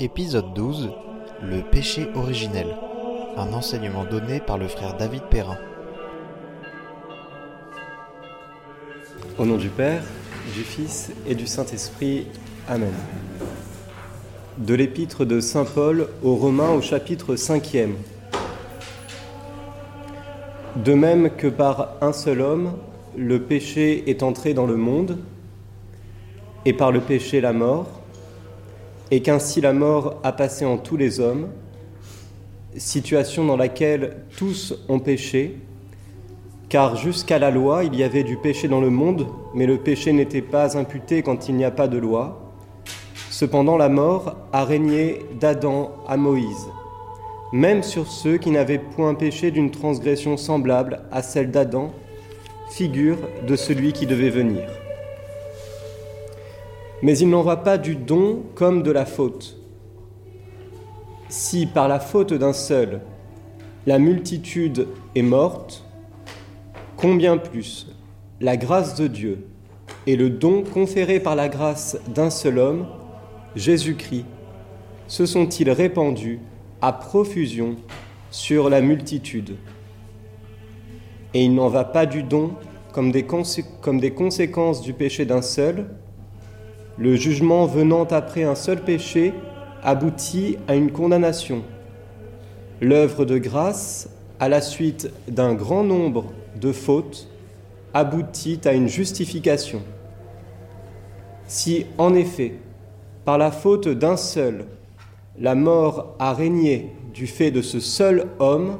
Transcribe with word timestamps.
Épisode 0.00 0.52
12 0.54 0.90
Le 1.40 1.62
péché 1.62 2.08
originel. 2.16 2.66
Un 3.36 3.52
enseignement 3.52 4.04
donné 4.04 4.40
par 4.40 4.58
le 4.58 4.66
frère 4.66 4.96
David 4.96 5.22
Perrin. 5.30 5.56
Au 9.38 9.44
nom 9.46 9.56
du 9.56 9.68
Père, 9.68 10.02
du 10.52 10.64
Fils 10.64 11.12
et 11.28 11.36
du 11.36 11.46
Saint-Esprit. 11.46 12.26
Amen. 12.68 12.92
De 14.58 14.74
l'épître 14.74 15.24
de 15.24 15.38
Saint 15.38 15.64
Paul 15.64 16.08
aux 16.24 16.34
Romains 16.34 16.70
au 16.70 16.80
chapitre 16.80 17.36
5e. 17.36 17.90
De 20.74 20.94
même 20.94 21.30
que 21.30 21.46
par 21.46 21.94
un 22.00 22.12
seul 22.12 22.40
homme, 22.40 22.72
le 23.16 23.40
péché 23.42 24.10
est 24.10 24.24
entré 24.24 24.54
dans 24.54 24.66
le 24.66 24.76
monde, 24.76 25.18
et 26.64 26.72
par 26.72 26.90
le 26.90 27.00
péché 27.00 27.40
la 27.40 27.52
mort, 27.52 28.00
et 29.10 29.22
qu'ainsi 29.22 29.60
la 29.60 29.72
mort 29.72 30.20
a 30.22 30.32
passé 30.32 30.64
en 30.64 30.78
tous 30.78 30.96
les 30.96 31.20
hommes, 31.20 31.48
situation 32.76 33.44
dans 33.44 33.56
laquelle 33.56 34.16
tous 34.36 34.74
ont 34.88 34.98
péché, 34.98 35.60
car 36.68 36.96
jusqu'à 36.96 37.38
la 37.38 37.50
loi 37.50 37.84
il 37.84 37.94
y 37.94 38.02
avait 38.02 38.24
du 38.24 38.36
péché 38.36 38.68
dans 38.68 38.80
le 38.80 38.90
monde, 38.90 39.26
mais 39.54 39.66
le 39.66 39.78
péché 39.78 40.12
n'était 40.12 40.42
pas 40.42 40.76
imputé 40.76 41.22
quand 41.22 41.48
il 41.48 41.54
n'y 41.54 41.64
a 41.64 41.70
pas 41.70 41.88
de 41.88 41.98
loi. 41.98 42.52
Cependant 43.30 43.76
la 43.76 43.88
mort 43.88 44.36
a 44.52 44.64
régné 44.64 45.20
d'Adam 45.38 45.92
à 46.08 46.16
Moïse, 46.16 46.68
même 47.52 47.82
sur 47.82 48.06
ceux 48.06 48.38
qui 48.38 48.50
n'avaient 48.50 48.78
point 48.78 49.14
péché 49.14 49.50
d'une 49.50 49.70
transgression 49.70 50.36
semblable 50.36 51.02
à 51.12 51.22
celle 51.22 51.50
d'Adam, 51.50 51.92
figure 52.70 53.18
de 53.46 53.56
celui 53.56 53.92
qui 53.92 54.06
devait 54.06 54.30
venir. 54.30 54.83
Mais 57.02 57.18
il 57.18 57.28
n'en 57.28 57.42
va 57.42 57.56
pas 57.56 57.78
du 57.78 57.96
don 57.96 58.42
comme 58.54 58.82
de 58.82 58.90
la 58.90 59.04
faute. 59.04 59.58
Si 61.28 61.66
par 61.66 61.88
la 61.88 62.00
faute 62.00 62.32
d'un 62.32 62.52
seul, 62.52 63.00
la 63.86 63.98
multitude 63.98 64.86
est 65.14 65.22
morte, 65.22 65.84
combien 66.96 67.36
plus 67.36 67.88
la 68.40 68.56
grâce 68.56 68.94
de 68.94 69.06
Dieu 69.06 69.46
et 70.06 70.16
le 70.16 70.30
don 70.30 70.62
conféré 70.62 71.20
par 71.20 71.34
la 71.34 71.48
grâce 71.48 71.98
d'un 72.08 72.30
seul 72.30 72.58
homme, 72.58 72.86
Jésus-Christ, 73.56 74.26
se 75.06 75.26
sont-ils 75.26 75.70
répandus 75.70 76.40
à 76.80 76.92
profusion 76.92 77.76
sur 78.30 78.70
la 78.70 78.80
multitude? 78.80 79.56
Et 81.34 81.44
il 81.44 81.54
n'en 81.54 81.68
va 81.68 81.84
pas 81.84 82.06
du 82.06 82.22
don 82.22 82.52
comme 82.92 83.10
des, 83.10 83.26
comme 83.80 84.00
des 84.00 84.12
conséquences 84.12 84.80
du 84.80 84.92
péché 84.92 85.24
d'un 85.24 85.42
seul, 85.42 85.86
le 86.96 87.16
jugement 87.16 87.66
venant 87.66 88.04
après 88.04 88.44
un 88.44 88.54
seul 88.54 88.80
péché 88.80 89.34
aboutit 89.82 90.56
à 90.68 90.74
une 90.74 90.90
condamnation. 90.90 91.62
L'œuvre 92.80 93.24
de 93.24 93.38
grâce, 93.38 94.08
à 94.40 94.48
la 94.48 94.60
suite 94.60 95.10
d'un 95.28 95.54
grand 95.54 95.84
nombre 95.84 96.32
de 96.60 96.72
fautes, 96.72 97.28
aboutit 97.92 98.60
à 98.64 98.72
une 98.72 98.88
justification. 98.88 99.82
Si, 101.46 101.86
en 101.98 102.14
effet, 102.14 102.54
par 103.24 103.38
la 103.38 103.50
faute 103.50 103.88
d'un 103.88 104.16
seul, 104.16 104.66
la 105.38 105.54
mort 105.54 106.14
a 106.18 106.32
régné 106.32 106.92
du 107.12 107.26
fait 107.26 107.50
de 107.50 107.62
ce 107.62 107.80
seul 107.80 108.26
homme, 108.38 108.78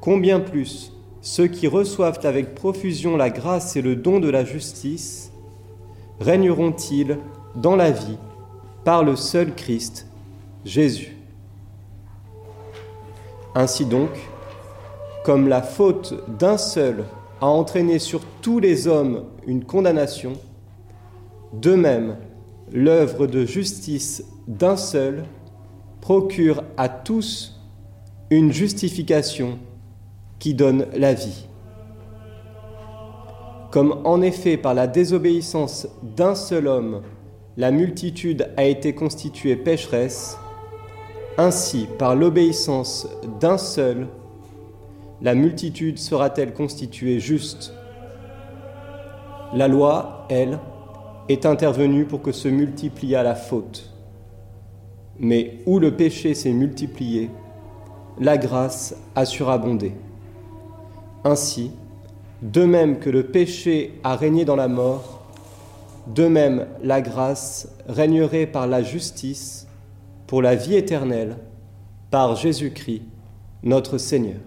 combien 0.00 0.40
plus 0.40 0.92
ceux 1.22 1.46
qui 1.46 1.68
reçoivent 1.68 2.20
avec 2.24 2.54
profusion 2.54 3.16
la 3.16 3.30
grâce 3.30 3.76
et 3.76 3.82
le 3.82 3.94
don 3.94 4.18
de 4.18 4.28
la 4.28 4.44
justice 4.44 5.31
régneront-ils 6.22 7.18
dans 7.54 7.76
la 7.76 7.90
vie 7.90 8.16
par 8.84 9.04
le 9.04 9.16
seul 9.16 9.54
Christ, 9.54 10.06
Jésus. 10.64 11.16
Ainsi 13.54 13.84
donc, 13.84 14.10
comme 15.24 15.48
la 15.48 15.62
faute 15.62 16.14
d'un 16.38 16.56
seul 16.56 17.04
a 17.40 17.46
entraîné 17.46 17.98
sur 17.98 18.20
tous 18.40 18.58
les 18.58 18.88
hommes 18.88 19.24
une 19.46 19.64
condamnation, 19.64 20.32
de 21.52 21.74
même, 21.74 22.16
l'œuvre 22.72 23.26
de 23.26 23.44
justice 23.44 24.24
d'un 24.48 24.76
seul 24.76 25.24
procure 26.00 26.64
à 26.76 26.88
tous 26.88 27.60
une 28.30 28.52
justification 28.52 29.58
qui 30.38 30.54
donne 30.54 30.86
la 30.94 31.12
vie. 31.12 31.46
Comme 33.72 34.02
en 34.04 34.20
effet 34.20 34.58
par 34.58 34.74
la 34.74 34.86
désobéissance 34.86 35.88
d'un 36.02 36.34
seul 36.34 36.68
homme, 36.68 37.00
la 37.56 37.70
multitude 37.70 38.50
a 38.58 38.64
été 38.64 38.94
constituée 38.94 39.56
pécheresse, 39.56 40.38
ainsi 41.38 41.88
par 41.98 42.14
l'obéissance 42.14 43.08
d'un 43.40 43.56
seul, 43.56 44.08
la 45.22 45.34
multitude 45.34 45.98
sera-t-elle 45.98 46.52
constituée 46.52 47.18
juste? 47.18 47.72
La 49.54 49.68
loi, 49.68 50.26
elle, 50.28 50.58
est 51.30 51.46
intervenue 51.46 52.04
pour 52.04 52.20
que 52.20 52.32
se 52.32 52.48
multipliât 52.48 53.22
la 53.22 53.34
faute. 53.34 53.90
Mais 55.18 55.60
où 55.64 55.78
le 55.78 55.96
péché 55.96 56.34
s'est 56.34 56.52
multiplié, 56.52 57.30
la 58.20 58.36
grâce 58.36 58.96
a 59.14 59.24
surabondé. 59.24 59.94
Ainsi, 61.24 61.70
de 62.42 62.64
même 62.64 62.98
que 62.98 63.08
le 63.08 63.24
péché 63.24 64.00
a 64.02 64.16
régné 64.16 64.44
dans 64.44 64.56
la 64.56 64.68
mort, 64.68 65.22
de 66.08 66.26
même 66.26 66.66
la 66.82 67.00
grâce 67.00 67.68
régnerait 67.88 68.46
par 68.46 68.66
la 68.66 68.82
justice 68.82 69.68
pour 70.26 70.42
la 70.42 70.56
vie 70.56 70.74
éternelle 70.74 71.38
par 72.10 72.34
Jésus-Christ, 72.34 73.02
notre 73.62 73.96
Seigneur. 73.96 74.40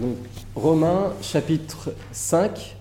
Donc, 0.00 0.16
Romains 0.56 1.12
chapitre 1.22 1.94
5, 2.10 2.76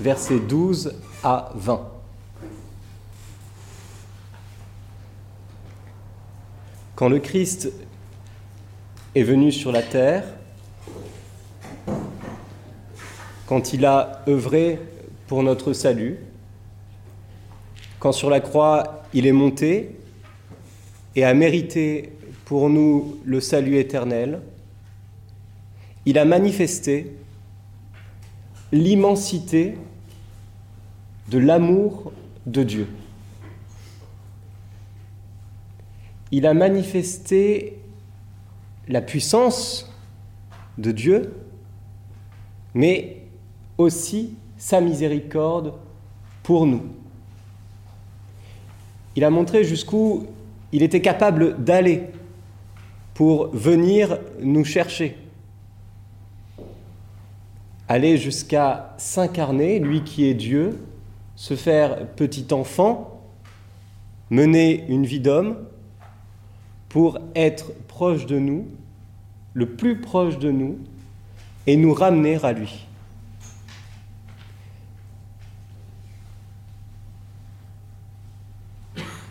versets 0.00 0.40
12 0.40 0.94
à 1.22 1.52
20. 1.54 1.88
Quand 6.96 7.08
le 7.08 7.20
Christ 7.20 7.72
est 9.14 9.22
venu 9.22 9.52
sur 9.52 9.72
la 9.72 9.82
terre, 9.82 10.24
quand 13.46 13.74
il 13.74 13.84
a 13.84 14.22
œuvré 14.28 14.78
pour 15.26 15.42
notre 15.42 15.72
salut, 15.72 16.18
quand 17.98 18.12
sur 18.12 18.30
la 18.30 18.40
croix 18.40 19.02
il 19.12 19.26
est 19.26 19.32
monté 19.32 19.96
et 21.14 21.24
a 21.24 21.34
mérité 21.34 22.12
pour 22.46 22.70
nous 22.70 23.18
le 23.24 23.40
salut 23.40 23.76
éternel, 23.76 24.40
il 26.06 26.18
a 26.18 26.24
manifesté 26.24 27.12
l'immensité 28.72 29.76
de 31.28 31.38
l'amour 31.38 32.12
de 32.46 32.62
Dieu. 32.62 32.88
Il 36.30 36.46
a 36.46 36.54
manifesté 36.54 37.81
la 38.88 39.00
puissance 39.00 39.90
de 40.78 40.90
Dieu, 40.90 41.34
mais 42.74 43.22
aussi 43.78 44.34
sa 44.56 44.80
miséricorde 44.80 45.74
pour 46.42 46.66
nous. 46.66 46.82
Il 49.16 49.24
a 49.24 49.30
montré 49.30 49.64
jusqu'où 49.64 50.26
il 50.72 50.82
était 50.82 51.02
capable 51.02 51.62
d'aller 51.62 52.04
pour 53.14 53.48
venir 53.48 54.18
nous 54.40 54.64
chercher. 54.64 55.18
Aller 57.88 58.16
jusqu'à 58.16 58.94
s'incarner, 58.96 59.78
lui 59.78 60.02
qui 60.02 60.24
est 60.24 60.34
Dieu, 60.34 60.82
se 61.36 61.54
faire 61.56 62.06
petit 62.08 62.46
enfant, 62.52 63.20
mener 64.30 64.86
une 64.88 65.04
vie 65.04 65.20
d'homme, 65.20 65.56
pour 66.88 67.18
être 67.34 67.72
proche 67.92 68.24
de 68.24 68.38
nous, 68.38 68.66
le 69.52 69.66
plus 69.66 70.00
proche 70.00 70.38
de 70.38 70.50
nous, 70.50 70.78
et 71.66 71.76
nous 71.76 71.92
ramener 71.92 72.42
à 72.42 72.54
lui. 72.54 72.86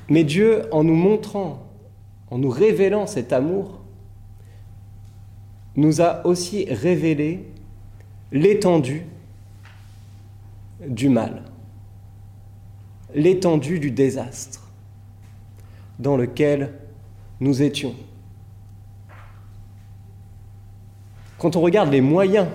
Mais 0.09 0.23
Dieu, 0.23 0.63
en 0.71 0.83
nous 0.83 0.95
montrant, 0.95 1.65
en 2.29 2.37
nous 2.37 2.51
révélant 2.51 3.07
cet 3.07 3.33
amour, 3.33 3.81
nous 5.75 5.99
a 5.99 6.23
aussi 6.27 6.65
révélé 6.71 7.47
l'étendue 8.31 9.07
du 10.87 11.09
mal, 11.09 11.41
l'étendue 13.15 13.79
du 13.79 13.89
désastre 13.89 14.69
dans 15.97 16.15
lequel 16.15 16.73
nous 17.39 17.63
étions. 17.63 17.95
Quand 21.41 21.55
on 21.55 21.61
regarde 21.61 21.91
les 21.91 22.01
moyens 22.01 22.45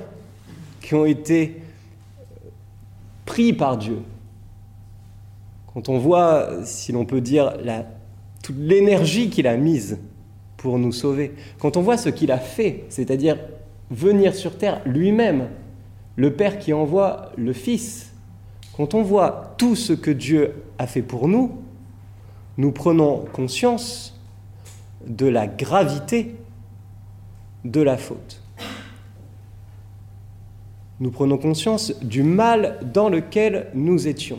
qui 0.81 0.95
ont 0.95 1.07
été 1.07 1.61
pris 3.25 3.53
par 3.53 3.79
Dieu, 3.79 3.99
quand 5.75 5.89
on 5.89 5.99
voit, 5.99 6.65
si 6.65 6.93
l'on 6.93 7.05
peut 7.05 7.21
dire, 7.21 7.53
toute 8.45 8.55
l'énergie 8.57 9.29
qu'il 9.29 9.49
a 9.49 9.57
mise 9.57 9.99
pour 10.57 10.79
nous 10.79 10.93
sauver, 10.93 11.35
quand 11.59 11.77
on 11.77 11.83
voit 11.83 11.97
ce 11.97 12.11
qu'il 12.11 12.31
a 12.31 12.39
fait, 12.39 12.85
c'est-à-dire 12.89 13.39
venir 13.91 14.37
sur 14.37 14.57
terre 14.57 14.81
lui-même, 14.87 15.49
le 16.15 16.35
Père 16.35 16.57
qui 16.61 16.73
envoie 16.73 17.33
le 17.37 17.53
Fils, 17.53 18.13
quand 18.77 18.95
on 18.95 19.03
voit 19.03 19.57
tout 19.59 19.75
ce 19.75 19.95
que 19.95 20.13
Dieu 20.13 20.63
a 20.79 20.87
fait 20.87 21.03
pour 21.03 21.27
nous, 21.27 21.61
nous 22.57 22.71
prenons 22.71 23.25
conscience 23.33 24.17
de 25.09 25.27
la 25.27 25.49
gravité 25.49 26.37
de 27.65 27.81
la 27.81 27.97
faute. 27.97 28.46
Nous 31.01 31.11
prenons 31.11 31.37
conscience 31.37 31.93
du 32.03 32.23
mal 32.23 32.79
dans 32.93 33.09
lequel 33.09 33.69
nous 33.75 34.09
étions, 34.09 34.39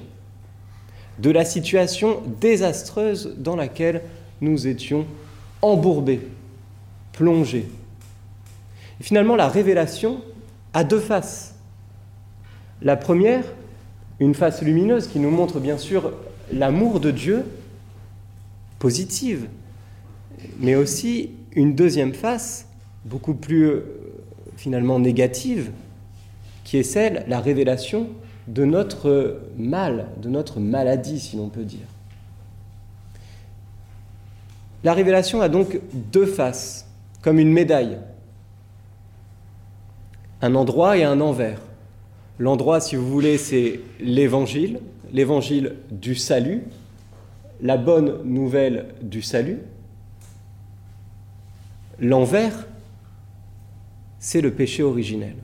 de 1.20 1.30
la 1.30 1.46
situation 1.46 2.22
désastreuse 2.42 3.36
dans 3.38 3.56
laquelle 3.56 4.02
nous 4.42 4.68
étions 4.68 5.06
embourbés, 5.62 6.22
plongés. 7.14 7.68
Finalement, 9.02 9.36
la 9.36 9.48
révélation 9.48 10.22
a 10.74 10.84
deux 10.84 11.00
faces. 11.00 11.56
La 12.82 12.96
première, 12.96 13.44
une 14.20 14.34
face 14.34 14.62
lumineuse 14.62 15.08
qui 15.08 15.20
nous 15.20 15.30
montre 15.32 15.60
bien 15.60 15.78
sûr 15.78 16.14
l'amour 16.52 17.00
de 17.00 17.12
Dieu, 17.12 17.46
positive, 18.80 19.48
mais 20.60 20.76
aussi 20.76 21.32
une 21.54 21.76
deuxième 21.76 22.14
face, 22.14 22.68
beaucoup 23.06 23.34
plus 23.34 23.66
euh, 23.66 23.82
finalement 24.56 25.00
négative, 25.00 25.72
qui 26.68 26.76
est 26.76 26.84
celle, 26.84 27.24
la 27.30 27.40
révélation 27.40 28.10
de 28.50 28.66
notre 28.66 29.40
mal, 29.58 30.08
de 30.22 30.28
notre 30.28 30.60
maladie, 30.60 31.18
si 31.18 31.38
l'on 31.38 31.48
peut 31.48 31.64
dire. 31.64 31.88
La 34.84 34.92
révélation 34.92 35.40
a 35.40 35.48
donc 35.48 35.80
deux 35.94 36.26
faces, 36.26 36.86
comme 37.22 37.40
une 37.40 37.54
médaille, 37.54 38.00
un 40.42 40.56
endroit 40.56 40.98
et 40.98 41.06
un 41.06 41.22
envers. 41.22 41.62
L'endroit, 42.38 42.82
si 42.82 42.98
vous 42.98 43.08
voulez, 43.10 43.38
c'est 43.38 43.80
l'évangile, 44.02 44.82
l'évangile 45.14 45.76
du 45.90 46.16
salut, 46.16 46.64
la 47.62 47.78
bonne 47.78 48.24
nouvelle 48.26 48.88
du 49.02 49.22
salut. 49.22 49.60
L'envers, 51.98 52.68
c'est 54.20 54.42
le 54.42 54.52
péché 54.52 54.84
originel, 54.84 55.36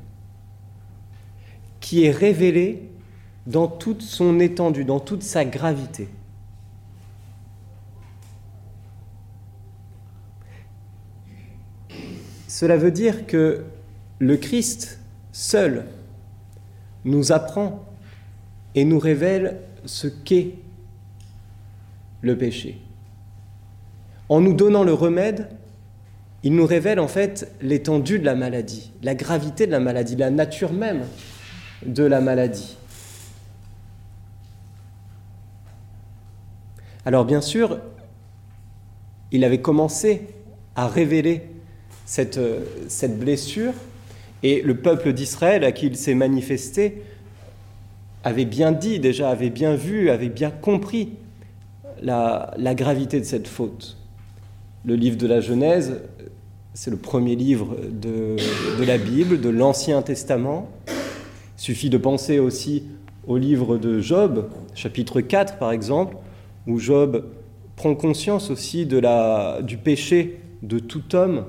qui 1.83 2.05
est 2.05 2.11
révélé 2.11 2.89
dans 3.45 3.67
toute 3.67 4.03
son 4.03 4.39
étendue, 4.39 4.85
dans 4.85 5.01
toute 5.01 5.21
sa 5.21 5.43
gravité. 5.43 6.07
Cela 12.47 12.77
veut 12.77 12.89
dire 12.89 13.27
que 13.27 13.65
le 14.19 14.37
Christ 14.37 14.97
seul 15.33 15.83
nous 17.03 17.33
apprend 17.33 17.83
et 18.75 18.85
nous 18.85 18.99
révèle 18.99 19.59
ce 19.83 20.07
qu'est 20.07 20.55
le 22.21 22.37
péché. 22.37 22.79
En 24.29 24.39
nous 24.39 24.53
donnant 24.53 24.85
le 24.85 24.93
remède, 24.93 25.49
il 26.43 26.55
nous 26.55 26.65
révèle 26.65 27.01
en 27.01 27.09
fait 27.09 27.53
l'étendue 27.61 28.19
de 28.19 28.25
la 28.25 28.35
maladie, 28.35 28.93
la 29.01 29.15
gravité 29.15 29.67
de 29.67 29.71
la 29.71 29.81
maladie, 29.81 30.15
la 30.15 30.29
nature 30.29 30.71
même 30.71 31.03
de 31.85 32.03
la 32.03 32.21
maladie. 32.21 32.77
Alors 37.05 37.25
bien 37.25 37.41
sûr, 37.41 37.79
il 39.31 39.43
avait 39.43 39.61
commencé 39.61 40.21
à 40.75 40.87
révéler 40.87 41.41
cette, 42.05 42.39
cette 42.87 43.19
blessure 43.19 43.73
et 44.43 44.61
le 44.61 44.75
peuple 44.75 45.13
d'Israël 45.13 45.63
à 45.63 45.71
qui 45.71 45.87
il 45.87 45.97
s'est 45.97 46.15
manifesté 46.15 47.01
avait 48.23 48.45
bien 48.45 48.71
dit 48.71 48.99
déjà, 48.99 49.29
avait 49.29 49.49
bien 49.49 49.75
vu, 49.75 50.09
avait 50.09 50.29
bien 50.29 50.49
compris 50.49 51.13
la, 52.01 52.53
gravité 52.75 53.19
de 53.19 53.25
cette 53.25 53.47
faute. 53.47 53.97
Le 54.85 54.95
livre 54.95 55.17
de 55.17 55.27
la 55.27 55.39
Genèse, 55.39 56.01
c'est 56.73 56.91
le 56.91 56.97
premier 56.97 57.35
livre 57.35 57.77
de, 57.89 58.35
de 58.79 58.83
la 58.83 58.97
Bible, 58.97 59.39
de 59.39 59.49
l'Ancien 59.49 60.01
Testament. 60.01 60.69
Suffit 61.63 61.89
de 61.89 61.97
penser 61.97 62.39
aussi 62.39 62.83
au 63.25 63.37
livre 63.37 63.77
de 63.77 64.01
Job, 64.01 64.49
chapitre 64.75 65.21
4 65.21 65.59
par 65.59 65.71
exemple, 65.71 66.17
où 66.67 66.77
Job 66.77 67.23
prend 67.77 67.95
conscience 67.95 68.49
aussi 68.49 68.85
du 68.85 69.77
péché 69.77 70.41
de 70.61 70.79
tout 70.79 71.15
homme 71.15 71.45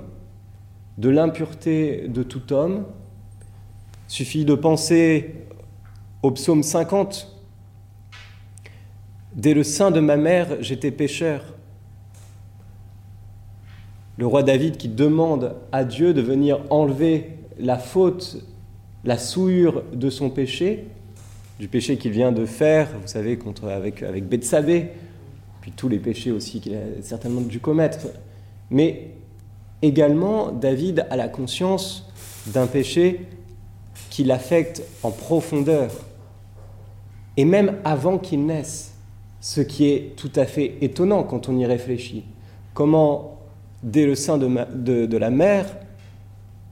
de 0.98 1.08
l'impureté 1.08 2.06
de 2.06 2.22
tout 2.22 2.52
homme. 2.52 2.84
Suffit 4.06 4.44
de 4.44 4.54
penser 4.54 5.34
au 6.22 6.30
psaume 6.30 6.62
50. 6.62 7.36
Dès 9.34 9.52
le 9.52 9.64
sein 9.64 9.90
de 9.90 9.98
ma 9.98 10.16
mère, 10.16 10.62
j'étais 10.62 10.92
pécheur. 10.92 11.42
Le 14.16 14.28
roi 14.28 14.44
David 14.44 14.76
qui 14.76 14.86
demande 14.86 15.56
à 15.72 15.82
Dieu 15.82 16.14
de 16.14 16.20
venir 16.20 16.60
enlever 16.70 17.30
la 17.58 17.78
faute, 17.78 18.44
la 19.04 19.18
souillure 19.18 19.82
de 19.92 20.10
son 20.10 20.30
péché, 20.30 20.84
du 21.58 21.68
péché 21.68 21.96
qu'il 21.96 22.12
vient 22.12 22.32
de 22.32 22.46
faire, 22.46 22.88
vous 23.00 23.08
savez, 23.08 23.36
contre, 23.36 23.68
avec, 23.68 24.02
avec 24.02 24.24
puis 24.28 25.72
tous 25.72 25.88
les 25.88 25.98
péchés 25.98 26.30
aussi 26.30 26.60
qu'il 26.60 26.74
a 26.74 27.02
certainement 27.02 27.40
dû 27.40 27.60
commettre. 27.60 27.98
Mais 28.70 29.14
Également, 29.84 30.50
David 30.50 31.06
a 31.10 31.16
la 31.16 31.28
conscience 31.28 32.08
d'un 32.46 32.66
péché 32.66 33.26
qui 34.08 34.24
l'affecte 34.24 34.82
en 35.02 35.10
profondeur, 35.10 35.90
et 37.36 37.44
même 37.44 37.76
avant 37.84 38.16
qu'il 38.16 38.46
naisse, 38.46 38.94
ce 39.42 39.60
qui 39.60 39.90
est 39.90 40.16
tout 40.16 40.30
à 40.36 40.46
fait 40.46 40.78
étonnant 40.80 41.22
quand 41.22 41.50
on 41.50 41.58
y 41.58 41.66
réfléchit. 41.66 42.24
Comment, 42.72 43.36
dès 43.82 44.06
le 44.06 44.14
sein 44.14 44.38
de, 44.38 45.16
la 45.18 45.28
mère, 45.28 45.66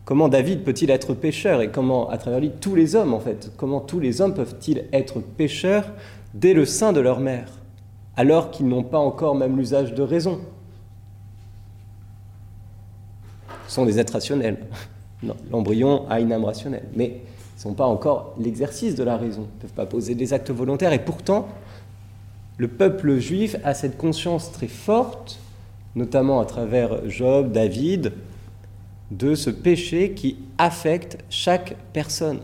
comment 0.04 0.28
David 0.28 0.64
peut-il 0.64 0.90
être 0.90 1.14
pécheur 1.14 1.60
et 1.60 1.70
comment, 1.70 2.08
à 2.10 2.18
travers 2.18 2.40
lui, 2.40 2.50
tous 2.60 2.74
les 2.74 2.96
hommes, 2.96 3.14
en 3.14 3.20
fait, 3.20 3.52
comment 3.56 3.80
tous 3.80 4.00
les 4.00 4.20
hommes 4.20 4.34
peuvent-ils 4.34 4.84
être 4.92 5.20
pécheurs 5.20 5.90
dès 6.34 6.54
le 6.54 6.64
sein 6.64 6.92
de 6.92 7.00
leur 7.00 7.20
mère, 7.20 7.48
alors 8.16 8.50
qu'ils 8.50 8.68
n'ont 8.68 8.82
pas 8.82 8.98
encore 8.98 9.34
même 9.34 9.56
l'usage 9.56 9.94
de 9.94 10.02
raison? 10.02 10.40
Sont 13.68 13.86
des 13.86 13.98
êtres 13.98 14.12
rationnels. 14.12 14.58
L'embryon 15.50 16.08
a 16.10 16.20
une 16.20 16.32
âme 16.32 16.44
rationnelle, 16.44 16.88
mais 16.94 17.06
ils 17.06 17.56
ne 17.56 17.60
sont 17.60 17.74
pas 17.74 17.86
encore 17.86 18.34
l'exercice 18.38 18.94
de 18.96 19.04
la 19.04 19.16
raison, 19.16 19.42
ils 19.42 19.56
ne 19.56 19.60
peuvent 19.62 19.76
pas 19.76 19.86
poser 19.86 20.14
des 20.14 20.32
actes 20.32 20.50
volontaires. 20.50 20.92
Et 20.92 20.98
pourtant, 20.98 21.48
le 22.58 22.68
peuple 22.68 23.18
juif 23.18 23.56
a 23.64 23.72
cette 23.72 23.96
conscience 23.96 24.52
très 24.52 24.68
forte, 24.68 25.38
notamment 25.94 26.40
à 26.40 26.44
travers 26.44 27.08
Job, 27.08 27.52
David, 27.52 28.12
de 29.18 29.34
ce 29.34 29.50
péché 29.50 30.12
qui 30.12 30.36
affecte 30.58 31.18
chaque 31.30 31.76
personne. 31.92 32.40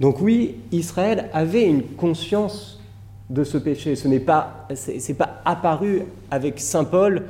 Donc 0.00 0.20
oui, 0.20 0.56
Israël 0.72 1.30
avait 1.32 1.64
une 1.64 1.82
conscience 1.82 2.80
de 3.30 3.44
ce 3.44 3.56
péché. 3.56 3.96
Ce 3.96 4.08
n'est 4.08 4.20
pas, 4.20 4.66
c'est 4.74 5.16
pas 5.16 5.40
apparu 5.44 6.02
avec 6.30 6.60
saint 6.60 6.84
Paul 6.84 7.24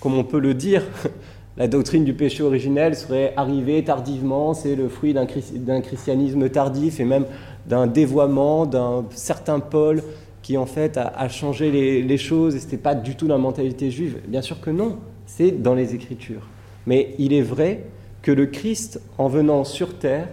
comme 0.00 0.14
on 0.14 0.24
peut 0.24 0.38
le 0.38 0.54
dire, 0.54 0.82
la 1.56 1.68
doctrine 1.68 2.04
du 2.04 2.14
péché 2.14 2.42
originel 2.42 2.94
serait 2.94 3.32
arrivée 3.36 3.82
tardivement, 3.82 4.54
c'est 4.54 4.76
le 4.76 4.88
fruit 4.88 5.12
d'un 5.14 5.80
christianisme 5.80 6.48
tardif 6.48 7.00
et 7.00 7.04
même 7.04 7.26
d'un 7.66 7.86
dévoiement 7.86 8.64
d'un 8.64 9.04
certain 9.10 9.60
Paul 9.60 10.02
qui 10.42 10.56
en 10.56 10.66
fait 10.66 10.96
a, 10.96 11.28
changé 11.28 12.02
les, 12.02 12.16
choses 12.16 12.54
et 12.54 12.60
ce 12.60 12.64
n'était 12.64 12.78
pas 12.78 12.94
du 12.94 13.16
tout 13.16 13.26
la 13.26 13.38
mentalité 13.38 13.90
juive. 13.90 14.18
Bien 14.28 14.40
sûr 14.40 14.60
que 14.60 14.70
non, 14.70 14.98
c'est 15.26 15.50
dans 15.50 15.74
les 15.74 15.94
Écritures. 15.94 16.46
Mais 16.88 17.14
il 17.18 17.34
est 17.34 17.42
vrai 17.42 17.84
que 18.22 18.32
le 18.32 18.46
Christ, 18.46 19.02
en 19.18 19.28
venant 19.28 19.64
sur 19.64 19.98
terre, 19.98 20.26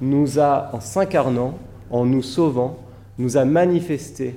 nous 0.00 0.38
a, 0.38 0.70
en 0.72 0.80
s'incarnant, 0.80 1.58
en 1.90 2.06
nous 2.06 2.22
sauvant, 2.22 2.78
nous 3.18 3.36
a 3.36 3.44
manifesté 3.44 4.36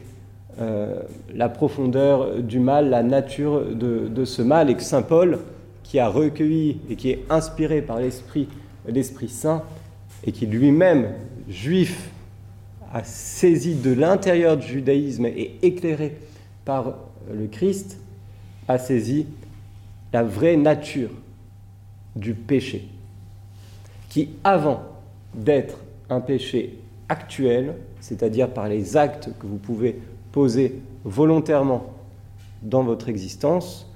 euh, 0.59 0.99
la 1.33 1.47
profondeur 1.47 2.41
du 2.41 2.59
mal, 2.59 2.89
la 2.89 3.03
nature 3.03 3.63
de, 3.73 4.25
ce 4.25 4.41
mal, 4.41 4.69
et 4.69 4.75
que 4.75 4.83
Saint 4.83 5.01
Paul, 5.01 5.39
qui 5.83 5.97
a 5.97 6.09
recueilli 6.09 6.81
et 6.89 6.97
qui 6.97 7.09
est 7.09 7.23
inspiré 7.29 7.81
par 7.81 8.01
l'Esprit, 8.01 8.49
l'Esprit 8.85 9.29
Saint, 9.29 9.63
et 10.25 10.33
qui 10.33 10.47
lui-même, 10.47 11.13
juif, 11.47 12.09
a 12.93 13.05
saisi 13.05 13.75
de 13.75 13.93
l'intérieur 13.93 14.57
du 14.57 14.67
judaïsme 14.67 15.25
et 15.25 15.55
éclairé 15.61 16.17
par 16.65 16.95
le 17.33 17.47
Christ, 17.47 17.97
a 18.67 18.77
saisi 18.77 19.25
la 20.11 20.23
vraie 20.23 20.57
nature 20.57 21.11
du 22.15 22.33
péché, 22.33 22.87
qui 24.09 24.29
avant 24.43 24.83
d'être 25.33 25.77
un 26.09 26.19
péché 26.19 26.79
actuel, 27.09 27.75
c'est-à-dire 27.99 28.49
par 28.49 28.67
les 28.67 28.97
actes 28.97 29.29
que 29.39 29.47
vous 29.47 29.57
pouvez 29.57 30.01
poser 30.31 30.81
volontairement 31.03 31.93
dans 32.61 32.83
votre 32.83 33.09
existence, 33.09 33.89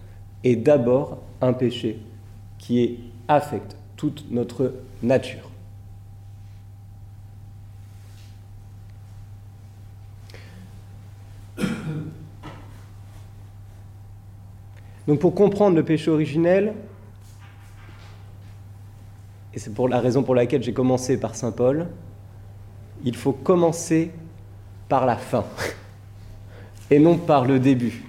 est 0.43 0.55
d'abord 0.55 1.19
un 1.41 1.53
péché 1.53 1.99
qui 2.57 2.99
affecte 3.27 3.75
toute 3.95 4.25
notre 4.31 4.73
nature. 5.01 5.49
Donc 15.07 15.19
pour 15.19 15.35
comprendre 15.35 15.75
le 15.75 15.83
péché 15.83 16.09
originel, 16.09 16.73
et 19.55 19.59
c'est 19.59 19.73
pour 19.73 19.87
la 19.87 20.01
raison 20.01 20.21
pour 20.21 20.35
laquelle 20.35 20.61
j'ai 20.61 20.73
commencé 20.73 21.17
par 21.17 21.33
Saint 21.33 21.53
Paul, 21.53 21.87
il 23.05 23.15
faut 23.15 23.31
commencer 23.31 24.11
par 24.89 25.05
la 25.05 25.15
fin 25.15 25.45
et 26.91 26.99
non 26.99 27.17
par 27.17 27.45
le 27.45 27.57
début. 27.57 28.03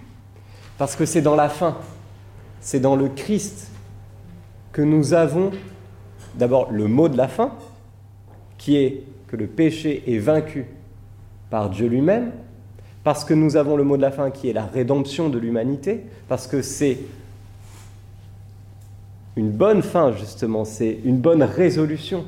Parce 0.76 0.96
que 0.96 1.06
c'est 1.06 1.22
dans 1.22 1.36
la 1.36 1.48
fin, 1.48 1.78
c'est 2.60 2.80
dans 2.80 2.96
le 2.96 3.08
Christ 3.08 3.70
que 4.72 4.82
nous 4.82 5.14
avons 5.14 5.52
d'abord 6.34 6.72
le 6.72 6.88
mot 6.88 7.08
de 7.08 7.16
la 7.16 7.28
fin, 7.28 7.52
qui 8.58 8.76
est 8.76 9.04
que 9.28 9.36
le 9.36 9.46
péché 9.46 10.02
est 10.06 10.18
vaincu 10.18 10.66
par 11.48 11.70
Dieu 11.70 11.86
lui-même, 11.86 12.32
parce 13.04 13.24
que 13.24 13.34
nous 13.34 13.56
avons 13.56 13.76
le 13.76 13.84
mot 13.84 13.96
de 13.96 14.02
la 14.02 14.10
fin 14.10 14.30
qui 14.30 14.50
est 14.50 14.52
la 14.52 14.66
rédemption 14.66 15.28
de 15.28 15.38
l'humanité, 15.38 16.06
parce 16.28 16.48
que 16.48 16.60
c'est 16.60 16.98
une 19.36 19.50
bonne 19.50 19.82
fin 19.82 20.12
justement, 20.12 20.64
c'est 20.64 20.98
une 21.04 21.18
bonne 21.18 21.42
résolution. 21.42 22.24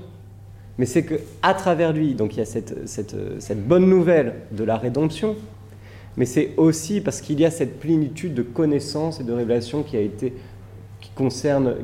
Mais 0.76 0.86
c'est 0.86 1.04
qu'à 1.04 1.54
travers 1.54 1.92
lui, 1.92 2.14
donc 2.14 2.36
il 2.36 2.38
y 2.38 2.42
a 2.42 2.44
cette, 2.44 3.66
bonne 3.66 3.88
nouvelle 3.88 4.34
de 4.52 4.62
la 4.62 4.76
rédemption, 4.76 5.34
mais 6.16 6.24
c'est 6.24 6.52
aussi 6.56 7.00
parce 7.00 7.20
qu'il 7.20 7.40
y 7.40 7.44
a 7.44 7.50
cette 7.50 7.80
plénitude 7.80 8.34
de 8.34 8.42
connaissances 8.42 9.20
et 9.20 9.24
de 9.24 9.32
révélations 9.32 9.82
qui 9.82 9.96
a 9.96 10.00
concerne, 11.16 11.74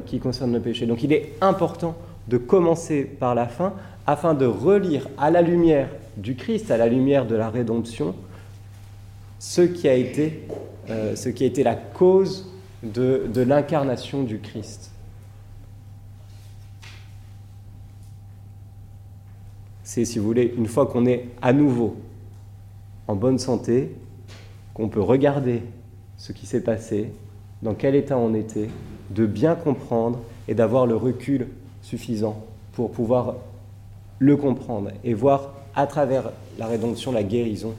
le 0.52 0.60
péché. 0.60 0.86
Donc 0.86 1.02
il 1.02 1.12
est 1.12 1.32
important 1.40 1.96
de 2.28 2.36
commencer 2.36 3.02
par 3.02 3.34
la 3.34 3.48
fin 3.48 3.72
afin 4.06 4.34
de 4.34 4.46
relire 4.46 5.08
à 5.18 5.30
la 5.30 5.42
lumière 5.42 5.88
du 6.16 6.36
Christ, 6.36 6.70
à 6.70 6.76
la 6.76 6.86
lumière 6.86 7.26
de 7.26 7.34
la 7.34 7.48
rédemption, 7.50 8.14
ce 9.40 9.62
qui 9.62 9.88
a 9.88 9.94
été, 9.94 10.42
euh, 10.90 11.16
la 11.64 11.74
cause 11.74 12.52
de 12.82 13.40
l'incarnation 13.40 14.22
du 14.22 14.38
Christ. 14.38 14.93
C'est, 19.94 20.04
si 20.04 20.18
vous 20.18 20.24
voulez, 20.24 20.52
une 20.56 20.66
fois 20.66 20.86
qu'on 20.86 21.06
est 21.06 21.26
à 21.40 21.52
nouveau 21.52 21.94
en 23.06 23.14
bonne 23.14 23.38
santé, 23.38 23.94
qu'on 24.74 24.88
peut 24.88 25.00
regarder 25.00 25.62
ce 26.16 26.32
qui 26.32 26.46
s'est 26.46 26.64
passé, 26.64 27.12
dans 27.62 27.74
quel 27.74 27.94
état 27.94 28.18
on 28.18 28.34
était, 28.34 28.70
de 29.10 29.24
bien 29.24 29.54
comprendre 29.54 30.18
et 30.48 30.54
d'avoir 30.56 30.88
le 30.88 30.96
recul 30.96 31.46
suffisant 31.80 32.44
pour 32.72 32.90
pouvoir 32.90 33.36
le 34.18 34.36
comprendre 34.36 34.90
et 35.04 35.14
voir 35.14 35.54
à 35.76 35.86
travers 35.86 36.32
la 36.58 36.66
rédemption, 36.66 37.12
la 37.12 37.22
guérison, 37.22 37.74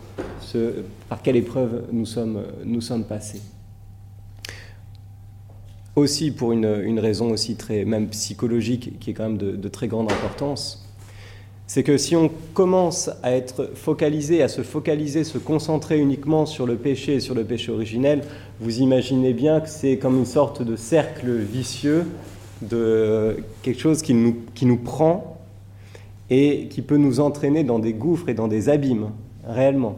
par 1.09 1.21
quelle 1.21 1.35
épreuve 1.35 1.83
nous 1.91 2.05
sommes, 2.05 2.43
nous 2.63 2.79
sommes 2.79 3.03
passés. 3.03 3.41
Aussi 5.97 6.31
pour 6.31 6.53
une, 6.53 6.97
raison 6.97 7.31
aussi 7.31 7.57
très 7.57 7.83
même 7.83 8.07
psychologique 8.07 8.99
qui 9.01 9.09
est 9.09 9.13
quand 9.13 9.23
même 9.23 9.37
de, 9.37 9.67
très 9.67 9.89
grande 9.89 10.09
importance, 10.09 10.84
c'est 11.67 11.83
que 11.83 11.97
si 11.97 12.15
on 12.15 12.29
commence 12.53 13.09
à 13.23 13.31
être 13.31 13.71
focalisé, 13.73 14.43
à 14.43 14.47
se 14.47 14.61
focaliser, 14.61 15.23
se 15.23 15.37
concentrer 15.37 15.99
uniquement 15.99 16.45
sur 16.45 16.67
le 16.67 16.75
péché 16.75 17.15
et 17.15 17.19
sur 17.19 17.33
le 17.33 17.43
péché 17.43 17.71
originel, 17.71 18.21
vous 18.59 18.79
imaginez 18.81 19.33
bien 19.33 19.61
que 19.61 19.69
c'est 19.69 19.97
comme 19.97 20.17
une 20.17 20.25
sorte 20.25 20.61
de 20.61 20.75
cercle 20.75 21.31
vicieux 21.31 22.05
de 22.61 23.37
quelque 23.63 23.79
chose 23.79 24.01
qui 24.01 24.13
nous, 24.13 24.37
qui 24.53 24.65
nous 24.65 24.77
prend 24.77 25.37
et 26.29 26.67
qui 26.69 26.81
peut 26.81 26.97
nous 26.97 27.19
entraîner 27.19 27.63
dans 27.63 27.79
des 27.79 27.93
gouffres 27.93 28.29
et 28.29 28.33
dans 28.33 28.47
des 28.47 28.69
abîmes, 28.69 29.09
réellement. 29.43 29.97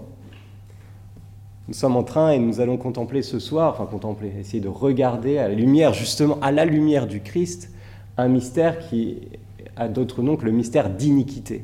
Nous 1.68 1.74
sommes 1.74 1.98
en 1.98 2.04
train 2.04 2.32
et 2.32 2.40
nous 2.40 2.62
allons 2.62 2.78
contempler 2.78 3.22
ce 3.22 3.40
soir, 3.40 3.74
enfin 3.74 3.86
contempler, 3.86 4.32
essayer 4.40 4.62
de 4.62 4.70
regarder 4.70 5.38
à 5.38 5.50
la 5.50 5.54
lumière, 5.54 5.94
justement, 5.94 6.38
à 6.42 6.54
la 6.54 6.64
lumière 6.64 7.08
du 7.08 7.20
Christ, 7.20 7.72
un 8.16 8.30
mystère 8.30 8.88
qui 8.88 9.18
a 9.78 9.88
d'autres 9.88 10.22
noms 10.22 10.36
que 10.36 10.46
le 10.46 10.52
mystère 10.52 10.90
d'iniquité. 10.90 11.64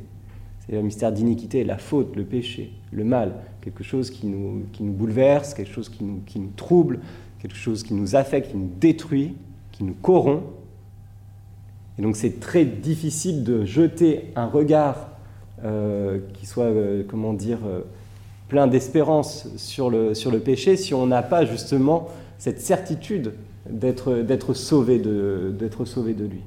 C'est 0.65 0.73
le 0.73 0.81
mystère 0.81 1.11
d'iniquité, 1.11 1.63
la 1.63 1.77
faute, 1.77 2.15
le 2.15 2.23
péché, 2.23 2.71
le 2.91 3.03
mal, 3.03 3.33
quelque 3.61 3.83
chose 3.83 4.09
qui 4.09 4.27
nous, 4.27 4.63
qui 4.71 4.83
nous 4.83 4.93
bouleverse, 4.93 5.53
quelque 5.53 5.73
chose 5.73 5.89
qui 5.89 6.03
nous, 6.03 6.21
qui 6.25 6.39
nous 6.39 6.51
trouble, 6.55 6.99
quelque 7.39 7.57
chose 7.57 7.83
qui 7.83 7.93
nous 7.93 8.15
affecte, 8.15 8.51
qui 8.51 8.57
nous 8.57 8.69
détruit, 8.79 9.35
qui 9.71 9.83
nous 9.83 9.95
corrompt. 9.95 10.43
Et 11.99 12.01
donc 12.01 12.15
c'est 12.15 12.39
très 12.39 12.63
difficile 12.65 13.43
de 13.43 13.65
jeter 13.65 14.31
un 14.35 14.45
regard 14.45 15.09
euh, 15.63 16.19
qui 16.33 16.45
soit, 16.45 16.65
euh, 16.65 17.03
comment 17.07 17.33
dire, 17.33 17.59
euh, 17.65 17.81
plein 18.47 18.67
d'espérance 18.67 19.47
sur 19.57 19.89
le, 19.89 20.13
sur 20.13 20.31
le 20.31 20.39
péché 20.39 20.77
si 20.77 20.93
on 20.93 21.07
n'a 21.07 21.23
pas 21.23 21.45
justement 21.45 22.09
cette 22.37 22.59
certitude 22.59 23.33
d'être 23.69 24.53
sauvé, 24.53 24.99
de, 24.99 25.55
sauvé 25.85 26.13
de 26.13 26.25
lui. 26.25 26.41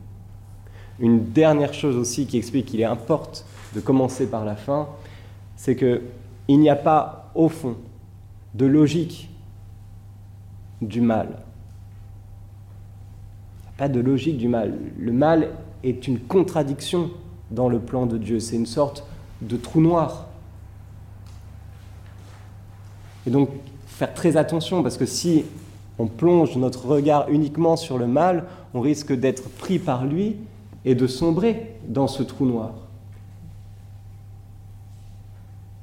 Une 0.99 1.31
dernière 1.33 1.75
chose 1.75 1.97
aussi 1.97 2.27
qui 2.27 2.39
explique 2.39 2.67
qu'il 2.67 2.81
est 2.81 2.85
important 2.85 3.43
de 3.75 3.81
commencer 3.81 4.27
par 4.27 4.45
la 4.45 4.57
fin, 4.57 4.89
c'est 5.57 5.77
qu'il 5.77 6.01
n'y 6.49 6.71
a 6.71 6.77
pas 6.77 7.31
au 7.35 7.49
fond 7.49 7.77
de 8.55 8.67
logique 8.67 9.29
du 10.81 11.01
mal 11.01 11.29
pas 13.77 13.89
de 13.89 14.01
logique 14.01 14.39
du 14.39 14.49
mal. 14.49 14.75
Le 14.99 15.13
mal 15.13 15.51
est 15.85 16.09
une 16.09 16.19
contradiction 16.19 17.11
dans 17.51 17.69
le 17.69 17.79
plan 17.79 18.07
de 18.07 18.19
Dieu. 18.19 18.41
C'est 18.41 18.57
une 18.57 18.67
sorte 18.67 19.05
de 19.43 19.57
trou 19.57 19.81
noir. 19.81 20.27
Et 23.27 23.31
donc, 23.31 23.51
faire 23.87 24.15
très 24.15 24.37
attention, 24.37 24.83
parce 24.83 24.97
que 24.97 25.07
si 25.07 25.45
on 25.99 26.07
plonge 26.07 26.57
notre 26.57 26.87
regard 26.87 27.29
uniquement 27.29 27.77
sur 27.77 27.99
le 27.99 28.07
mal, 28.07 28.45
on 28.75 28.81
risque 28.81 29.13
d'être 29.13 29.49
pris 29.49 29.79
par 29.79 30.05
lui 30.05 30.37
et 30.87 30.95
de 30.95 31.07
sombrer 31.07 31.75
dans 31.87 32.07
ce 32.07 32.23
trou 32.23 32.47
noir. 32.47 32.73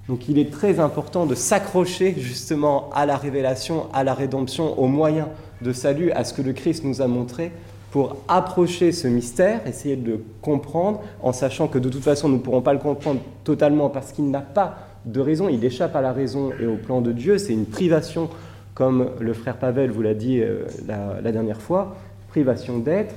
Donc 0.07 0.27
il 0.27 0.37
est 0.39 0.51
très 0.51 0.79
important 0.79 1.25
de 1.25 1.35
s'accrocher 1.35 2.15
justement 2.17 2.89
à 2.93 3.05
la 3.05 3.15
révélation, 3.15 3.85
à 3.93 4.03
la 4.03 4.13
rédemption, 4.13 4.77
aux 4.79 4.87
moyens 4.87 5.27
de 5.61 5.71
salut, 5.71 6.11
à 6.11 6.23
ce 6.23 6.33
que 6.33 6.41
le 6.41 6.53
Christ 6.53 6.83
nous 6.83 7.01
a 7.01 7.07
montré, 7.07 7.51
pour 7.91 8.17
approcher 8.27 8.91
ce 8.91 9.07
mystère, 9.07 9.65
essayer 9.67 9.95
de 9.95 10.11
le 10.11 10.25
comprendre, 10.41 11.01
en 11.21 11.31
sachant 11.31 11.67
que 11.67 11.77
de 11.77 11.89
toute 11.89 12.03
façon 12.03 12.27
nous 12.27 12.37
ne 12.37 12.41
pourrons 12.41 12.61
pas 12.61 12.73
le 12.73 12.79
comprendre 12.79 13.21
totalement 13.43 13.89
parce 13.89 14.11
qu'il 14.11 14.31
n'a 14.31 14.41
pas 14.41 14.77
de 15.05 15.19
raison, 15.19 15.47
il 15.47 15.63
échappe 15.63 15.95
à 15.95 16.01
la 16.01 16.11
raison 16.11 16.51
et 16.59 16.65
au 16.65 16.77
plan 16.77 17.01
de 17.01 17.11
Dieu, 17.11 17.37
c'est 17.37 17.53
une 17.53 17.65
privation, 17.65 18.29
comme 18.73 19.09
le 19.19 19.33
frère 19.33 19.57
Pavel 19.57 19.91
vous 19.91 20.01
l'a 20.01 20.13
dit 20.13 20.39
euh, 20.39 20.65
la, 20.87 21.31
dernière 21.31 21.61
fois, 21.61 21.95
privation 22.29 22.79
d'être, 22.79 23.13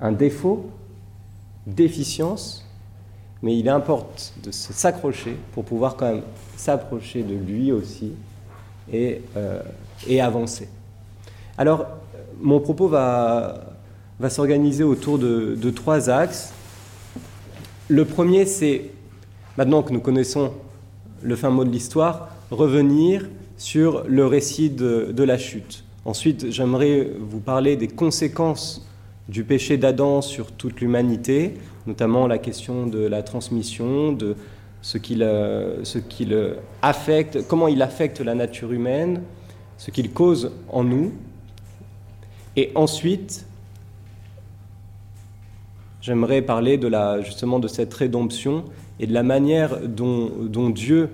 un 0.00 0.12
défaut, 0.12 0.70
déficience, 1.66 2.66
mais 3.42 3.58
il 3.58 3.68
importe 3.68 4.34
de 4.42 4.50
s'accrocher 4.50 5.36
pour 5.52 5.64
pouvoir 5.64 5.96
quand 5.96 6.12
même 6.12 6.22
s'approcher 6.56 7.22
de 7.22 7.34
lui 7.34 7.72
aussi 7.72 8.12
et, 8.92 9.22
euh, 9.36 9.62
et 10.06 10.20
avancer. 10.20 10.68
Alors, 11.56 11.86
mon 12.40 12.60
propos 12.60 12.88
va, 12.88 13.66
s'organiser 14.28 14.84
autour 14.84 15.18
de, 15.18 15.70
trois 15.70 16.10
axes. 16.10 16.52
Le 17.88 18.04
premier, 18.04 18.46
c'est, 18.46 18.90
maintenant 19.56 19.82
que 19.82 19.92
nous 19.92 20.00
connaissons 20.00 20.52
le 21.22 21.36
fin 21.36 21.50
mot 21.50 21.64
de 21.64 21.70
l'histoire, 21.70 22.28
revenir 22.50 23.28
sur 23.56 24.04
le 24.06 24.26
récit 24.26 24.70
de 24.70 25.22
la 25.22 25.38
chute. 25.38 25.84
Ensuite, 26.04 26.50
j'aimerais 26.50 27.10
vous 27.18 27.40
parler 27.40 27.76
des 27.76 27.88
conséquences 27.88 28.86
du 29.30 29.44
péché 29.44 29.78
d'Adam 29.78 30.20
sur 30.20 30.52
toute 30.52 30.80
l'humanité, 30.80 31.54
notamment 31.86 32.26
la 32.26 32.38
question 32.38 32.86
de 32.86 32.98
la 32.98 33.22
transmission, 33.22 34.12
de 34.12 34.36
ce 34.82 34.98
qu'il 34.98 35.24
affecte, 36.82 37.46
comment 37.46 37.68
il 37.68 37.80
affecte 37.80 38.20
la 38.20 38.34
nature 38.34 38.72
humaine, 38.72 39.22
ce 39.78 39.90
qu'il 39.90 40.10
cause 40.10 40.52
en 40.68 40.84
nous, 40.84 41.12
et 42.56 42.72
ensuite, 42.74 43.46
j'aimerais 46.00 46.42
parler 46.42 46.76
de 46.78 46.88
la, 46.88 47.20
justement 47.20 47.58
de 47.58 47.68
cette 47.68 47.94
rédemption 47.94 48.64
et 48.98 49.06
de 49.06 49.14
la 49.14 49.22
manière 49.22 49.80
dont, 49.86 50.70
Dieu, 50.70 51.10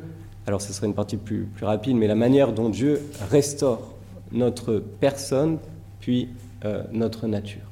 alors 0.47 0.63
ce 0.63 0.73
serait 0.73 0.87
une 0.87 0.95
partie 0.95 1.19
plus, 1.19 1.45
plus, 1.45 1.67
rapide, 1.67 1.97
mais 1.97 2.07
la 2.07 2.15
manière 2.15 2.53
dont 2.53 2.69
Dieu 2.69 3.03
restaure 3.31 3.95
notre 4.33 4.83
personne, 5.01 5.59
puis 6.01 6.31
euh, 6.65 6.83
notre 6.93 7.27
nature. 7.27 7.66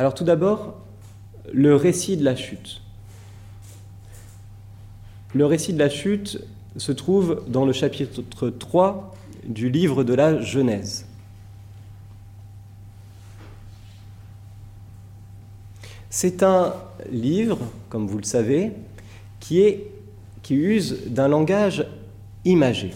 Alors 0.00 0.14
tout 0.14 0.24
d'abord, 0.24 0.80
le 1.52 1.76
récit 1.76 2.16
de 2.16 2.24
la 2.24 2.34
chute. 2.34 2.80
Le 5.34 5.44
récit 5.44 5.74
de 5.74 5.78
la 5.78 5.90
chute 5.90 6.42
se 6.78 6.90
trouve 6.90 7.44
dans 7.48 7.66
le 7.66 7.74
chapitre 7.74 8.48
3 8.48 9.14
du 9.44 9.68
livre 9.68 10.02
de 10.02 10.14
la 10.14 10.40
Genèse. 10.40 11.04
C'est 16.08 16.42
un 16.42 16.72
livre, 17.10 17.58
comme 17.90 18.06
vous 18.06 18.16
le 18.16 18.24
savez, 18.24 18.72
qui, 19.38 19.80
qui 20.42 20.54
use 20.54 21.08
d'un 21.08 21.28
langage 21.28 21.86
imagé. 22.46 22.94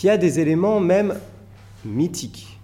qui 0.00 0.08
a 0.08 0.16
des 0.16 0.40
éléments 0.40 0.80
même 0.80 1.20
mythiques 1.84 2.58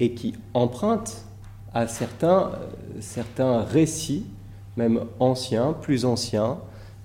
et 0.00 0.14
qui 0.14 0.34
emprunte 0.54 1.24
à 1.72 1.86
certains, 1.86 2.52
euh, 2.52 3.00
certains 3.00 3.62
récits, 3.62 4.26
même 4.76 5.00
anciens, 5.20 5.72
plus 5.72 6.04
anciens, 6.04 6.58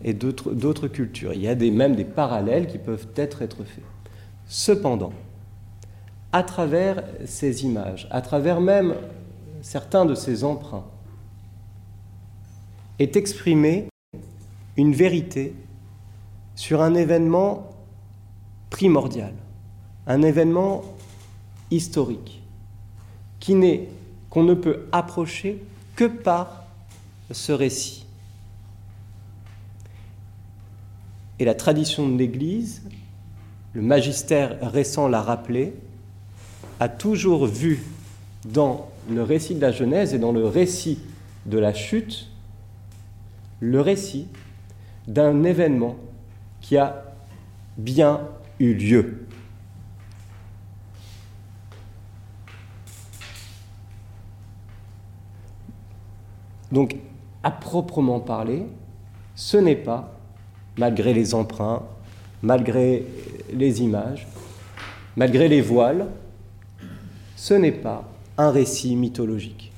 et 0.04 0.14
d'autres 0.14 0.88
cultures. 0.88 1.34
Il 1.34 1.42
y 1.42 1.48
a 1.48 1.56
des, 1.56 1.72
même 1.72 1.96
des 1.96 2.06
parallèles 2.06 2.68
qui 2.68 2.78
peuvent 2.78 3.08
être, 3.16 3.42
être 3.42 3.64
faits. 3.64 3.84
Cependant, 4.48 5.12
à 6.32 6.44
travers 6.44 7.04
ces 7.26 7.66
images, 7.66 8.08
à 8.12 8.22
travers 8.22 8.62
même 8.62 8.96
certains 9.62 10.06
de 10.06 10.16
ces 10.16 10.44
emprunts, 10.44 10.86
est 12.98 13.16
exprimée 13.16 13.88
une 14.78 14.94
vérité 14.94 15.54
sur 16.56 16.82
un 16.82 16.94
événement 16.94 17.70
primordial, 18.70 19.34
un 20.10 20.24
événement 20.24 20.84
historique 21.72 22.42
qu'on 24.30 24.44
ne 24.44 24.54
peut 24.54 24.88
approcher 24.92 25.64
que 25.96 26.06
par 26.06 26.66
ce 27.32 27.52
récit. 27.52 28.06
Et 31.40 31.46
la 31.46 31.56
tradition 31.56 32.10
de 32.10 32.18
l'Église, 32.18 32.84
le 33.74 33.82
magistère 33.82 34.58
récent 34.62 35.08
l'a 35.08 35.22
rappelé, 35.22 35.74
a 36.80 36.90
toujours 36.90 37.46
vu 37.46 37.84
dans 38.46 38.90
le 39.10 39.24
récit 39.24 39.56
de 39.56 39.62
la 39.62 39.72
Genèse 39.72 40.14
et 40.14 40.20
dans 40.20 40.32
le 40.32 40.46
récit 40.46 41.00
de 41.46 41.58
la 41.58 41.74
chute 41.74 42.28
le 43.60 43.82
récit 43.82 44.28
d'un 45.08 45.44
événement 45.44 45.98
qui 46.62 46.78
a 46.78 47.04
bien 47.78 48.22
eu 48.60 48.74
lieu. 48.74 49.19
Donc, 56.72 56.96
à 57.44 57.52
proprement 57.52 58.20
parler, 58.20 58.66
ce 59.36 59.58
n'est 59.58 59.76
pas, 59.76 60.14
malgré 60.78 61.14
les 61.14 61.34
emprunts, 61.34 61.84
malgré 62.42 63.06
les 63.54 63.82
images, 63.82 64.28
malgré 65.16 65.48
les 65.48 65.62
voiles, 65.62 66.08
ce 67.36 67.54
n'est 67.54 67.72
pas 67.72 68.04
un 68.38 68.52
récit 68.52 68.96
mythologique. 68.96 69.72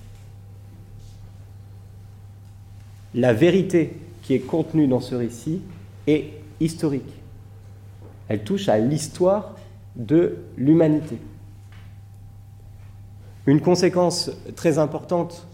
La 3.14 3.34
vérité 3.34 3.94
qui 4.22 4.34
est 4.34 4.40
contenue 4.40 4.88
dans 4.88 5.00
ce 5.00 5.16
récit 5.16 5.62
est 6.08 6.32
historique. 6.60 7.14
Elle 8.28 8.44
touche 8.44 8.70
à 8.70 8.78
l'histoire 8.78 9.56
de 9.96 10.38
l'humanité. 10.58 11.18
Une 13.46 13.60
conséquence 13.60 14.32
très 14.56 14.78
importante 14.78 15.48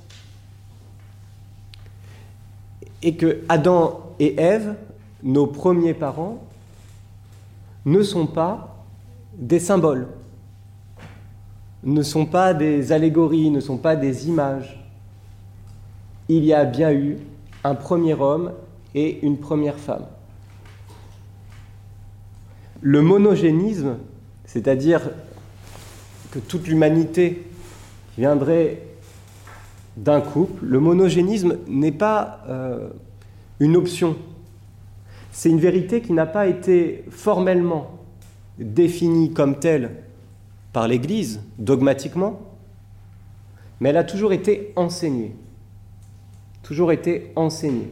est 3.03 3.13
que 3.15 3.43
Adam 3.49 4.13
et 4.19 4.39
Ève, 4.39 4.75
nos 5.23 5.47
premiers 5.47 5.93
parents, 5.93 6.43
ne 7.85 8.01
sont 8.03 8.27
pas 8.27 8.83
des 9.37 9.59
symboles, 9.59 10.07
ne 11.83 12.01
sont 12.01 12.25
pas 12.25 12.53
des 12.53 12.91
allégories, 12.91 13.49
ne 13.49 13.59
sont 13.59 13.77
pas 13.77 13.95
des 13.95 14.27
images. 14.27 14.83
Il 16.27 16.43
y 16.43 16.53
a 16.53 16.65
bien 16.65 16.91
eu 16.91 17.17
un 17.63 17.75
premier 17.75 18.13
homme 18.13 18.51
et 18.93 19.25
une 19.25 19.37
première 19.37 19.77
femme. 19.77 20.05
Le 22.81 23.01
monogénisme, 23.01 23.97
c'est-à-dire 24.45 25.01
que 26.31 26.39
toute 26.39 26.67
l'humanité 26.67 27.43
viendrait 28.17 28.86
d'un 29.97 30.21
couple, 30.21 30.63
le 30.63 30.79
monogénisme 30.79 31.57
n'est 31.67 31.91
pas 31.91 32.43
euh, 32.47 32.89
une 33.59 33.75
option. 33.75 34.15
C'est 35.31 35.49
une 35.49 35.59
vérité 35.59 36.01
qui 36.01 36.13
n'a 36.13 36.27
pas 36.27 36.47
été 36.47 37.03
formellement 37.09 37.91
définie 38.59 39.33
comme 39.33 39.59
telle 39.59 40.03
par 40.71 40.87
l'Église, 40.87 41.41
dogmatiquement, 41.57 42.39
mais 43.79 43.89
elle 43.89 43.97
a 43.97 44.03
toujours 44.03 44.33
été 44.33 44.71
enseignée. 44.75 45.35
Toujours 46.61 46.91
été 46.91 47.31
enseignée. 47.35 47.91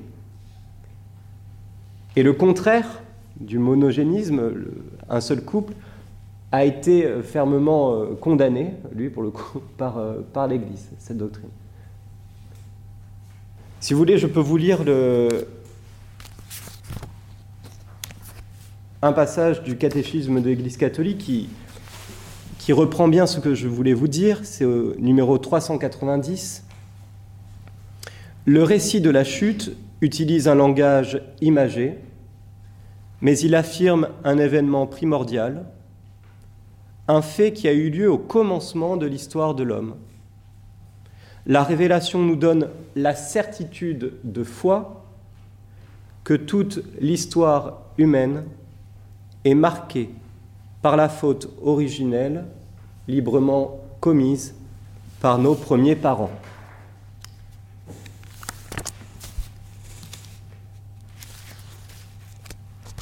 Et 2.15 2.23
le 2.23 2.33
contraire 2.33 3.01
du 3.39 3.57
monogénisme, 3.57 4.53
un 5.09 5.21
seul 5.21 5.43
couple, 5.43 5.73
a 6.51 6.63
été 6.63 7.05
euh, 7.05 7.21
fermement 7.21 7.95
euh, 7.95 8.15
condamné, 8.15 8.73
lui 8.93 9.09
pour 9.09 9.23
le 9.23 9.31
coup, 9.31 9.59
par, 9.77 9.99
par 10.31 10.47
l'Église, 10.47 10.91
cette 10.99 11.17
doctrine. 11.17 11.49
Si 13.85 13.93
vous 13.93 13.99
voulez, 13.99 14.17
je 14.17 14.25
peux 14.25 14.39
vous 14.39 14.57
lire 14.57 14.79
un 19.03 19.13
passage 19.13 19.61
du 19.61 19.77
catéchisme 19.77 20.41
de 20.41 20.49
l'Église 20.49 20.77
catholique 20.77 21.19
qui, 21.19 21.49
qui 22.57 22.73
reprend 22.73 23.07
bien 23.07 23.27
ce 23.27 23.39
que 23.39 23.53
je 23.53 23.67
voulais 23.67 23.93
vous 23.93 24.07
dire, 24.07 24.39
c'est 24.41 24.65
au 24.65 24.95
numéro 24.95 25.37
390. 25.37 26.63
Le 28.45 28.63
récit 28.63 29.01
de 29.01 29.11
la 29.11 29.23
chute 29.23 29.77
utilise 30.01 30.47
un 30.47 30.55
langage 30.55 31.21
imagé, 31.41 31.99
mais 33.21 33.37
il 33.37 33.53
affirme 33.53 34.07
un 34.23 34.39
événement 34.39 34.87
primordial, 34.87 35.63
un 37.07 37.21
fait 37.21 37.53
qui 37.53 37.67
a 37.67 37.73
eu 37.73 37.91
lieu 37.91 38.09
au 38.09 38.17
commencement 38.17 38.97
de 38.97 39.05
l'histoire 39.05 39.53
de 39.53 39.61
l'homme. 39.61 39.93
La 41.47 41.63
révélation 41.63 42.23
nous 42.23 42.35
donne 42.35 42.69
la 42.95 43.13
certitude 43.13 44.13
de 44.23 44.43
foi 44.43 45.05
que 46.23 46.33
toute 46.33 46.83
l'histoire 46.99 47.83
humaine 47.99 48.45
est 49.43 49.53
marquée 49.53 50.09
par 50.81 50.97
la 50.97 51.07
faute 51.07 51.49
originelle 51.61 52.45
librement 53.07 53.79
commise 53.99 54.55
par 55.21 55.37
nos 55.37 55.53
premiers 55.53 55.95
parents. 55.95 56.31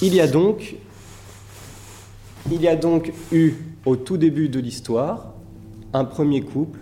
Il 0.01 0.13
y 0.13 0.19
a 0.19 0.27
donc, 0.27 0.75
il 2.51 2.61
y 2.61 2.67
a 2.67 2.75
donc 2.75 3.13
eu 3.31 3.53
au 3.85 3.95
tout 3.95 4.17
début 4.17 4.49
de 4.49 4.59
l'histoire 4.59 5.33
un 5.93 6.03
premier 6.03 6.41
couple 6.41 6.79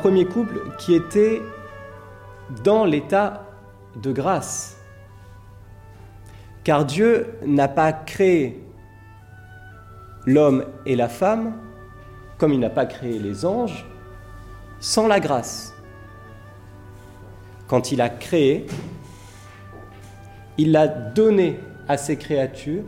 premier 0.00 0.24
couple 0.24 0.62
qui 0.78 0.94
était 0.94 1.42
dans 2.64 2.86
l'état 2.86 3.44
de 3.96 4.12
grâce, 4.12 4.78
Car 6.64 6.86
Dieu 6.86 7.34
n'a 7.44 7.68
pas 7.68 7.92
créé 7.92 8.64
l'homme 10.24 10.64
et 10.86 10.96
la 10.96 11.08
femme, 11.08 11.52
comme 12.38 12.54
il 12.54 12.60
n'a 12.60 12.70
pas 12.70 12.86
créé 12.86 13.18
les 13.18 13.44
anges, 13.44 13.84
sans 14.78 15.06
la 15.06 15.20
grâce. 15.20 15.74
Quand 17.68 17.92
il 17.92 18.00
a 18.00 18.08
créé, 18.08 18.66
il 20.56 20.74
a 20.76 20.88
donné 20.88 21.60
à 21.88 21.98
ces 21.98 22.16
créatures 22.16 22.84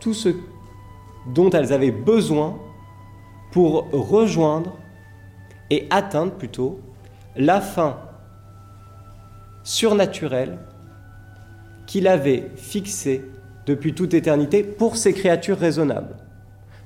tout 0.00 0.12
ce 0.12 0.28
dont 1.28 1.48
elles 1.48 1.72
avaient 1.72 1.90
besoin 1.90 2.58
pour 3.52 3.88
rejoindre 3.90 4.76
et 5.70 5.86
atteindre 5.90 6.32
plutôt 6.32 6.80
la 7.36 7.60
fin 7.60 7.98
surnaturelle 9.62 10.58
qu'il 11.86 12.06
avait 12.06 12.50
fixée 12.56 13.24
depuis 13.66 13.94
toute 13.94 14.14
éternité 14.14 14.62
pour 14.62 14.96
ces 14.96 15.12
créatures 15.12 15.58
raisonnables. 15.58 16.16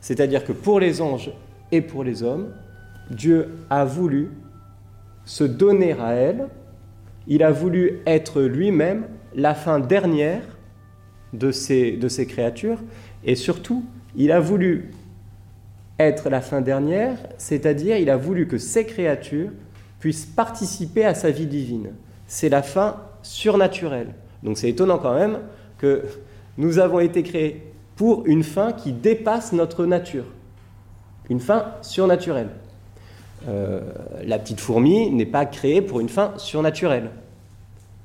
C'est-à-dire 0.01 0.45
que 0.45 0.53
pour 0.53 0.81
les 0.81 1.01
anges 1.01 1.31
et 1.73 1.81
pour 1.81 2.05
les 2.05 2.23
hommes, 2.23 2.49
Dieu 3.11 3.51
a 3.71 3.85
voulu 3.85 4.31
se 5.25 5.45
donner 5.45 5.93
à 5.93 6.13
elles, 6.13 6.49
il 7.27 7.43
a 7.43 7.51
voulu 7.51 8.01
être 8.07 8.43
lui-même 8.43 9.07
la 9.35 9.55
fin 9.55 9.81
dernière 9.81 10.43
de 11.33 11.51
ces, 11.51 11.93
de 11.93 12.09
ces 12.09 12.27
créatures, 12.27 12.79
et 13.25 13.35
surtout, 13.35 13.85
il 14.15 14.31
a 14.31 14.41
voulu 14.41 14.93
être 15.99 16.29
la 16.29 16.41
fin 16.41 16.61
dernière, 16.61 17.17
c'est-à-dire 17.39 17.97
il 17.97 18.11
a 18.11 18.17
voulu 18.17 18.47
que 18.49 18.59
ces 18.59 18.85
créatures 18.85 19.51
puissent 20.01 20.27
participer 20.27 21.05
à 21.05 21.15
sa 21.15 21.31
vie 21.31 21.47
divine. 21.47 21.93
C'est 22.27 22.49
la 22.49 22.63
fin 22.63 22.97
surnaturelle. 23.23 24.15
Donc 24.43 24.59
c'est 24.59 24.69
étonnant 24.69 24.99
quand 24.99 25.15
même 25.15 25.39
que 25.79 26.03
nous 26.59 26.79
avons 26.79 27.01
été 27.01 27.23
créés 27.23 27.73
pour 27.97 28.27
une 28.27 28.43
fin 28.43 28.73
qui 28.73 28.93
dépasse 28.93 29.53
notre 29.53 29.87
nature, 29.87 30.25
une 31.31 31.41
fin 31.41 31.67
surnaturelle. 31.83 32.49
Euh, 33.49 33.81
la 34.25 34.39
petite 34.39 34.61
fourmi 34.61 35.11
n'est 35.11 35.27
pas 35.27 35.47
créée 35.47 35.83
pour 35.83 36.01
une 36.01 36.09
fin 36.09 36.33
surnaturelle. 36.39 37.11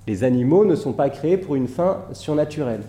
Les 0.07 0.23
animaux 0.23 0.65
ne 0.65 0.75
sont 0.75 0.93
pas 0.93 1.09
créés 1.09 1.37
pour 1.37 1.55
une 1.55 1.67
fin 1.67 2.03
surnaturelle. 2.13 2.81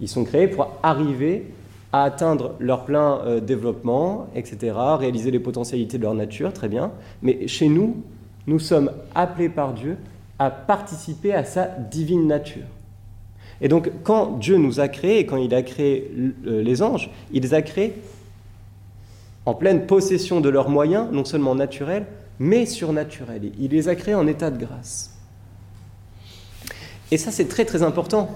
Ils 0.00 0.08
sont 0.08 0.24
créés 0.24 0.48
pour 0.48 0.78
arriver 0.82 1.46
à 1.92 2.04
atteindre 2.04 2.54
leur 2.58 2.84
plein 2.84 3.20
euh, 3.24 3.40
développement, 3.40 4.28
etc., 4.34 4.76
réaliser 4.98 5.30
les 5.30 5.38
potentialités 5.40 5.98
de 5.98 6.02
leur 6.02 6.14
nature, 6.14 6.52
très 6.52 6.68
bien. 6.68 6.92
Mais 7.22 7.48
chez 7.48 7.68
nous, 7.68 8.02
nous 8.46 8.58
sommes 8.58 8.90
appelés 9.14 9.48
par 9.48 9.72
Dieu 9.72 9.96
à 10.38 10.50
participer 10.50 11.34
à 11.34 11.44
sa 11.44 11.66
divine 11.66 12.26
nature. 12.26 12.66
Et 13.60 13.68
donc, 13.68 13.90
quand 14.04 14.38
Dieu 14.38 14.56
nous 14.56 14.80
a 14.80 14.88
créés, 14.88 15.26
quand 15.26 15.36
il 15.36 15.54
a 15.54 15.62
créé 15.62 16.10
euh, 16.46 16.62
les 16.62 16.82
anges, 16.82 17.10
il 17.32 17.42
les 17.42 17.54
a 17.54 17.62
créés 17.62 17.94
en 19.46 19.54
pleine 19.54 19.86
possession 19.86 20.40
de 20.40 20.48
leurs 20.48 20.68
moyens, 20.68 21.08
non 21.10 21.24
seulement 21.24 21.54
naturels, 21.54 22.06
mais 22.38 22.66
surnaturels. 22.66 23.50
Il 23.58 23.70
les 23.70 23.88
a 23.88 23.96
créés 23.96 24.14
en 24.14 24.26
état 24.26 24.50
de 24.50 24.58
grâce. 24.58 25.14
Et 27.10 27.16
ça, 27.16 27.30
c'est 27.30 27.48
très 27.48 27.64
très 27.64 27.82
important 27.82 28.28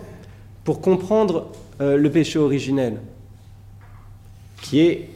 pour 0.65 0.81
comprendre 0.81 1.49
euh, 1.81 1.97
le 1.97 2.11
péché 2.11 2.39
originel, 2.39 3.01
qui 4.63 4.81
est, 4.81 5.11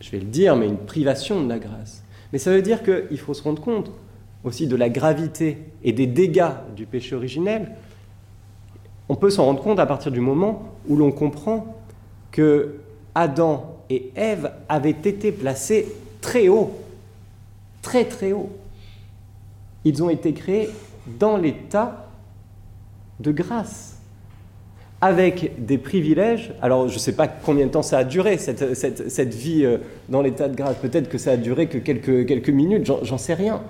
je 0.00 0.10
vais 0.10 0.20
le 0.20 0.24
dire, 0.24 0.56
mais 0.56 0.66
une 0.66 0.78
privation 0.78 1.42
de 1.42 1.48
la 1.48 1.58
grâce. 1.58 2.02
Mais 2.32 2.38
ça 2.38 2.50
veut 2.50 2.62
dire 2.62 2.82
qu'il 2.82 3.18
faut 3.18 3.34
se 3.34 3.42
rendre 3.42 3.60
compte 3.60 3.90
aussi 4.44 4.66
de 4.66 4.76
la 4.76 4.88
gravité 4.88 5.58
et 5.84 5.92
des 5.92 6.06
dégâts 6.06 6.52
du 6.74 6.86
péché 6.86 7.14
originel, 7.14 7.72
on 9.08 9.16
peut 9.16 9.30
s'en 9.30 9.44
rendre 9.44 9.62
compte 9.62 9.78
à 9.78 9.86
partir 9.86 10.12
du 10.12 10.20
moment 10.20 10.74
où 10.86 10.96
l'on 10.96 11.12
comprend 11.12 11.76
que 12.30 12.76
Adam 13.14 13.76
et 13.90 14.10
Ève 14.14 14.52
avaient 14.68 14.90
été 14.90 15.32
placés 15.32 15.88
très 16.20 16.48
haut, 16.48 16.72
très 17.82 18.04
très 18.04 18.32
haut. 18.32 18.50
Ils 19.84 20.02
ont 20.02 20.10
été 20.10 20.32
créés 20.34 20.68
dans 21.18 21.36
l'état 21.36 22.06
de 23.18 23.32
grâce, 23.32 23.97
avec 25.00 25.64
des 25.64 25.78
privilèges. 25.78 26.52
Alors 26.60 26.88
je 26.88 26.94
ne 26.94 26.98
sais 26.98 27.14
pas 27.14 27.28
combien 27.28 27.66
de 27.66 27.70
temps 27.70 27.82
ça 27.82 27.98
a 27.98 28.04
duré, 28.04 28.36
cette, 28.38 29.34
vie 29.34 29.64
euh, 29.64 29.78
dans 30.08 30.22
l'état 30.22 30.48
de 30.48 30.56
grâce. 30.56 30.76
Peut-être 30.76 31.08
que 31.08 31.18
ça 31.18 31.32
a 31.32 31.36
duré 31.36 31.68
que 31.68 31.78
quelques, 31.78 32.26
quelques 32.26 32.50
minutes, 32.50 32.90
j'en 33.02 33.18
sais 33.18 33.34
rien. 33.34 33.62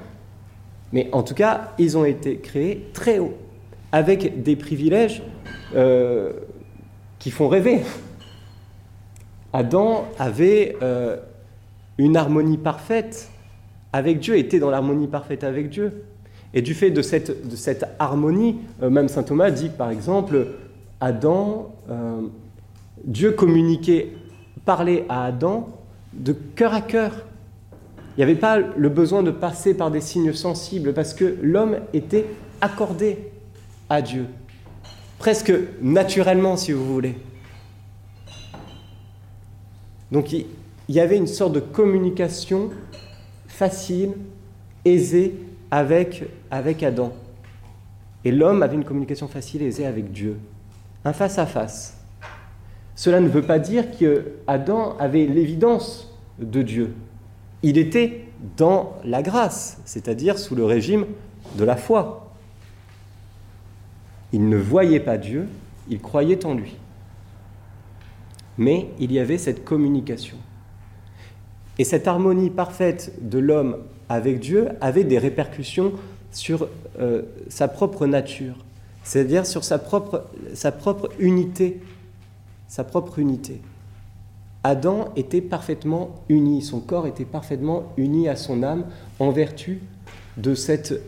Mais 0.92 1.08
en 1.12 1.22
tout 1.22 1.34
cas, 1.34 1.72
ils 1.78 1.98
ont 1.98 2.04
été 2.04 2.38
créés 2.38 2.86
très 2.94 3.18
haut 3.18 3.34
avec 3.92 4.42
des 4.42 4.56
privilèges 4.56 5.22
euh, 5.74 6.32
qui 7.18 7.30
font 7.30 7.48
rêver. 7.48 7.80
Adam 9.52 10.06
avait 10.18 10.76
euh, 10.82 11.16
une 11.98 12.16
harmonie 12.16 12.58
parfaite 12.58 13.30
avec 13.92 14.18
Dieu, 14.18 14.36
était 14.38 14.58
dans 14.58 14.70
l'harmonie 14.70 15.08
parfaite 15.08 15.44
avec 15.44 15.68
Dieu. 15.68 16.04
Et 16.54 16.62
du 16.62 16.72
fait 16.72 16.90
de 16.90 17.02
cette, 17.02 17.48
de 17.48 17.56
cette 17.56 17.84
harmonie, 17.98 18.56
même 18.80 19.08
saint 19.08 19.22
Thomas 19.22 19.50
dit 19.50 19.68
par 19.68 19.90
exemple, 19.90 20.46
Adam, 21.00 21.74
Dieu 23.04 23.32
communiquait, 23.32 24.12
parlait 24.64 25.04
à 25.08 25.24
Adam 25.24 25.68
de 26.12 26.32
cœur 26.32 26.74
à 26.74 26.80
cœur. 26.80 27.24
Il 28.16 28.18
n'y 28.18 28.24
avait 28.24 28.34
pas 28.34 28.58
le 28.58 28.88
besoin 28.88 29.22
de 29.22 29.30
passer 29.30 29.74
par 29.74 29.90
des 29.90 30.00
signes 30.00 30.32
sensibles 30.32 30.92
parce 30.92 31.14
que 31.14 31.36
l'homme 31.40 31.78
était 31.92 32.26
accordé 32.60 33.30
à 33.88 34.02
Dieu, 34.02 34.26
presque 35.18 35.52
naturellement 35.80 36.56
si 36.56 36.72
vous 36.72 36.84
voulez. 36.84 37.14
Donc 40.10 40.32
il 40.32 40.46
y 40.88 41.00
avait 41.00 41.16
une 41.16 41.26
sorte 41.26 41.52
de 41.52 41.60
communication 41.60 42.70
facile, 43.46 44.12
aisée 44.84 45.34
avec, 45.70 46.24
avec 46.50 46.82
Adam. 46.82 47.12
Et 48.24 48.32
l'homme 48.32 48.62
avait 48.62 48.74
une 48.74 48.84
communication 48.84 49.28
facile 49.28 49.62
et 49.62 49.66
aisée 49.66 49.86
avec 49.86 50.10
Dieu, 50.10 50.38
un 51.04 51.12
face-à-face. 51.12 51.96
Cela 52.94 53.20
ne 53.20 53.28
veut 53.28 53.42
pas 53.42 53.58
dire 53.58 53.96
que 53.96 54.32
Adam 54.46 54.96
avait 54.98 55.26
l'évidence 55.26 56.12
de 56.38 56.62
Dieu. 56.62 56.94
Il 57.62 57.78
était 57.78 58.24
dans 58.56 58.96
la 59.04 59.22
grâce, 59.22 59.78
c'est-à-dire 59.84 60.38
sous 60.38 60.54
le 60.54 60.64
régime 60.64 61.06
de 61.56 61.64
la 61.64 61.76
foi. 61.76 62.32
Il 64.32 64.48
ne 64.48 64.56
voyait 64.56 65.00
pas 65.00 65.16
Dieu, 65.16 65.48
il 65.88 66.00
croyait 66.00 66.44
en 66.44 66.54
lui. 66.54 66.76
Mais 68.58 68.88
il 68.98 69.12
y 69.12 69.18
avait 69.18 69.38
cette 69.38 69.64
communication. 69.64 70.36
Et 71.78 71.84
cette 71.84 72.08
harmonie 72.08 72.50
parfaite 72.50 73.12
de 73.22 73.38
l'homme 73.38 73.78
avec 74.08 74.40
Dieu 74.40 74.68
avait 74.80 75.04
des 75.04 75.18
répercussions 75.18 75.92
sur 76.32 76.68
euh, 77.00 77.22
sa 77.48 77.68
propre 77.68 78.06
nature, 78.06 78.56
c'est-à-dire 79.08 79.46
sur 79.46 79.64
sa 79.64 79.78
propre, 79.78 80.24
sa 80.52 80.70
propre 80.70 81.08
unité, 81.18 81.80
sa 82.66 82.84
propre 82.84 83.18
unité. 83.18 83.62
Adam 84.64 85.08
était 85.16 85.40
parfaitement 85.40 86.10
uni, 86.28 86.60
son 86.60 86.80
corps 86.80 87.06
était 87.06 87.24
parfaitement 87.24 87.84
uni 87.96 88.28
à 88.28 88.36
son 88.36 88.62
âme 88.62 88.84
en 89.18 89.30
vertu 89.30 89.80
de 90.36 90.54
cette 90.54 91.00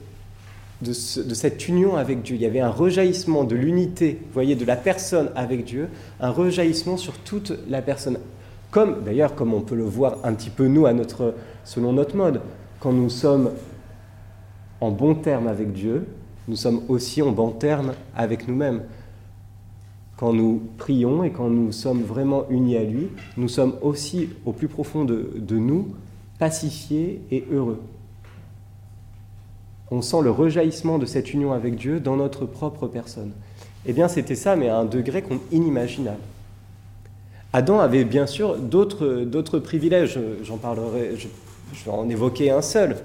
de, 0.80 0.94
cette 0.94 1.68
union 1.68 1.96
avec 1.96 2.22
Dieu. 2.22 2.36
Il 2.36 2.40
y 2.40 2.46
avait 2.46 2.60
un 2.60 2.70
rejaillissement 2.70 3.44
de 3.44 3.54
l'unité, 3.54 4.18
vous 4.18 4.32
voyez, 4.32 4.54
de 4.54 4.64
la 4.64 4.76
personne 4.76 5.28
avec 5.34 5.66
Dieu, 5.66 5.90
un 6.20 6.30
rejaillissement 6.30 6.96
sur 6.96 7.18
toute 7.18 7.52
la 7.68 7.82
personne. 7.82 8.16
Comme, 8.70 9.04
d'ailleurs, 9.04 9.34
comme 9.34 9.52
on 9.52 9.60
peut 9.60 9.74
le 9.74 9.84
voir 9.84 10.16
un 10.24 10.32
petit 10.32 10.48
peu 10.48 10.68
nous, 10.68 10.86
à 10.86 10.94
notre, 10.94 11.34
selon 11.64 11.92
notre 11.92 12.16
mode, 12.16 12.40
quand 12.78 12.94
nous 12.94 13.10
sommes 13.10 13.50
en 14.80 14.90
bon 14.90 15.14
terme 15.16 15.48
avec 15.48 15.74
Dieu, 15.74 16.06
nous 16.48 16.56
sommes 16.56 16.82
aussi 16.88 17.22
en 17.22 17.32
bon 17.32 17.50
terme 17.50 17.92
avec 18.14 18.48
nous-mêmes. 18.48 18.82
Quand 20.16 20.32
nous 20.32 20.62
prions 20.78 21.24
et 21.24 21.30
quand 21.30 21.48
nous 21.48 21.72
sommes 21.72 22.02
vraiment 22.02 22.44
unis 22.50 22.76
à 22.76 22.84
lui, 22.84 23.08
nous 23.36 23.48
sommes 23.48 23.74
aussi 23.82 24.28
au 24.44 24.52
plus 24.52 24.68
profond 24.68 25.04
de 25.04 25.58
nous 25.58 25.94
pacifiés 26.38 27.22
et 27.30 27.44
heureux 27.50 27.80
on 29.90 30.02
sent 30.02 30.22
le 30.22 30.30
rejaillissement 30.30 30.98
de 30.98 31.06
cette 31.06 31.34
union 31.34 31.52
avec 31.52 31.76
Dieu 31.76 32.00
dans 32.00 32.16
notre 32.16 32.46
propre 32.46 32.86
personne. 32.86 33.32
Eh 33.86 33.92
bien, 33.92 34.08
c'était 34.08 34.36
ça, 34.36 34.56
mais 34.56 34.68
à 34.68 34.78
un 34.78 34.84
degré 34.84 35.24
inimaginable. 35.50 36.20
Adam 37.52 37.80
avait 37.80 38.04
bien 38.04 38.26
sûr 38.26 38.56
d'autres 38.56 39.58
privilèges, 39.58 40.18
j'en 40.44 40.58
parlerai, 40.58 41.16
je 41.16 41.84
vais 41.84 41.90
en 41.90 42.08
évoquer 42.08 42.52
un 42.52 42.62
seul, 42.62 42.96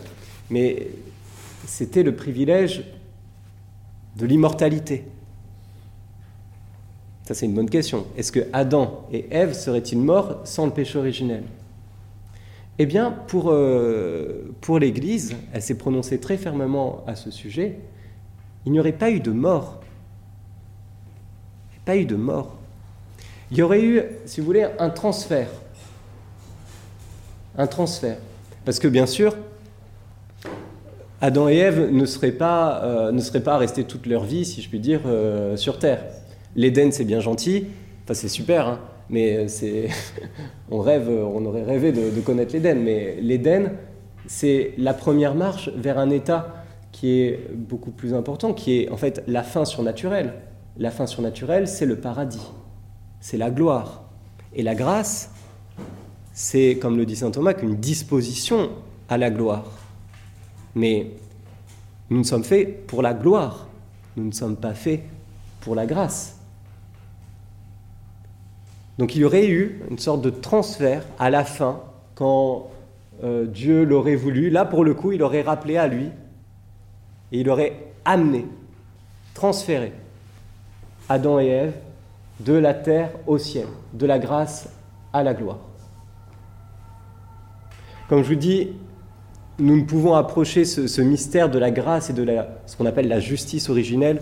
mais 0.52 0.89
c'était 1.65 2.04
le 2.04 2.15
privilège 2.15 2.84
de 4.15 4.25
l'immortalité. 4.25 5.06
Ça, 7.25 7.34
c'est 7.34 7.47
une 7.47 7.56
bonne 7.56 7.69
question. 7.69 8.06
Est-ce 8.17 8.32
que 8.32 8.47
Adam 8.54 9.08
et 9.12 9.28
Ève 9.32 9.54
seraient-ils 9.54 9.97
morts 9.97 10.41
sans 10.43 10.65
le 10.65 10.71
péché 10.71 10.97
originel? 10.97 11.43
Eh 12.78 12.86
bien, 12.86 13.12
pour, 13.28 13.51
euh, 13.51 14.54
pour 14.62 14.80
l'Église, 14.80 15.36
elle 15.54 15.62
s'est 15.62 15.78
prononcée 15.78 16.19
très 16.19 16.38
fermement 16.38 17.04
à 17.08 17.15
ce 17.15 17.32
sujet, 17.32 17.80
il 18.65 18.71
n'y 18.71 18.80
aurait 18.80 18.91
pas 18.91 19.12
eu 19.12 19.19
de 19.19 19.32
mort 19.32 19.82
Pas 21.86 21.95
eu 21.95 22.06
de 22.06 22.15
mort. 22.15 22.58
Il 23.51 23.58
y 23.58 23.62
aurait 23.62 23.84
eu, 23.84 24.01
si 24.25 24.39
vous 24.39 24.45
voulez, 24.45 24.67
un 24.80 24.89
transfert. 24.89 25.49
Un 27.58 27.67
transfert. 27.67 28.17
Parce 28.65 28.80
que 28.80 28.88
bien 28.88 29.06
sûr, 29.06 29.36
Adam 31.21 31.47
et 31.49 31.56
Ève 31.56 31.91
ne 31.91 32.06
seraient 32.06 32.32
pas, 32.32 32.84
euh, 32.84 33.12
ne 33.12 33.19
seraient 33.19 33.43
pas 33.43 33.58
restés 33.58 33.84
toute 33.86 34.06
leur 34.06 34.23
vie, 34.23 34.45
si 34.45 34.62
je 34.62 34.69
puis 34.69 34.80
dire, 34.80 35.01
euh, 35.06 35.56
sur 35.56 35.80
Terre. 35.80 36.04
L'Éden, 36.56 36.91
c'est 36.91 37.06
bien 37.06 37.19
gentil, 37.19 37.67
c'est 38.12 38.28
super, 38.28 38.67
hein, 38.67 38.80
mais 39.10 39.47
c'est, 39.47 39.89
on 40.71 40.80
rêve, 40.80 41.10
on 41.10 41.45
aurait 41.45 41.63
rêvé 41.63 41.91
de, 41.91 42.10
de 42.10 42.21
connaître 42.21 42.54
l'Éden, 42.54 42.82
mais 42.84 43.17
l'Éden, 43.21 43.71
c'est 44.28 44.73
la 44.78 44.93
première 44.93 45.36
marche 45.36 45.69
vers 45.75 45.99
un 45.99 46.10
état 46.10 46.63
qui 46.91 47.19
est 47.21 47.49
beaucoup 47.54 47.91
plus 47.91 48.13
important, 48.13 48.54
qui 48.54 48.82
est 48.82 48.89
en 48.89 48.97
fait 48.97 49.23
la 49.28 49.43
fin 49.43 49.65
surnaturelle. 49.65 50.34
La 50.78 50.91
fin 50.91 51.08
surnaturelle, 51.08 51.67
c'est 51.67 51.86
le 51.86 51.97
paradis, 51.97 52.51
c'est 53.19 53.38
la 53.38 53.49
gloire. 53.49 54.04
Et 54.54 54.63
la 54.63 54.75
grâce, 54.75 55.32
c'est, 56.34 56.78
comme 56.82 56.97
le 56.97 57.06
dit 57.06 57.15
saint 57.15 57.32
Thomas, 57.32 57.54
qu'une 57.54 57.75
disposition 57.75 58.69
à 59.10 59.17
la 59.17 59.30
gloire. 59.30 59.85
Mais 60.75 61.11
nous 62.09 62.19
ne 62.19 62.23
sommes 62.23 62.43
faits 62.43 62.85
pour 62.85 63.01
la 63.01 63.13
gloire, 63.13 63.67
nous 64.17 64.25
ne 64.25 64.31
sommes 64.31 64.57
pas 64.57 64.73
faits 64.73 65.01
pour 65.61 65.75
la 65.75 65.85
grâce. 65.85 66.38
Donc 68.97 69.15
il 69.15 69.21
y 69.21 69.25
aurait 69.25 69.47
eu 69.47 69.81
une 69.89 69.99
sorte 69.99 70.21
de 70.21 70.29
transfert 70.29 71.03
à 71.19 71.29
la 71.29 71.43
fin, 71.43 71.81
quand 72.15 72.69
euh, 73.23 73.45
Dieu 73.45 73.83
l'aurait 73.83 74.15
voulu. 74.15 74.49
Là, 74.49 74.65
pour 74.65 74.83
le 74.83 74.93
coup, 74.93 75.11
il 75.11 75.23
aurait 75.23 75.41
rappelé 75.41 75.77
à 75.77 75.88
lui 75.88 76.09
et 77.31 77.39
il 77.39 77.49
aurait 77.49 77.73
amené, 78.05 78.45
transféré 79.33 79.93
Adam 81.09 81.39
et 81.39 81.47
Ève 81.47 81.73
de 82.39 82.53
la 82.53 82.73
terre 82.73 83.11
au 83.27 83.38
ciel, 83.38 83.67
de 83.93 84.05
la 84.05 84.19
grâce 84.19 84.69
à 85.13 85.23
la 85.23 85.33
gloire. 85.33 85.59
Comme 88.07 88.23
je 88.23 88.29
vous 88.29 88.35
dis, 88.35 88.71
nous 89.60 89.78
ne 89.78 89.84
pouvons 89.84 90.15
approcher 90.15 90.65
ce, 90.65 91.02
mystère 91.02 91.50
de 91.50 91.58
la 91.58 91.72
grâce 91.72 92.10
et 92.10 92.13
de 92.13 92.26
ce 92.65 92.76
qu'on 92.76 92.86
appelle 92.86 93.08
la 93.08 93.20
justice 93.20 93.70
originelle 93.70 94.22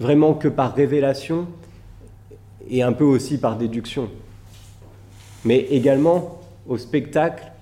vraiment 0.00 0.34
que 0.34 0.48
par 0.48 0.74
révélation 0.74 1.46
et 2.68 2.82
un 2.82 2.92
peu 2.92 3.04
aussi 3.04 3.38
par 3.38 3.56
déduction, 3.56 4.08
mais 5.44 5.58
également 5.58 6.40
au 6.66 6.78
spectacle, 6.78 7.52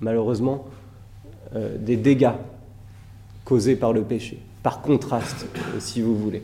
malheureusement, 0.00 0.66
euh, 1.54 1.76
des 1.78 1.96
dégâts 1.96 2.32
causés 3.44 3.76
par 3.76 3.92
le 3.92 4.02
péché, 4.02 4.40
par 4.62 4.82
contraste, 4.82 5.46
si 5.78 6.00
vous 6.02 6.16
voulez. 6.16 6.42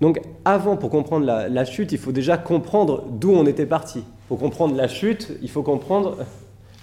Donc 0.00 0.20
avant, 0.44 0.76
pour 0.76 0.90
comprendre 0.90 1.24
la, 1.24 1.64
chute, 1.64 1.92
il 1.92 1.98
faut 1.98 2.12
déjà 2.12 2.36
comprendre 2.36 3.04
d'où 3.08 3.30
on 3.30 3.46
était 3.46 3.66
parti. 3.66 4.02
Pour 4.28 4.38
comprendre 4.38 4.74
la 4.74 4.88
chute, 4.88 5.32
il 5.42 5.48
faut 5.48 5.62
comprendre 5.62 6.18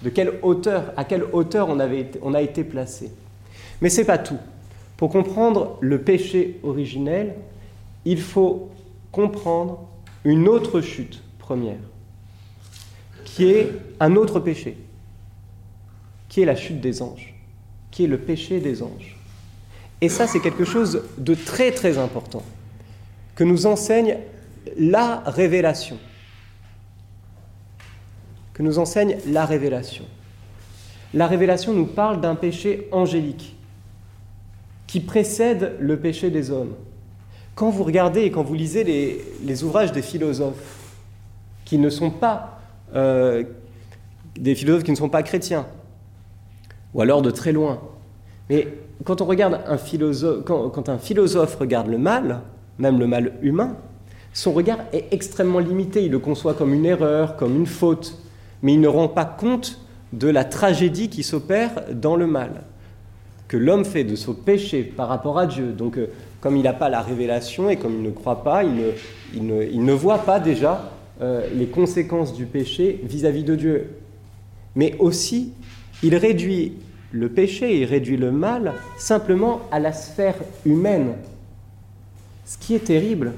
de 0.02 0.10
quelle 0.10 0.34
hauteur, 0.42 0.92
à 0.96 1.04
quelle 1.04 1.24
hauteur 1.32 1.68
on, 1.68 2.34
a 2.34 2.42
été 2.42 2.64
placé. 2.64 3.10
Mais 3.80 3.90
ce 3.90 4.00
n'est 4.00 4.06
pas 4.06 4.18
tout. 4.18 4.38
Pour 4.96 5.10
comprendre 5.10 5.76
le 5.80 6.00
péché 6.00 6.58
originel, 6.62 7.34
il 8.04 8.20
faut 8.20 8.70
comprendre 9.12 9.86
une 10.24 10.48
autre 10.48 10.80
chute 10.80 11.22
première, 11.38 11.78
qui 13.24 13.50
est 13.50 13.72
un 13.98 14.16
autre 14.16 14.40
péché, 14.40 14.76
qui 16.28 16.42
est 16.42 16.46
la 16.46 16.56
chute 16.56 16.80
des 16.80 17.02
anges 17.02 17.30
qui 17.90 18.04
est 18.04 18.08
le 18.08 18.18
péché 18.18 18.60
des 18.60 18.82
anges. 18.82 19.16
Et 20.00 20.08
ça, 20.08 20.26
c'est 20.26 20.40
quelque 20.40 20.64
chose 20.64 21.02
de 21.18 21.34
très 21.34 21.72
très 21.72 21.98
important, 21.98 22.42
que 23.34 23.44
nous 23.44 23.66
enseigne 23.66 24.16
la 24.78 25.22
révélation. 25.26 25.98
Que 28.60 28.64
nous 28.66 28.78
enseigne 28.78 29.16
la 29.26 29.46
révélation. 29.46 30.04
La 31.14 31.26
révélation 31.26 31.72
nous 31.72 31.86
parle 31.86 32.20
d'un 32.20 32.34
péché 32.34 32.88
angélique 32.92 33.56
qui 34.86 35.00
précède 35.00 35.76
le 35.80 35.98
péché 35.98 36.28
des 36.28 36.50
hommes. 36.50 36.74
Quand 37.54 37.70
vous 37.70 37.84
regardez 37.84 38.20
et 38.20 38.30
quand 38.30 38.42
vous 38.42 38.52
lisez 38.52 38.84
les, 38.84 39.64
ouvrages 39.64 39.92
des 39.92 40.02
philosophes, 40.02 40.92
qui 41.64 41.78
ne 41.78 41.88
sont 41.88 42.10
pas 42.10 42.60
euh, 42.94 43.44
des 44.38 44.54
philosophes 44.54 44.84
qui 44.84 44.90
ne 44.90 44.96
sont 44.96 45.08
pas 45.08 45.22
chrétiens, 45.22 45.66
ou 46.92 47.00
alors 47.00 47.22
de 47.22 47.30
très 47.30 47.52
loin. 47.52 47.80
Mais 48.50 48.68
quand 49.04 49.22
on 49.22 49.24
regarde 49.24 49.58
un 49.66 49.78
philosophe, 49.78 50.44
quand, 50.44 50.86
un 50.90 50.98
philosophe 50.98 51.56
regarde 51.56 51.86
le 51.86 51.96
mal, 51.96 52.42
même 52.78 52.98
le 52.98 53.06
mal 53.06 53.32
humain, 53.40 53.78
son 54.34 54.52
regard 54.52 54.80
est 54.92 55.06
extrêmement 55.12 55.60
limité. 55.60 56.04
Il 56.04 56.10
le 56.10 56.18
conçoit 56.18 56.52
comme 56.52 56.74
une 56.74 56.84
erreur, 56.84 57.36
comme 57.38 57.56
une 57.56 57.64
faute, 57.64 58.18
mais 58.62 58.74
il 58.74 58.80
ne 58.80 58.88
rend 58.88 59.08
pas 59.08 59.24
compte 59.24 59.80
de 60.12 60.28
la 60.28 60.44
tragédie 60.44 61.08
qui 61.08 61.22
s'opère 61.22 61.70
dans 61.92 62.16
le 62.16 62.26
mal, 62.26 62.62
que 63.48 63.56
l'homme 63.56 63.84
fait 63.84 64.04
de 64.04 64.16
son 64.16 64.34
péché 64.34 64.82
par 64.82 65.08
rapport 65.08 65.38
à 65.38 65.46
Dieu. 65.46 65.72
Donc, 65.72 65.98
euh, 65.98 66.08
comme 66.40 66.56
il 66.56 66.62
n'a 66.62 66.72
pas 66.72 66.88
la 66.88 67.00
révélation 67.00 67.70
et 67.70 67.76
comme 67.76 67.94
il 67.94 68.02
ne 68.02 68.10
croit 68.10 68.42
pas, 68.42 68.64
il 68.64 69.44
ne, 69.44 69.92
voit 69.92 70.20
pas 70.20 70.40
déjà 70.40 70.90
euh, 71.20 71.46
les 71.54 71.66
conséquences 71.66 72.34
du 72.34 72.46
péché 72.46 73.00
vis-à-vis 73.04 73.42
-vis 73.42 73.46
de 73.46 73.54
Dieu. 73.54 73.90
Mais 74.74 74.96
aussi, 74.98 75.52
il 76.02 76.16
réduit 76.16 76.74
le 77.12 77.28
péché, 77.28 77.80
il 77.80 77.84
réduit 77.84 78.16
le 78.16 78.30
mal 78.30 78.74
simplement 78.96 79.62
à 79.70 79.78
la 79.78 79.92
sphère 79.92 80.36
humaine. 80.64 81.14
Ce 82.44 82.56
qui 82.58 82.74
est 82.74 82.84
terrible, 82.84 83.32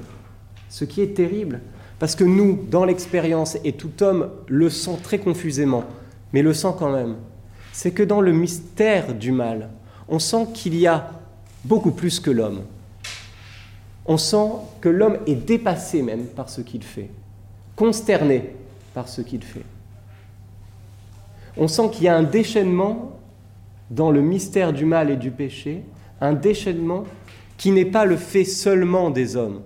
ce 0.69 0.85
qui 0.85 1.01
est 1.01 1.15
terrible, 1.15 1.59
parce 2.03 2.17
que 2.17 2.25
nous, 2.25 2.59
dans 2.69 2.83
l'expérience, 2.83 3.57
et 3.63 3.71
tout 3.71 4.03
homme 4.03 4.29
le 4.49 4.69
sent 4.69 4.97
très 5.03 5.19
confusément, 5.19 5.85
mais 6.33 6.41
le 6.41 6.53
sent 6.53 6.73
quand 6.77 6.91
même, 6.91 7.15
c'est 7.71 7.91
que 7.91 8.03
dans 8.03 8.19
le 8.19 8.33
mystère 8.33 9.13
du 9.13 9.31
mal, 9.31 9.69
on 10.09 10.19
sent 10.19 10.47
qu'il 10.53 10.75
y 10.75 10.85
a 10.85 11.11
beaucoup 11.63 11.91
plus 11.91 12.19
que 12.19 12.29
l'homme. 12.29 12.63
On 14.05 14.17
sent 14.17 14.49
que 14.81 14.89
l'homme 14.89 15.19
est 15.27 15.35
dépassé 15.35 16.01
même 16.01 16.25
par 16.25 16.49
ce 16.49 16.59
qu'il 16.59 16.83
fait, 16.83 17.09
consterné 17.77 18.53
par 18.93 19.07
ce 19.07 19.21
qu'il 19.21 19.41
fait 19.41 19.63
on 21.55 21.69
sent 21.69 21.89
qu'il 21.89 22.03
y 22.03 22.09
a 22.09 22.17
un 22.17 22.23
déchaînement 22.23 23.17
dans 23.89 24.11
le 24.11 24.19
mystère 24.19 24.73
du 24.73 24.83
mal 24.83 25.09
et 25.09 25.15
du 25.15 25.31
péché, 25.31 25.83
un 26.19 26.33
déchaînement 26.33 27.05
qui 27.57 27.71
n'est 27.71 27.85
pas 27.85 28.03
le 28.03 28.17
fait 28.17 28.43
seulement 28.43 29.09
des 29.09 29.37
hommes. 29.37 29.61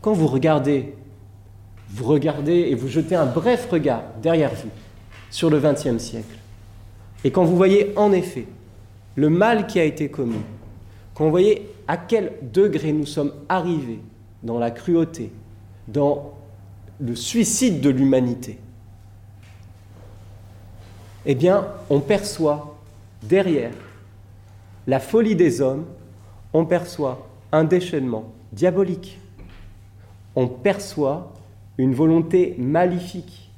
Quand 0.00 0.12
vous 0.12 0.26
regardez, 0.26 0.94
vous 1.90 2.04
regardez 2.04 2.52
et 2.52 2.74
vous 2.74 2.88
jetez 2.88 3.14
un 3.14 3.26
bref 3.26 3.68
regard 3.70 4.02
derrière 4.22 4.54
vous 4.54 4.70
sur 5.30 5.50
le 5.50 5.60
XXe 5.60 5.98
siècle, 5.98 6.36
et 7.22 7.30
quand 7.30 7.44
vous 7.44 7.56
voyez 7.56 7.92
en 7.96 8.12
effet 8.12 8.46
le 9.14 9.28
mal 9.28 9.66
qui 9.66 9.78
a 9.78 9.84
été 9.84 10.08
commis, 10.08 10.40
quand 11.14 11.24
vous 11.24 11.30
voyez 11.30 11.68
à 11.86 11.96
quel 11.96 12.32
degré 12.42 12.92
nous 12.92 13.06
sommes 13.06 13.32
arrivés 13.48 14.00
dans 14.42 14.58
la 14.58 14.70
cruauté, 14.70 15.30
dans 15.86 16.32
le 16.98 17.14
suicide 17.14 17.80
de 17.80 17.90
l'humanité, 17.90 18.58
eh 21.26 21.34
bien, 21.34 21.66
on 21.90 22.00
perçoit 22.00 22.78
derrière 23.22 23.72
la 24.86 24.98
folie 24.98 25.36
des 25.36 25.60
hommes, 25.60 25.84
on 26.54 26.64
perçoit 26.64 27.28
un 27.52 27.64
déchaînement 27.64 28.32
diabolique, 28.52 29.18
on 30.40 30.48
perçoit 30.48 31.34
une 31.76 31.92
volonté 31.92 32.54
maléfique, 32.56 33.50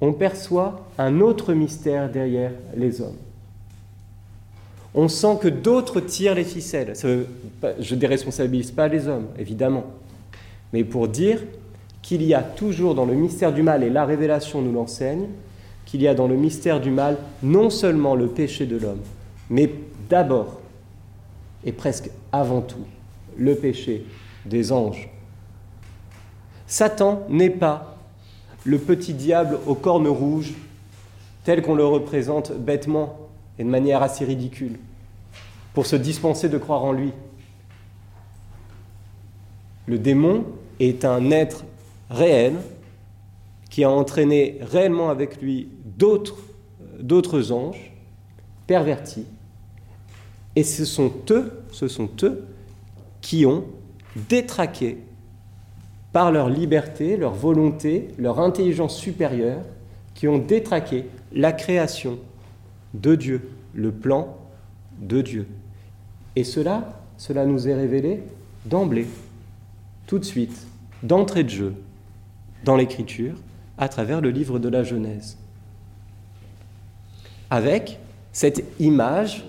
on 0.00 0.14
perçoit 0.14 0.86
un 0.96 1.20
autre 1.20 1.52
mystère 1.52 2.10
derrière 2.10 2.52
les 2.74 3.02
hommes. 3.02 3.18
On 4.94 5.08
sent 5.08 5.36
que 5.42 5.48
d'autres 5.48 6.00
tirent 6.00 6.34
les 6.34 6.44
ficelles. 6.44 6.94
Je 6.96 7.94
ne 7.94 8.00
déresponsabilise 8.00 8.70
pas 8.70 8.88
les 8.88 9.08
hommes, 9.08 9.26
évidemment, 9.38 9.84
mais 10.72 10.84
pour 10.84 11.06
dire 11.06 11.42
qu'il 12.00 12.22
y 12.22 12.32
a 12.32 12.42
toujours 12.42 12.94
dans 12.94 13.04
le 13.04 13.14
mystère 13.14 13.52
du 13.52 13.62
mal, 13.62 13.82
et 13.82 13.90
la 13.90 14.06
révélation 14.06 14.62
nous 14.62 14.72
l'enseigne, 14.72 15.26
qu'il 15.84 16.00
y 16.00 16.08
a 16.08 16.14
dans 16.14 16.28
le 16.28 16.36
mystère 16.36 16.80
du 16.80 16.90
mal 16.90 17.18
non 17.42 17.68
seulement 17.68 18.14
le 18.14 18.28
péché 18.28 18.64
de 18.64 18.78
l'homme, 18.78 19.02
mais 19.50 19.70
d'abord 20.08 20.60
et 21.62 21.72
presque 21.72 22.10
avant 22.32 22.62
tout 22.62 22.86
le 23.36 23.54
péché 23.54 24.06
des 24.46 24.72
anges. 24.72 25.10
Satan 26.70 27.26
n'est 27.28 27.50
pas 27.50 27.96
le 28.64 28.78
petit 28.78 29.12
diable 29.12 29.58
aux 29.66 29.74
cornes 29.74 30.06
rouges 30.06 30.54
tel 31.42 31.62
qu'on 31.62 31.74
le 31.74 31.84
représente 31.84 32.52
bêtement 32.52 33.18
et 33.58 33.64
de 33.64 33.68
manière 33.68 34.04
assez 34.04 34.24
ridicule, 34.24 34.78
pour 35.74 35.84
se 35.84 35.96
dispenser 35.96 36.48
de 36.48 36.58
croire 36.58 36.84
en 36.84 36.92
lui. 36.92 37.12
Le 39.86 39.98
démon 39.98 40.44
est 40.78 41.04
un 41.04 41.32
être 41.32 41.64
réel 42.08 42.54
qui 43.68 43.82
a 43.82 43.90
entraîné 43.90 44.58
réellement 44.62 45.10
avec 45.10 45.42
lui 45.42 45.68
d'autres, 45.84 46.38
d'autres 47.00 47.50
anges 47.50 47.92
pervertis. 48.68 49.26
Et 50.54 50.62
ce 50.62 50.84
sont 50.84 51.12
eux, 51.30 51.64
ce 51.72 51.88
sont 51.88 52.10
eux 52.22 52.46
qui 53.20 53.44
ont 53.44 53.64
détraqué 54.28 54.98
par 56.12 56.32
leur 56.32 56.48
liberté, 56.48 57.16
leur 57.16 57.34
volonté, 57.34 58.08
leur 58.18 58.40
intelligence 58.40 58.96
supérieure, 58.96 59.62
qui 60.14 60.28
ont 60.28 60.38
détraqué 60.38 61.06
la 61.32 61.52
création 61.52 62.18
de 62.94 63.14
Dieu, 63.14 63.50
le 63.74 63.92
plan 63.92 64.36
de 65.00 65.20
Dieu. 65.22 65.46
Et 66.36 66.44
cela, 66.44 67.00
cela 67.16 67.46
nous 67.46 67.68
est 67.68 67.74
révélé 67.74 68.22
d'emblée, 68.66 69.06
tout 70.06 70.18
de 70.18 70.24
suite, 70.24 70.66
d'entrée 71.02 71.44
de 71.44 71.48
jeu, 71.48 71.74
dans 72.64 72.76
l'Écriture, 72.76 73.34
à 73.78 73.88
travers 73.88 74.20
le 74.20 74.30
livre 74.30 74.58
de 74.58 74.68
la 74.68 74.82
Genèse. 74.82 75.38
Avec 77.48 77.98
cette 78.32 78.64
image 78.78 79.44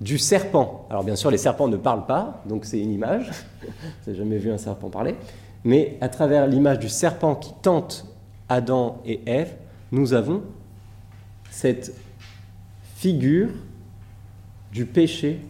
du 0.00 0.18
serpent. 0.18 0.86
Alors 0.90 1.04
bien 1.04 1.16
sûr, 1.16 1.30
les 1.30 1.38
serpents 1.38 1.68
ne 1.68 1.76
parlent 1.76 2.06
pas, 2.06 2.42
donc 2.46 2.64
c'est 2.64 2.78
une 2.78 2.92
image. 2.92 3.30
Vous 3.62 3.68
n'avez 4.06 4.18
jamais 4.18 4.38
vu 4.38 4.50
un 4.50 4.58
serpent 4.58 4.88
parler. 4.88 5.16
Mais 5.64 5.98
à 6.00 6.08
travers 6.08 6.46
l'image 6.46 6.78
du 6.78 6.88
serpent 6.88 7.34
qui 7.34 7.52
tente 7.62 8.06
Adam 8.48 9.00
et 9.04 9.20
Ève, 9.26 9.54
nous 9.92 10.14
avons 10.14 10.42
cette 11.50 11.94
figure 12.96 13.48
du 14.72 14.86
péché 14.86 15.40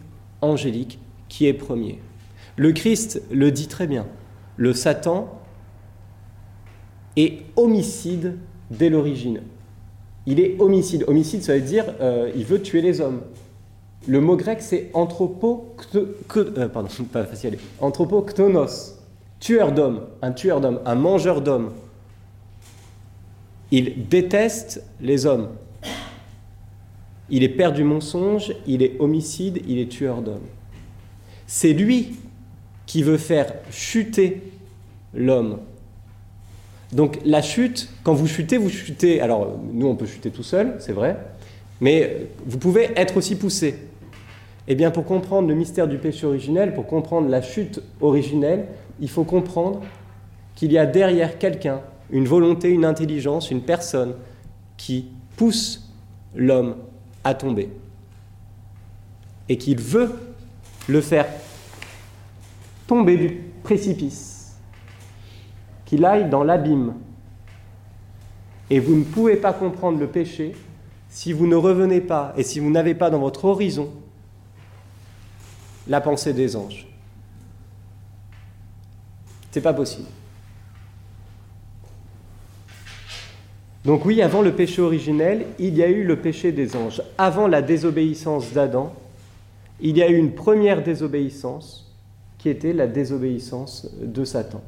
angélique 0.41 0.99
qui 1.27 1.45
est 1.45 1.53
premier. 1.53 1.99
Le 2.55 2.71
Christ 2.71 3.21
le 3.31 3.51
dit 3.51 3.67
très 3.67 3.87
bien. 3.87 4.05
Le 4.57 4.73
Satan 4.73 5.39
est 7.15 7.43
homicide 7.55 8.37
dès 8.71 8.89
l'origine. 8.89 9.41
Il 10.25 10.39
est 10.39 10.59
homicide. 10.59 11.05
Homicide, 11.07 11.43
ça 11.43 11.55
veut 11.55 11.61
dire 11.61 11.85
euh, 12.01 12.31
il 12.35 12.45
veut 12.45 12.61
tuer 12.61 12.81
les 12.81 13.01
hommes. 13.01 13.21
Le 14.07 14.21
mot 14.21 14.35
grec, 14.35 14.61
c'est 14.61 14.89
anthropo, 14.93 15.75
euh, 15.95 16.69
anthropoktonos, 17.81 18.98
tueur 19.39 19.71
d'hommes, 19.71 20.01
un 20.21 20.31
tueur 20.31 20.61
d'hommes, 20.61 20.79
un 20.85 20.95
mangeur 20.95 21.41
d'hommes. 21.41 21.71
Il 23.71 24.07
déteste 24.07 24.83
les 24.99 25.25
hommes. 25.25 25.49
Il 27.29 27.43
est 27.43 27.49
père 27.49 27.71
du 27.71 27.83
mensonge, 27.83 28.53
il 28.65 28.81
est 28.81 28.99
homicide, 28.99 29.61
il 29.67 29.79
est 29.79 29.89
tueur 29.89 30.21
d'hommes. 30.21 30.47
C'est 31.45 31.73
lui 31.73 32.17
qui 32.85 33.03
veut 33.03 33.17
faire 33.17 33.53
chuter 33.69 34.41
l'homme. 35.13 35.59
Donc 36.91 37.19
la 37.23 37.43
chute, 37.43 37.89
quand 38.03 38.13
vous 38.13 38.27
chutez, 38.27 38.57
vous 38.57 38.69
chutez. 38.69 39.21
Alors 39.21 39.59
nous, 39.71 39.87
on 39.87 39.95
peut 39.95 40.07
chuter 40.07 40.31
tout 40.31 40.43
seul, 40.43 40.75
c'est 40.79 40.91
vrai, 40.91 41.17
mais 41.81 42.27
vous 42.45 42.57
pouvez 42.57 42.89
être 42.95 43.17
aussi 43.17 43.35
poussé. 43.35 43.75
Eh 44.67 44.75
bien, 44.75 44.91
pour 44.91 45.05
comprendre 45.05 45.47
le 45.47 45.55
mystère 45.55 45.87
du 45.87 45.97
péché 45.97 46.25
originel, 46.25 46.73
pour 46.73 46.85
comprendre 46.87 47.29
la 47.29 47.41
chute 47.41 47.81
originelle, 48.01 48.67
il 49.01 49.09
faut 49.09 49.23
comprendre 49.23 49.81
qu'il 50.55 50.71
y 50.71 50.77
a 50.77 50.85
derrière 50.85 51.37
quelqu'un 51.37 51.81
une 52.11 52.25
volonté, 52.25 52.69
une 52.69 52.85
intelligence, 52.85 53.51
une 53.51 53.61
personne 53.61 54.15
qui 54.77 55.09
pousse 55.37 55.89
l'homme 56.35 56.75
à 57.23 57.33
tomber. 57.33 57.69
Et 59.47 59.57
qu'il 59.57 59.79
veut 59.79 60.13
le 60.87 61.01
faire 61.01 61.27
tomber 62.87 63.17
du 63.17 63.29
précipice, 63.63 64.57
qu'il 65.85 66.03
aille 66.05 66.29
dans 66.29 66.43
l'abîme. 66.43 66.95
Et 68.69 68.79
vous 68.79 68.95
ne 68.95 69.03
pouvez 69.03 69.35
pas 69.35 69.53
comprendre 69.53 69.99
le 69.99 70.07
péché 70.07 70.55
si 71.09 71.33
vous 71.33 71.47
ne 71.47 71.55
revenez 71.55 72.01
pas 72.01 72.33
et 72.37 72.43
si 72.43 72.59
vous 72.59 72.69
n'avez 72.69 72.95
pas 72.95 73.09
dans 73.09 73.19
votre 73.19 73.45
horizon 73.45 73.89
la 75.87 76.01
pensée 76.01 76.33
des 76.33 76.55
anges. 76.55 76.88
C'est 79.51 79.61
pas 79.61 79.73
possible. 79.73 80.07
Donc 83.85 84.05
oui, 84.05 84.21
avant 84.21 84.41
le 84.41 84.53
péché 84.53 84.81
originel, 84.81 85.45
il 85.57 85.75
y 85.75 85.83
a 85.83 85.87
eu 85.87 86.03
le 86.03 86.17
péché 86.17 86.51
des 86.51 86.75
anges. 86.75 87.01
Avant 87.17 87.47
la 87.47 87.61
désobéissance 87.61 88.51
d'Adam, 88.51 88.93
il 89.79 89.97
y 89.97 90.03
a 90.03 90.09
eu 90.09 90.17
une 90.17 90.33
première 90.33 90.83
désobéissance 90.83 91.89
qui 92.37 92.49
était 92.49 92.73
la 92.73 92.87
désobéissance 92.87 93.89
de 94.01 94.23
Satan. 94.25 94.61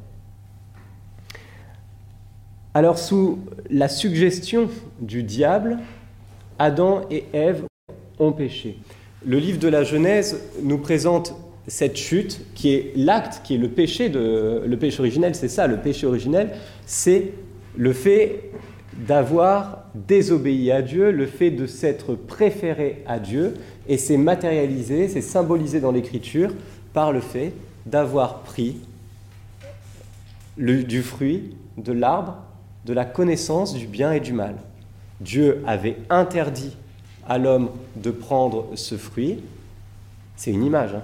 Alors 2.73 2.97
sous 2.97 3.39
la 3.69 3.89
suggestion 3.89 4.69
du 4.99 5.23
diable, 5.23 5.79
Adam 6.57 7.01
et 7.11 7.25
Ève 7.33 7.65
ont 8.17 8.31
péché. 8.31 8.77
Le 9.25 9.37
livre 9.37 9.59
de 9.59 9.67
la 9.67 9.83
Genèse 9.83 10.41
nous 10.63 10.77
présente 10.77 11.35
cette 11.67 11.97
chute 11.97 12.41
qui 12.55 12.73
est 12.73 12.93
l'acte, 12.95 13.41
qui 13.43 13.55
est 13.55 13.57
le 13.57 13.69
péché, 13.69 14.09
de, 14.09 14.63
le 14.65 14.77
péché 14.77 14.99
originel, 14.99 15.35
c'est 15.35 15.47
ça, 15.47 15.67
le 15.67 15.77
péché 15.77 16.07
originel, 16.07 16.51
c'est 16.85 17.31
le 17.77 17.93
fait 17.93 18.51
d'avoir 18.93 19.85
désobéi 19.95 20.71
à 20.71 20.81
Dieu, 20.81 21.11
le 21.11 21.25
fait 21.25 21.51
de 21.51 21.65
s'être 21.65 22.15
préféré 22.15 23.03
à 23.07 23.19
Dieu, 23.19 23.53
et 23.87 23.97
c'est 23.97 24.17
matérialisé, 24.17 25.07
c'est 25.07 25.21
symbolisé 25.21 25.79
dans 25.79 25.91
l'Écriture 25.91 26.51
par 26.93 27.11
le 27.11 27.21
fait 27.21 27.53
d'avoir 27.85 28.39
pris 28.39 28.77
du 30.57 31.01
fruit 31.01 31.55
de 31.77 31.93
l'arbre 31.93 32.37
de 32.85 32.93
la 32.93 33.05
connaissance 33.05 33.73
du 33.73 33.85
bien 33.85 34.11
et 34.11 34.19
du 34.19 34.33
mal. 34.33 34.55
Dieu 35.19 35.61
avait 35.67 35.97
interdit 36.09 36.75
à 37.27 37.37
l'homme 37.37 37.69
de 37.95 38.11
prendre 38.11 38.69
ce 38.75 38.95
fruit, 38.95 39.39
c'est 40.35 40.51
une 40.51 40.65
image, 40.65 40.95
hein. 40.95 41.03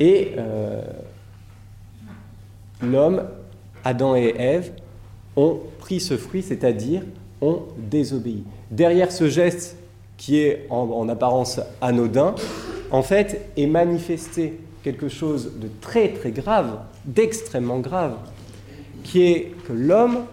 Et 0.00 0.32
euh, 0.36 0.82
l'homme, 2.82 3.22
Adam 3.84 4.16
et 4.16 4.34
Ève, 4.36 4.72
ont 5.36 5.60
pris 5.78 6.00
ce 6.00 6.16
fruit, 6.16 6.42
c'est-à-dire 6.42 7.02
ont 7.40 7.62
désobéi. 7.76 8.44
Derrière 8.70 9.12
ce 9.12 9.28
geste 9.28 9.76
qui 10.16 10.38
est 10.38 10.66
en, 10.70 11.08
apparence 11.08 11.60
anodin, 11.80 12.34
en 12.90 13.02
fait, 13.02 13.50
est 13.56 13.66
manifesté 13.66 14.58
quelque 14.82 15.08
chose 15.08 15.52
de 15.60 15.68
très 15.80 16.12
très 16.12 16.30
grave, 16.30 16.78
d'extrêmement 17.04 17.80
grave, 17.80 18.16
qui 19.04 19.22
est 19.22 19.52
que 19.66 19.72
l'homme 19.72 20.24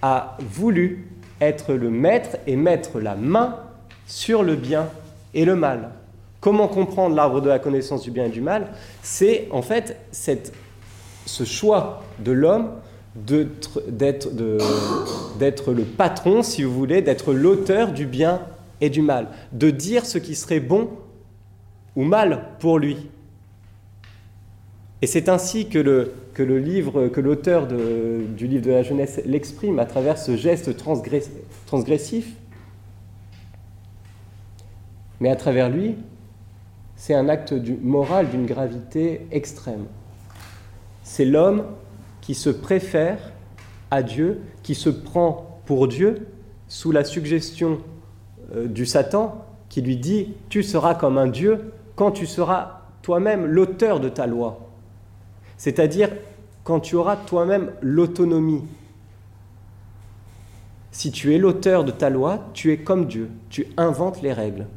a 0.00 0.38
voulu 0.40 1.08
être 1.40 1.74
le 1.74 1.90
maître 1.90 2.38
et 2.46 2.56
mettre 2.56 3.00
la 3.00 3.16
main 3.16 3.58
sur 4.06 4.42
le 4.42 4.56
bien 4.56 4.88
et 5.34 5.44
le 5.44 5.56
mal. 5.56 5.90
Comment 6.44 6.68
comprendre 6.68 7.16
l'arbre 7.16 7.40
de 7.40 7.48
la 7.48 7.58
connaissance 7.58 8.02
du 8.02 8.10
bien 8.10 8.26
et 8.26 8.28
du 8.28 8.42
mal 8.42 8.70
C'est 9.02 9.48
en 9.50 9.62
fait 9.62 9.96
ce 10.12 11.44
choix 11.44 12.02
de 12.18 12.32
l'homme 12.32 12.68
d'être 13.16 13.80
le 13.88 15.84
patron, 15.84 16.42
si 16.42 16.62
vous 16.62 16.74
voulez, 16.74 17.00
d'être 17.00 17.32
l'auteur 17.32 17.92
du 17.92 18.04
bien 18.04 18.42
et 18.82 18.90
du 18.90 19.00
mal, 19.00 19.28
de 19.52 19.70
dire 19.70 20.04
ce 20.04 20.18
qui 20.18 20.34
serait 20.34 20.60
bon 20.60 20.90
ou 21.96 22.04
mal 22.04 22.48
pour 22.58 22.78
lui. 22.78 23.08
Et 25.00 25.06
c'est 25.06 25.30
ainsi 25.30 25.70
que 25.70 25.78
le 25.78 26.58
livre, 26.58 27.08
que 27.08 27.22
l'auteur 27.22 27.66
du 27.66 28.46
livre 28.46 28.66
de 28.66 28.70
la 28.70 28.82
jeunesse 28.82 29.18
l'exprime 29.24 29.78
à 29.78 29.86
travers 29.86 30.18
ce 30.18 30.36
geste 30.36 30.76
transgressif. 31.66 32.26
Mais 35.20 35.30
à 35.30 35.36
travers 35.36 35.70
lui, 35.70 35.94
c'est 37.04 37.12
un 37.12 37.28
acte 37.28 37.52
du, 37.52 37.76
moral 37.76 38.30
d'une 38.30 38.46
gravité 38.46 39.26
extrême. 39.30 39.84
C'est 41.02 41.26
l'homme 41.26 41.66
qui 42.22 42.34
se 42.34 42.48
préfère 42.48 43.18
à 43.90 44.02
Dieu, 44.02 44.40
qui 44.62 44.74
se 44.74 44.88
prend 44.88 45.60
pour 45.66 45.86
Dieu 45.86 46.26
sous 46.66 46.92
la 46.92 47.04
suggestion 47.04 47.80
euh, 48.56 48.68
du 48.68 48.86
Satan 48.86 49.44
qui 49.68 49.82
lui 49.82 49.98
dit 49.98 50.32
Tu 50.48 50.62
seras 50.62 50.94
comme 50.94 51.18
un 51.18 51.26
Dieu 51.26 51.72
quand 51.94 52.10
tu 52.10 52.24
seras 52.24 52.80
toi-même 53.02 53.44
l'auteur 53.44 54.00
de 54.00 54.08
ta 54.08 54.26
loi. 54.26 54.60
C'est-à-dire 55.58 56.08
quand 56.62 56.80
tu 56.80 56.96
auras 56.96 57.16
toi-même 57.16 57.72
l'autonomie. 57.82 58.62
Si 60.90 61.12
tu 61.12 61.34
es 61.34 61.38
l'auteur 61.38 61.84
de 61.84 61.90
ta 61.90 62.08
loi, 62.08 62.46
tu 62.54 62.72
es 62.72 62.78
comme 62.78 63.04
Dieu, 63.04 63.28
tu 63.50 63.66
inventes 63.76 64.22
les 64.22 64.32
règles. 64.32 64.68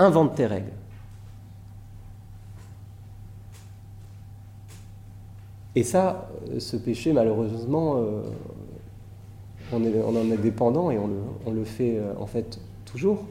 Invente 0.00 0.34
tes 0.34 0.46
règles. 0.46 0.79
Et 5.76 5.84
ça, 5.84 6.28
euh, 6.50 6.58
ce 6.58 6.76
péché, 6.76 7.12
malheureusement, 7.12 7.96
euh, 7.98 8.22
on, 9.72 10.16
en 10.16 10.30
est 10.32 10.36
dépendant 10.36 10.90
et 10.90 10.98
on 10.98 11.52
le, 11.52 11.64
fait 11.64 11.96
euh, 11.96 12.12
en 12.18 12.26
fait 12.26 12.58
toujours. 12.84 13.24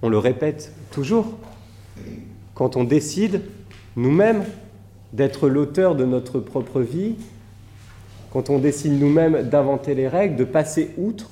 On 0.00 0.08
le 0.08 0.18
répète 0.18 0.72
toujours. 0.90 1.26
Quand 2.54 2.76
on 2.76 2.84
décide 2.84 3.42
nous-mêmes 3.96 4.44
d'être 5.12 5.48
l'auteur 5.48 5.94
de 5.94 6.06
notre 6.06 6.40
propre 6.40 6.80
vie, 6.80 7.16
quand 8.32 8.48
on 8.48 8.58
décide 8.58 8.98
nous-mêmes 8.98 9.42
d'inventer 9.42 9.94
les 9.94 10.08
règles, 10.08 10.36
de 10.36 10.44
passer 10.44 10.92
outre, 10.96 11.30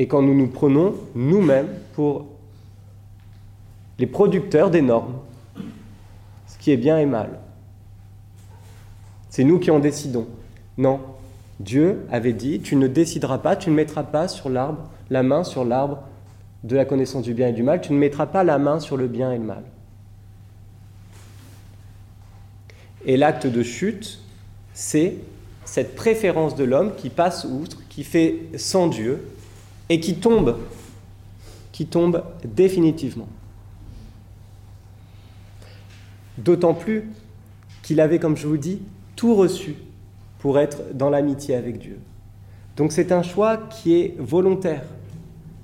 et 0.00 0.08
quand 0.08 0.22
nous 0.22 0.34
nous 0.34 0.48
prenons 0.48 0.94
nous-mêmes 1.14 1.68
pour 1.94 2.26
les 4.00 4.06
producteurs 4.06 4.70
des 4.70 4.82
normes, 4.82 5.14
est 6.70 6.76
bien 6.76 6.98
et 6.98 7.06
mal. 7.06 7.30
C'est 9.30 9.44
nous 9.44 9.58
qui 9.58 9.70
en 9.70 9.78
décidons. 9.78 10.26
Non, 10.76 11.00
Dieu 11.60 12.06
avait 12.10 12.32
dit, 12.32 12.60
tu 12.60 12.76
ne 12.76 12.86
décideras 12.86 13.38
pas, 13.38 13.56
tu 13.56 13.70
ne 13.70 13.74
mettras 13.74 14.04
pas 14.04 14.28
sur 14.28 14.48
l'arbre, 14.48 14.88
la 15.10 15.22
main 15.22 15.44
sur 15.44 15.64
l'arbre 15.64 16.02
de 16.64 16.76
la 16.76 16.84
connaissance 16.84 17.22
du 17.22 17.34
bien 17.34 17.48
et 17.48 17.52
du 17.52 17.62
mal, 17.62 17.80
tu 17.80 17.92
ne 17.92 17.98
mettras 17.98 18.26
pas 18.26 18.44
la 18.44 18.58
main 18.58 18.80
sur 18.80 18.96
le 18.96 19.06
bien 19.06 19.32
et 19.32 19.38
le 19.38 19.44
mal. 19.44 19.62
Et 23.06 23.16
l'acte 23.16 23.46
de 23.46 23.62
chute, 23.62 24.20
c'est 24.74 25.16
cette 25.64 25.94
préférence 25.94 26.56
de 26.56 26.64
l'homme 26.64 26.94
qui 26.96 27.10
passe 27.10 27.44
outre, 27.44 27.78
qui 27.88 28.04
fait 28.04 28.40
sans 28.56 28.88
Dieu 28.88 29.28
et 29.88 30.00
qui 30.00 30.16
tombe, 30.16 30.58
qui 31.72 31.86
tombe 31.86 32.24
définitivement. 32.44 33.28
D'autant 36.38 36.74
plus 36.74 37.10
qu'il 37.82 38.00
avait, 38.00 38.18
comme 38.18 38.36
je 38.36 38.46
vous 38.46 38.56
dis, 38.56 38.80
tout 39.16 39.34
reçu 39.34 39.76
pour 40.38 40.58
être 40.58 40.94
dans 40.94 41.10
l'amitié 41.10 41.54
avec 41.54 41.78
Dieu. 41.78 41.98
Donc 42.76 42.92
c'est 42.92 43.12
un 43.12 43.22
choix 43.22 43.56
qui 43.56 44.00
est 44.00 44.14
volontaire, 44.18 44.84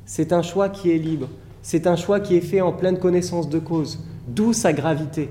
c'est 0.05 0.33
un 0.33 0.43
choix 0.43 0.69
qui 0.69 0.91
est 0.91 0.99
libre, 0.99 1.29
c'est 1.63 1.87
un 1.87 1.97
choix 1.97 2.21
qui 2.21 2.37
est 2.37 2.41
fait 2.41 2.61
en 2.61 2.73
pleine 2.73 2.99
connaissance 2.99 3.49
de 3.49 3.59
cause, 3.59 4.05
d'où 4.27 4.53
sa 4.53 4.73
gravité. 4.73 5.31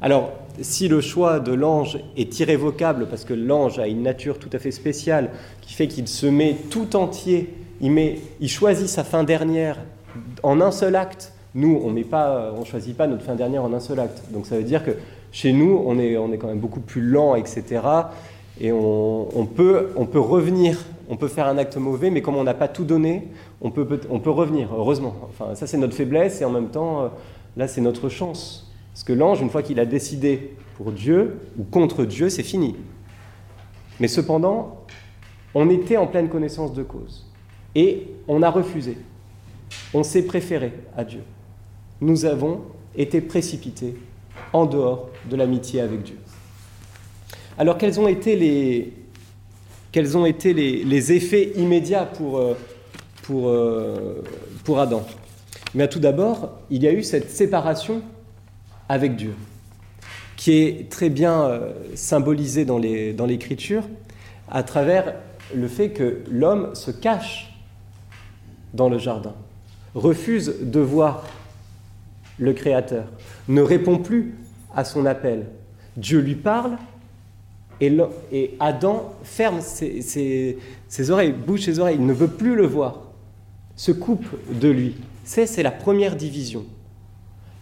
Alors, 0.00 0.32
si 0.60 0.88
le 0.88 1.00
choix 1.00 1.40
de 1.40 1.52
l'ange 1.52 1.98
est 2.16 2.38
irrévocable, 2.40 3.06
parce 3.08 3.24
que 3.24 3.34
l'ange 3.34 3.78
a 3.78 3.86
une 3.86 4.02
nature 4.02 4.38
tout 4.38 4.50
à 4.52 4.58
fait 4.58 4.70
spéciale, 4.70 5.30
qui 5.60 5.74
fait 5.74 5.88
qu'il 5.88 6.06
se 6.08 6.26
met 6.26 6.56
tout 6.70 6.96
entier, 6.96 7.54
il, 7.80 8.48
choisit 8.48 8.88
sa 8.88 9.04
fin 9.04 9.24
dernière 9.24 9.78
en 10.42 10.60
un 10.60 10.70
seul 10.70 10.96
acte. 10.96 11.32
Nous, 11.54 11.80
on 11.82 11.92
ne 11.92 12.64
choisit 12.64 12.96
pas 12.96 13.06
notre 13.06 13.22
fin 13.22 13.34
dernière 13.34 13.64
en 13.64 13.72
un 13.72 13.80
seul 13.80 14.00
acte. 14.00 14.22
Donc 14.30 14.46
ça 14.46 14.56
veut 14.56 14.62
dire 14.64 14.84
que 14.84 14.92
chez 15.32 15.52
nous, 15.52 15.82
on 15.84 15.98
est, 15.98 16.16
on 16.16 16.32
est 16.32 16.38
quand 16.38 16.48
même 16.48 16.58
beaucoup 16.58 16.80
plus 16.80 17.02
lent, 17.02 17.34
etc. 17.34 17.80
Et 18.60 18.72
on, 18.72 19.46
peut, 19.46 19.90
on 19.96 20.06
peut 20.06 20.18
revenir, 20.18 20.78
on 21.08 21.16
peut 21.16 21.28
faire 21.28 21.46
un 21.46 21.58
acte 21.58 21.76
mauvais, 21.76 22.10
mais 22.10 22.22
comme 22.22 22.36
on 22.36 22.44
n'a 22.44 22.54
pas 22.54 22.68
tout 22.68 22.84
donné, 22.84 23.28
on 23.60 23.70
peut, 23.70 23.86
on 24.10 24.18
peut 24.18 24.30
revenir, 24.30 24.70
heureusement. 24.74 25.14
Enfin, 25.28 25.54
ça, 25.54 25.66
c'est 25.66 25.78
notre 25.78 25.94
faiblesse, 25.94 26.40
et 26.40 26.44
en 26.44 26.50
même 26.50 26.68
temps, 26.68 27.02
euh, 27.02 27.08
là, 27.56 27.68
c'est 27.68 27.80
notre 27.80 28.08
chance. 28.08 28.72
Parce 28.92 29.04
que 29.04 29.12
l'ange, 29.12 29.40
une 29.40 29.50
fois 29.50 29.62
qu'il 29.62 29.78
a 29.78 29.86
décidé 29.86 30.56
pour 30.76 30.90
Dieu 30.90 31.38
ou 31.56 31.62
contre 31.62 32.04
Dieu, 32.04 32.30
c'est 32.30 32.42
fini. 32.42 32.74
Mais 34.00 34.08
cependant, 34.08 34.84
on 35.54 35.70
était 35.70 35.96
en 35.96 36.08
pleine 36.08 36.28
connaissance 36.28 36.72
de 36.72 36.82
cause. 36.82 37.26
Et 37.74 38.08
on 38.26 38.42
a 38.42 38.50
refusé. 38.50 38.98
On 39.94 40.02
s'est 40.02 40.22
préféré 40.22 40.72
à 40.96 41.04
Dieu. 41.04 41.22
Nous 42.00 42.24
avons 42.24 42.62
été 42.94 43.20
précipités 43.20 43.96
en 44.52 44.66
dehors 44.66 45.10
de 45.28 45.34
l'amitié 45.36 45.80
avec 45.80 46.02
Dieu. 46.02 46.18
Alors 47.58 47.76
quels 47.76 47.98
ont 48.00 48.06
été 48.06 48.36
les, 48.36 48.92
effets 51.12 51.52
immédiats 51.56 52.06
pour, 52.06 52.38
euh, 52.38 52.54
euh, 53.30 54.22
Adam? 54.76 55.04
Mais 55.74 55.88
Tout 55.88 55.98
d'abord, 55.98 56.60
il 56.70 56.84
y 56.84 56.86
a 56.86 56.92
eu 56.92 57.02
cette 57.02 57.30
séparation 57.30 58.00
avec 58.88 59.16
Dieu, 59.16 59.34
qui 60.36 60.52
est 60.52 60.88
très 60.88 61.10
bien 61.10 61.42
euh, 61.42 61.72
symbolisé 61.96 62.64
dans 62.64 62.78
l'Écriture 62.78 63.82
à 64.48 64.62
travers 64.62 65.14
le 65.52 65.66
fait 65.66 65.90
que 65.90 66.22
l'homme 66.30 66.74
se 66.74 66.92
cache 66.92 67.52
dans 68.72 68.88
le 68.88 68.98
jardin, 68.98 69.34
refuse 69.94 70.54
de 70.62 70.80
voir 70.80 71.24
le 72.38 72.52
Créateur, 72.52 73.06
ne 73.48 73.62
répond 73.62 73.98
plus 73.98 74.34
à 74.74 74.84
son 74.84 75.06
appel. 75.06 75.46
Dieu 75.96 76.20
lui 76.20 76.34
parle 76.34 76.76
et, 77.80 78.56
Adam 78.60 79.14
ferme 79.22 79.60
ses, 79.60 80.56
oreilles, 81.10 81.32
bouge 81.32 81.62
ses 81.62 81.78
oreilles, 81.78 81.96
il 81.98 82.06
ne 82.06 82.12
veut 82.12 82.28
plus 82.28 82.56
le 82.56 82.66
voir, 82.66 83.02
se 83.76 83.92
coupe 83.92 84.26
de 84.52 84.68
lui. 84.68 84.96
C'est 85.24 85.62
la 85.62 85.70
première 85.70 86.16
division. 86.16 86.64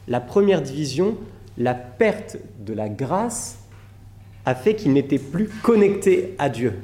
La 0.09 0.21
première 0.21 0.63
division, 0.63 1.17
la 1.59 1.75
perte 1.75 2.37
de 2.61 2.73
la 2.73 2.89
grâce 2.89 3.59
a 4.45 4.55
fait 4.55 4.77
qu'il 4.77 4.93
n'était 4.93 5.19
plus 5.19 5.49
connecté 5.49 6.35
à 6.39 6.49
Dieu. 6.49 6.75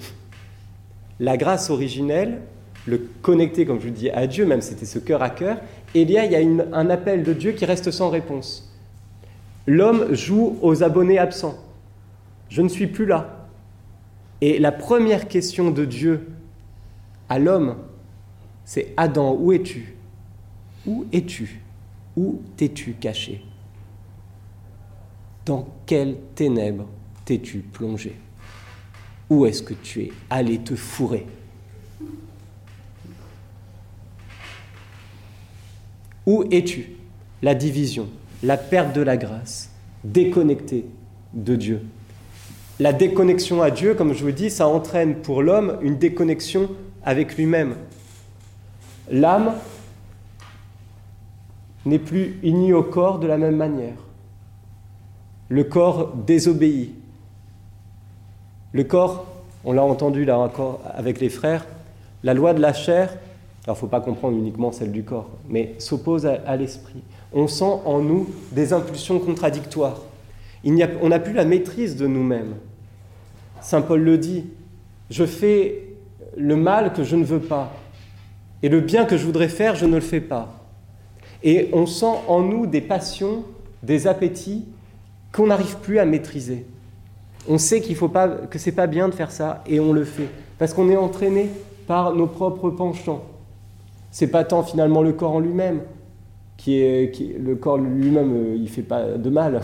La 1.21 1.37
grâce 1.37 1.71
originelle, 1.71 2.41
le 2.87 3.07
connecter, 3.23 3.65
comme 3.65 3.81
je 3.81 3.87
vous 3.87 3.95
dis, 3.95 4.11
à 4.11 4.27
Dieu, 4.27 4.45
même 4.45 4.61
c'était 4.61 4.87
ce 4.87 4.99
cœur 4.99 5.23
à 5.23 5.31
cœur, 5.31 5.59
et 5.95 6.03
il 6.03 6.11
y 6.11 6.19
a 6.19 6.77
un 6.77 6.91
appel 6.91 7.23
de 7.23 7.33
Dieu 7.33 7.53
qui 7.53 7.65
reste 7.65 7.91
sans 7.91 8.11
réponse. 8.11 8.73
L'homme 9.67 10.15
joue 10.15 10.59
aux 10.63 10.83
abonnés 10.83 11.19
absents. 11.19 11.59
Je 12.49 12.63
ne 12.63 12.69
suis 12.69 12.87
plus 12.87 13.07
là. 13.07 13.47
Et 14.41 14.59
la 14.59 14.73
première 14.73 15.29
question 15.29 15.71
de 15.71 15.85
Dieu 15.85 16.29
à 17.29 17.39
l'homme, 17.39 17.77
c'est 18.65 18.93
Adam, 18.97 19.37
où 19.39 19.53
es-tu? 19.53 19.95
Où 20.87 21.07
es-tu? 21.13 21.61
Où 22.17 22.43
t'es-tu 22.57 22.95
caché? 22.95 23.45
Dans 25.47 25.69
quelles 25.87 26.17
ténèbres 26.35 26.89
t'es-tu 27.25 27.59
plongé? 27.59 28.17
Où 29.31 29.47
est-ce 29.47 29.63
que 29.63 29.75
tu 29.75 30.03
es 30.03 30.13
allé 30.29 30.59
te 30.59 30.75
fourrer? 30.75 31.27
Où 36.27 36.45
es-tu? 36.51 36.91
La 37.43 37.55
division, 37.55 38.09
la 38.43 38.57
perte 38.57 38.95
de 38.95 39.03
la 39.03 39.17
grâce, 39.17 39.71
déconnecté 40.05 40.87
de 41.35 41.57
Dieu. 41.57 41.83
La 42.79 42.93
déconnexion 42.93 43.63
à 43.63 43.71
Dieu, 43.71 43.95
comme 43.95 44.13
je 44.13 44.25
vous 44.25 44.33
dis, 44.33 44.51
ça 44.51 44.67
entraîne 44.67 45.17
pour 45.17 45.43
l'homme 45.43 45.79
une 45.83 45.99
déconnexion 45.99 46.71
avec 47.05 47.37
lui-même. 47.37 47.75
L'âme 49.11 49.55
n'est 51.85 51.99
plus 51.99 52.39
uni 52.43 52.73
au 52.73 52.83
corps 52.83 53.19
de 53.19 53.27
la 53.27 53.39
même 53.39 53.57
manière. 53.57 53.97
Le 55.49 55.65
corps 55.65 56.15
désobéit. 56.15 56.95
Le 58.73 58.85
corps, 58.85 59.27
on 59.65 59.73
l'a 59.73 59.83
entendu 59.83 60.25
là 60.25 60.39
encore 60.39 60.81
avec 60.95 61.21
les 61.21 61.29
frères, 61.29 61.67
la 62.23 62.35
loi 62.35 62.55
de 62.55 62.61
la 62.61 62.73
chair, 62.73 63.17
alors 63.65 63.77
il 63.77 63.79
ne 63.79 63.81
faut 63.81 63.87
pas 63.87 64.01
comprendre 64.01 64.37
uniquement 64.37 64.73
celle 64.73 64.91
du 64.91 65.05
corps, 65.05 65.31
mais 65.49 65.75
s'oppose 65.79 66.27
à, 66.27 66.57
l'esprit. 66.57 67.03
On 67.33 67.47
sent 67.47 67.79
en 67.85 68.01
nous 68.01 68.29
des 68.51 68.73
impulsions 68.73 69.21
contradictoires. 69.21 70.01
On 70.65 71.09
n'a 71.09 71.19
plus 71.21 71.33
la 71.33 71.45
maîtrise 71.45 71.97
de 71.97 72.07
nous-mêmes. 72.07 72.55
Saint 73.61 73.83
Paul 73.83 74.03
le 74.03 74.19
dit, 74.19 74.47
je 75.11 75.25
fais 75.25 75.85
le 76.37 76.57
mal 76.57 76.93
que 76.93 77.05
je 77.05 77.15
ne 77.15 77.25
veux 77.25 77.41
pas, 77.41 77.73
et 78.65 78.69
le 78.69 78.81
bien 78.81 79.05
que 79.05 79.17
je 79.17 79.25
voudrais 79.25 79.49
faire, 79.49 79.77
je 79.77 79.87
ne 79.87 79.95
le 79.95 80.01
fais 80.01 80.21
pas. 80.21 80.65
Et 81.45 81.69
on 81.73 81.87
sent 81.87 82.15
en 82.27 82.41
nous 82.41 82.67
des 82.67 82.81
passions, 82.81 83.45
des 83.83 84.07
appétits 84.07 84.65
qu'on 85.33 85.47
n'arrive 85.47 85.77
plus 85.79 85.99
à 85.99 86.05
maîtriser. 86.05 86.67
On 87.49 87.59
sait 87.59 87.81
qu'il 87.81 87.97
faut 87.97 88.09
pas, 88.09 88.29
que 88.29 88.59
c'est 88.59 88.73
pas 88.73 88.87
bien 88.87 89.09
de 89.09 89.15
faire 89.15 89.31
ça, 89.31 89.63
et 89.67 89.79
on 89.79 89.93
le 89.93 90.05
fait 90.05 90.29
parce 90.59 90.75
qu'on 90.75 90.89
est 90.89 90.97
entraîné 90.97 91.51
par 91.89 92.15
nos 92.15 92.27
propres 92.27 92.71
penchants. 92.71 93.25
C'est 94.13 94.29
pas 94.29 94.45
tant 94.45 94.63
finalement 94.63 95.03
le 95.03 95.13
corps 95.13 95.33
en 95.33 95.41
lui-même 95.41 95.81
qui 96.63 96.79
est, 96.79 97.13
le 97.39 97.57
corps 97.57 97.79
lui-même, 97.79 98.33
euh, 98.33 98.57
il 98.57 98.69
fait 98.69 98.83
pas 98.83 99.03
de 99.03 99.31
mal. 99.31 99.63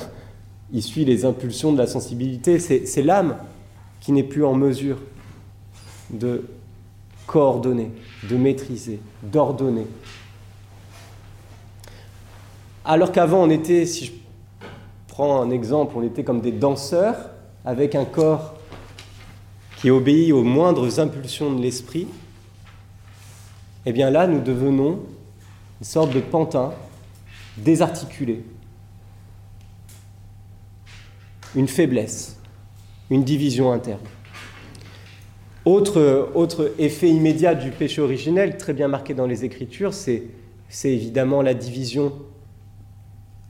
Il 0.72 0.82
suit 0.82 1.05
les 1.05 1.24
impulsions 1.24 1.72
de 1.72 1.78
la 1.78 1.86
sensibilité. 1.86 2.59
C'est 2.59 3.03
l'âme 3.03 3.36
qui 4.01 4.11
n'est 4.11 4.24
plus 4.24 4.44
en 4.44 4.55
mesure 4.55 4.99
de 6.11 6.44
coordonner, 7.26 7.92
de 8.28 8.36
maîtriser, 8.36 8.99
d'ordonner. 9.22 9.86
Alors 12.84 13.12
qu'avant, 13.12 13.44
on 13.44 13.51
était, 13.51 13.86
si 13.86 14.07
je 14.07 14.12
prends 15.07 15.40
un 15.40 15.51
exemple, 15.51 15.94
on 15.96 16.03
était 16.03 16.24
comme 16.24 16.40
des 16.40 16.53
danseurs 16.53 17.30
avec 17.64 17.94
un 17.94 18.05
corps 18.05 18.55
qui 19.80 19.90
obéit 19.90 20.32
aux 20.32 20.42
moindres 20.42 20.99
impulsions 20.99 21.55
de 21.55 21.62
l'esprit. 21.62 22.09
Eh 23.87 23.93
bien 23.93 24.11
là, 24.11 24.26
nous 24.26 24.41
devenons 24.41 25.01
une 25.81 25.85
sorte 25.85 26.12
de 26.12 26.20
pantin 26.20 26.72
désarticulé, 27.57 28.45
une 31.55 31.68
faiblesse, 31.68 32.39
une 33.11 33.24
division 33.24 33.72
interne. 33.72 34.01
Autre, 35.64 36.31
autre 36.35 36.72
effet 36.79 37.09
immédiat 37.09 37.55
du 37.55 37.70
péché 37.70 38.01
originel, 38.01 38.57
très 38.57 38.72
bien 38.72 38.89
marqué 38.89 39.14
dans 39.14 39.26
les 39.26 39.45
Écritures, 39.45 39.93
c'est 39.93 40.24
évidemment 40.85 41.43
la 41.43 41.55
division 41.55 42.12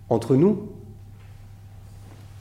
entre 0.09 0.37
nous, 0.37 0.69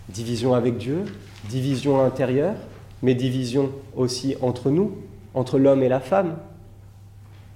division 0.10 0.54
avec 0.54 0.78
Dieu, 0.78 1.04
division 1.50 2.02
intérieure, 2.02 2.56
mais 3.04 3.14
division 3.14 3.72
aussi 3.96 4.36
entre 4.42 4.72
nous, 4.72 4.98
entre 5.34 5.60
l'homme 5.60 5.84
et 5.84 5.90
la 5.90 6.00
femme, 6.00 6.38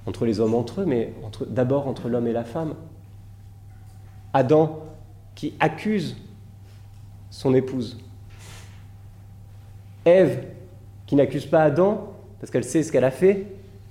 entre 0.06 0.26
les 0.26 0.40
hommes 0.40 0.56
entre 0.56 0.82
eux, 0.82 0.86
mais 0.86 1.14
d'abord 1.48 1.88
entre 1.88 2.10
l'homme 2.10 2.28
et 2.28 2.34
la 2.34 2.44
femme. 2.44 2.76
Adam 4.34 4.80
qui 5.36 5.54
accuse 5.60 6.18
son 7.30 7.54
épouse. 7.54 7.98
Ève 10.06 10.46
qui 11.06 11.16
n'accuse 11.16 11.46
pas 11.46 11.64
Adam 11.64 12.14
parce 12.40 12.52
qu'elle 12.52 12.64
sait 12.64 12.84
ce 12.84 12.92
qu'elle 12.92 13.04
a 13.04 13.12
fait, 13.12 13.46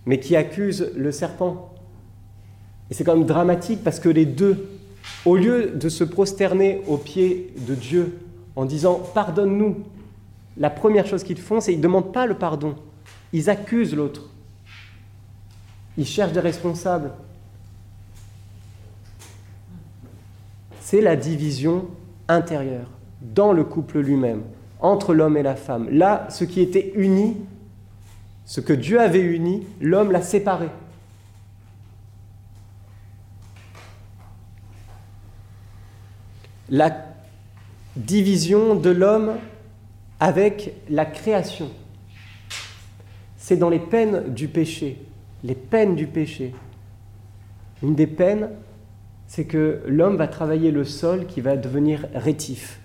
mais 0.06 0.18
qui 0.18 0.34
accuse 0.34 0.90
le 0.96 1.12
serpent. 1.12 1.72
Et 2.90 2.94
c'est 2.94 3.04
quand 3.04 3.16
même 3.16 3.26
dramatique 3.26 3.84
parce 3.84 4.00
que 4.00 4.08
les 4.08 4.26
deux, 4.26 4.68
au 5.24 5.36
lieu 5.36 5.70
de 5.70 5.88
se 5.88 6.02
prosterner 6.02 6.82
aux 6.88 6.96
pieds 6.96 7.54
de 7.66 7.74
Dieu 7.74 8.18
en 8.56 8.64
disant 8.64 9.00
pardonne-nous, 9.14 9.84
la 10.56 10.70
première 10.70 11.06
chose 11.06 11.22
qu'ils 11.22 11.38
font, 11.38 11.61
c'est 11.61 11.70
qu'ils 11.72 11.78
ne 11.78 11.84
demandent 11.84 12.12
pas 12.12 12.26
le 12.26 12.34
pardon, 12.34 12.74
ils 13.32 13.48
accusent 13.48 13.94
l'autre. 13.94 14.29
Ils 16.01 16.07
cherchent 16.07 16.32
des 16.32 16.40
responsables. 16.40 17.11
C'est 20.80 21.03
la 21.03 21.14
division 21.14 21.88
intérieure 22.26 22.88
dans 23.20 23.53
le 23.53 23.64
couple 23.64 23.98
lui-même, 23.98 24.40
entre 24.80 25.12
l'homme 25.12 25.36
et 25.36 25.42
la 25.42 25.57
femme. 25.57 25.90
Là, 25.90 26.26
ce 26.30 26.44
qui 26.44 26.62
était 26.62 26.94
uni, 26.96 27.36
ce 28.46 28.62
que 28.62 28.72
Dieu 28.72 28.98
avait 28.98 29.20
uni, 29.20 29.66
l'homme 29.82 30.11
l'a 30.11 30.22
séparé. 30.22 30.70
La 36.70 36.96
division 37.94 38.74
de 38.74 38.88
l'homme 38.88 39.36
avec 40.18 40.72
la 40.88 41.05
création. 41.05 41.70
C'est 43.36 43.59
dans 43.59 43.68
les 43.68 43.80
peines 43.80 44.32
du 44.32 44.48
péché, 44.48 44.96
les 45.45 45.55
peines 45.55 45.97
du 45.97 46.07
péché. 46.07 46.55
Une 47.82 47.95
des 47.95 48.07
peines, 48.07 48.51
c'est 49.26 49.45
que 49.45 49.82
l'homme 49.86 50.16
va 50.16 50.28
travailler 50.28 50.70
le 50.70 50.84
sol 50.84 51.26
qui 51.26 51.41
va 51.41 51.57
devenir 51.57 52.07
rétif. 52.14 52.80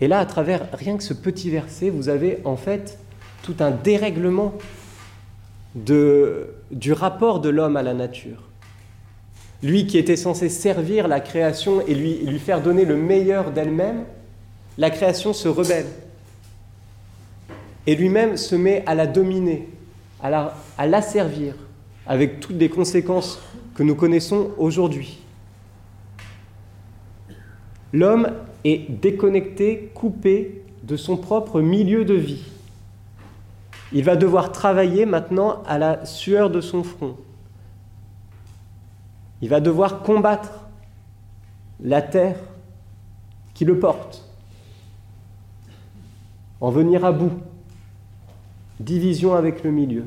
Et 0.00 0.08
là, 0.08 0.18
à 0.18 0.26
travers 0.26 0.66
rien 0.72 0.96
que 0.96 1.04
ce 1.04 1.14
petit 1.14 1.48
verset, 1.48 1.88
vous 1.88 2.08
avez 2.08 2.40
en 2.44 2.56
fait 2.56 2.98
tout 3.42 3.54
un 3.60 3.70
dérèglement 3.70 4.54
du 5.74 6.92
rapport 6.92 7.40
de 7.40 7.48
l'homme 7.48 7.76
à 7.76 7.82
la 7.82 7.94
nature. 7.94 8.48
Lui 9.62 9.86
qui 9.86 9.96
était 9.96 10.16
censé 10.16 10.48
servir 10.48 11.06
la 11.06 11.20
création 11.20 11.86
et 11.86 11.94
lui, 11.94 12.16
lui 12.26 12.40
faire 12.40 12.60
donner 12.60 12.84
le 12.84 12.96
meilleur 12.96 13.52
d'elle-même, 13.52 14.04
la 14.76 14.90
création 14.90 15.32
se 15.32 15.48
rebelle. 15.48 15.86
Et 17.86 17.94
lui-même 17.94 18.36
se 18.36 18.56
met 18.56 18.82
à 18.86 18.94
la 18.94 19.06
dominer, 19.06 19.68
à 20.22 20.30
la, 20.30 20.54
à 20.78 20.86
la 20.86 21.02
servir, 21.02 21.54
avec 22.06 22.40
toutes 22.40 22.56
les 22.56 22.68
conséquences 22.68 23.40
que 23.74 23.82
nous 23.82 23.94
connaissons 23.94 24.50
aujourd'hui. 24.56 25.18
L'homme 27.92 28.28
est 28.64 28.90
déconnecté, 28.90 29.90
coupé 29.94 30.64
de 30.84 30.96
son 30.96 31.16
propre 31.16 31.60
milieu 31.60 32.04
de 32.04 32.14
vie. 32.14 32.44
Il 33.92 34.04
va 34.04 34.16
devoir 34.16 34.52
travailler 34.52 35.04
maintenant 35.04 35.62
à 35.66 35.78
la 35.78 36.06
sueur 36.06 36.48
de 36.48 36.60
son 36.60 36.82
front. 36.82 37.16
Il 39.42 39.48
va 39.48 39.60
devoir 39.60 40.02
combattre 40.02 40.52
la 41.80 42.00
terre 42.00 42.38
qui 43.54 43.64
le 43.64 43.78
porte, 43.78 44.24
en 46.60 46.70
venir 46.70 47.04
à 47.04 47.12
bout, 47.12 47.32
division 48.84 49.34
avec 49.34 49.62
le 49.64 49.70
milieu. 49.70 50.04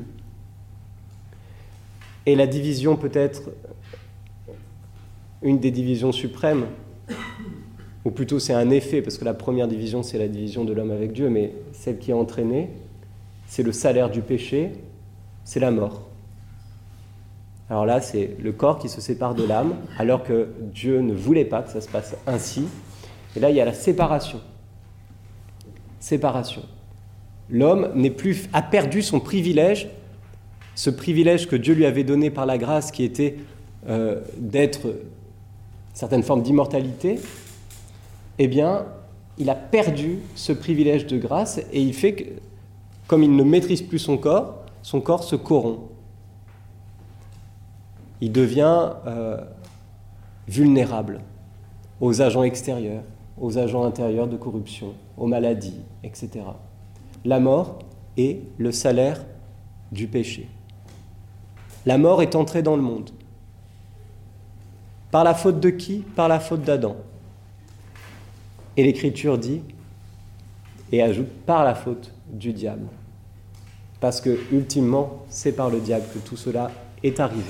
Et 2.26 2.34
la 2.34 2.46
division 2.46 2.96
peut 2.96 3.10
être 3.12 3.50
une 5.42 5.58
des 5.58 5.70
divisions 5.70 6.12
suprêmes, 6.12 6.66
ou 8.04 8.10
plutôt 8.10 8.38
c'est 8.38 8.54
un 8.54 8.70
effet, 8.70 9.02
parce 9.02 9.18
que 9.18 9.24
la 9.24 9.34
première 9.34 9.68
division 9.68 10.02
c'est 10.02 10.18
la 10.18 10.28
division 10.28 10.64
de 10.64 10.72
l'homme 10.72 10.90
avec 10.90 11.12
Dieu, 11.12 11.28
mais 11.28 11.52
celle 11.72 11.98
qui 11.98 12.10
est 12.10 12.14
entraînée, 12.14 12.70
c'est 13.46 13.62
le 13.62 13.72
salaire 13.72 14.10
du 14.10 14.22
péché, 14.22 14.72
c'est 15.44 15.60
la 15.60 15.70
mort. 15.70 16.02
Alors 17.68 17.84
là, 17.84 18.00
c'est 18.00 18.36
le 18.40 18.52
corps 18.52 18.78
qui 18.78 18.88
se 18.88 19.00
sépare 19.00 19.34
de 19.34 19.44
l'âme, 19.44 19.74
alors 19.98 20.22
que 20.22 20.48
Dieu 20.60 21.00
ne 21.00 21.12
voulait 21.12 21.44
pas 21.44 21.62
que 21.62 21.70
ça 21.70 21.80
se 21.80 21.88
passe 21.88 22.16
ainsi. 22.26 22.66
Et 23.34 23.40
là, 23.40 23.50
il 23.50 23.56
y 23.56 23.60
a 23.60 23.64
la 23.64 23.72
séparation. 23.72 24.40
Séparation. 25.98 26.62
L'homme 27.50 27.90
n'est 27.94 28.10
plus, 28.10 28.48
a 28.52 28.62
perdu 28.62 29.02
son 29.02 29.20
privilège, 29.20 29.88
ce 30.74 30.90
privilège 30.90 31.46
que 31.46 31.56
Dieu 31.56 31.74
lui 31.74 31.86
avait 31.86 32.04
donné 32.04 32.30
par 32.30 32.46
la 32.46 32.58
grâce, 32.58 32.90
qui 32.90 33.04
était 33.04 33.36
euh, 33.88 34.20
d'être 34.36 34.88
certaine 35.94 36.22
forme 36.22 36.42
d'immortalité. 36.42 37.18
Eh 38.38 38.48
bien, 38.48 38.84
il 39.38 39.48
a 39.48 39.54
perdu 39.54 40.18
ce 40.34 40.52
privilège 40.52 41.06
de 41.06 41.18
grâce 41.18 41.58
et 41.72 41.80
il 41.80 41.94
fait 41.94 42.14
que 42.14 42.24
comme 43.06 43.22
il 43.22 43.34
ne 43.34 43.44
maîtrise 43.44 43.82
plus 43.82 43.98
son 43.98 44.16
corps, 44.16 44.64
son 44.82 45.00
corps 45.00 45.24
se 45.24 45.36
corrompt. 45.36 45.90
Il 48.20 48.32
devient 48.32 48.90
euh, 49.06 49.40
vulnérable 50.48 51.20
aux 52.00 52.20
agents 52.22 52.42
extérieurs, 52.42 53.02
aux 53.40 53.58
agents 53.58 53.84
intérieurs 53.84 54.26
de 54.26 54.36
corruption, 54.36 54.94
aux 55.16 55.26
maladies, 55.26 55.80
etc. 56.02 56.44
La 57.26 57.40
mort 57.40 57.80
est 58.16 58.38
le 58.56 58.70
salaire 58.70 59.26
du 59.90 60.06
péché. 60.06 60.48
La 61.84 61.98
mort 61.98 62.22
est 62.22 62.36
entrée 62.36 62.62
dans 62.62 62.76
le 62.76 62.82
monde. 62.82 63.10
Par 65.10 65.24
la 65.24 65.34
faute 65.34 65.58
de 65.58 65.70
qui? 65.70 66.04
Par 66.14 66.28
la 66.28 66.38
faute 66.38 66.62
d'Adam. 66.62 66.94
Et 68.76 68.84
l'Écriture 68.84 69.38
dit, 69.38 69.60
et 70.92 71.02
ajoute, 71.02 71.26
par 71.46 71.64
la 71.64 71.74
faute 71.74 72.12
du 72.30 72.52
diable. 72.52 72.86
Parce 73.98 74.20
que, 74.20 74.38
ultimement, 74.52 75.24
c'est 75.28 75.50
par 75.50 75.68
le 75.68 75.80
diable 75.80 76.04
que 76.14 76.20
tout 76.20 76.36
cela 76.36 76.70
est 77.02 77.18
arrivé. 77.18 77.42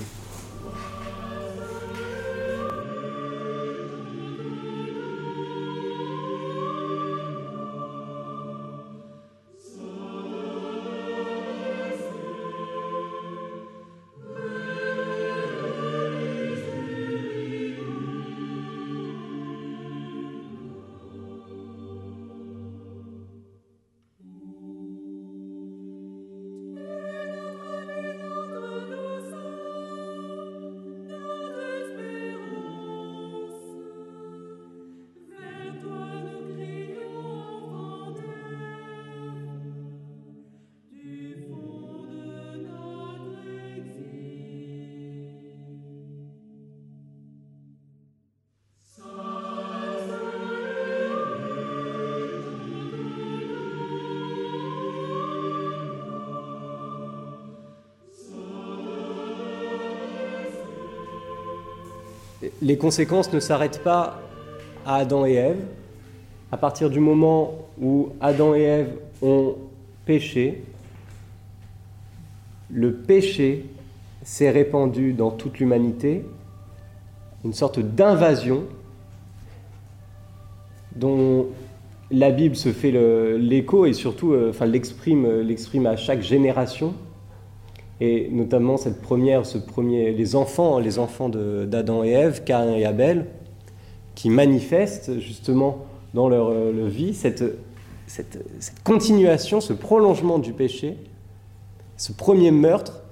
Les 62.67 62.77
conséquences 62.77 63.33
ne 63.33 63.39
s'arrêtent 63.39 63.85
pas 63.85 64.21
à 64.85 64.97
Adam 64.97 65.25
et 65.25 65.35
Ève. 65.35 65.65
À 66.51 66.57
partir 66.57 66.91
du 66.91 66.99
moment 66.99 67.55
où 67.81 68.09
Adam 68.21 68.57
et 68.57 68.63
Ève 68.63 68.93
ont 69.23 69.55
péché, 70.05 70.65
le 72.69 72.93
péché 72.93 73.67
s'est 74.25 74.51
répandu 74.51 75.13
dans 75.13 75.31
toute 75.31 75.61
l'humanité, 75.61 76.25
une 77.45 77.53
sorte 77.53 77.79
d'invasion 77.79 78.65
dont 80.97 81.47
la 82.11 82.33
Bible 82.33 82.57
se 82.57 82.73
fait 82.73 82.91
l'écho 83.39 83.87
et 83.87 83.93
surtout 83.93 84.33
euh, 84.33 84.51
enfin, 84.51 84.67
l'exprime 84.67 85.87
à 85.87 85.97
chaque 85.97 86.23
génération 86.23 86.95
et 88.01 88.29
notamment 88.31 88.77
cette 88.77 89.01
première, 89.01 89.47
ce 89.47 89.59
premier, 89.59 90.13
les 90.13 90.37
enfants, 90.37 90.79
les 90.79 90.99
enfants 90.99 91.29
d'Adam 91.29 92.05
et 92.05 92.11
Ève, 92.11 92.45
Cain 92.45 92.75
et 92.75 92.85
Abel, 92.85 93.27
qui 94.15 94.31
manifestent 94.31 95.19
justement 95.19 95.79
dans 96.15 96.29
leur, 96.29 96.49
euh, 96.49 96.89
vie 96.89 97.15
cette, 97.15 97.45
cette, 98.07 98.39
continuation, 98.85 99.61
ce 99.61 99.73
prolongement 99.73 100.39
du 100.39 100.53
péché, 100.53 100.97
ce 101.97 102.13
premier 102.13 102.51
meurtre 102.51 103.03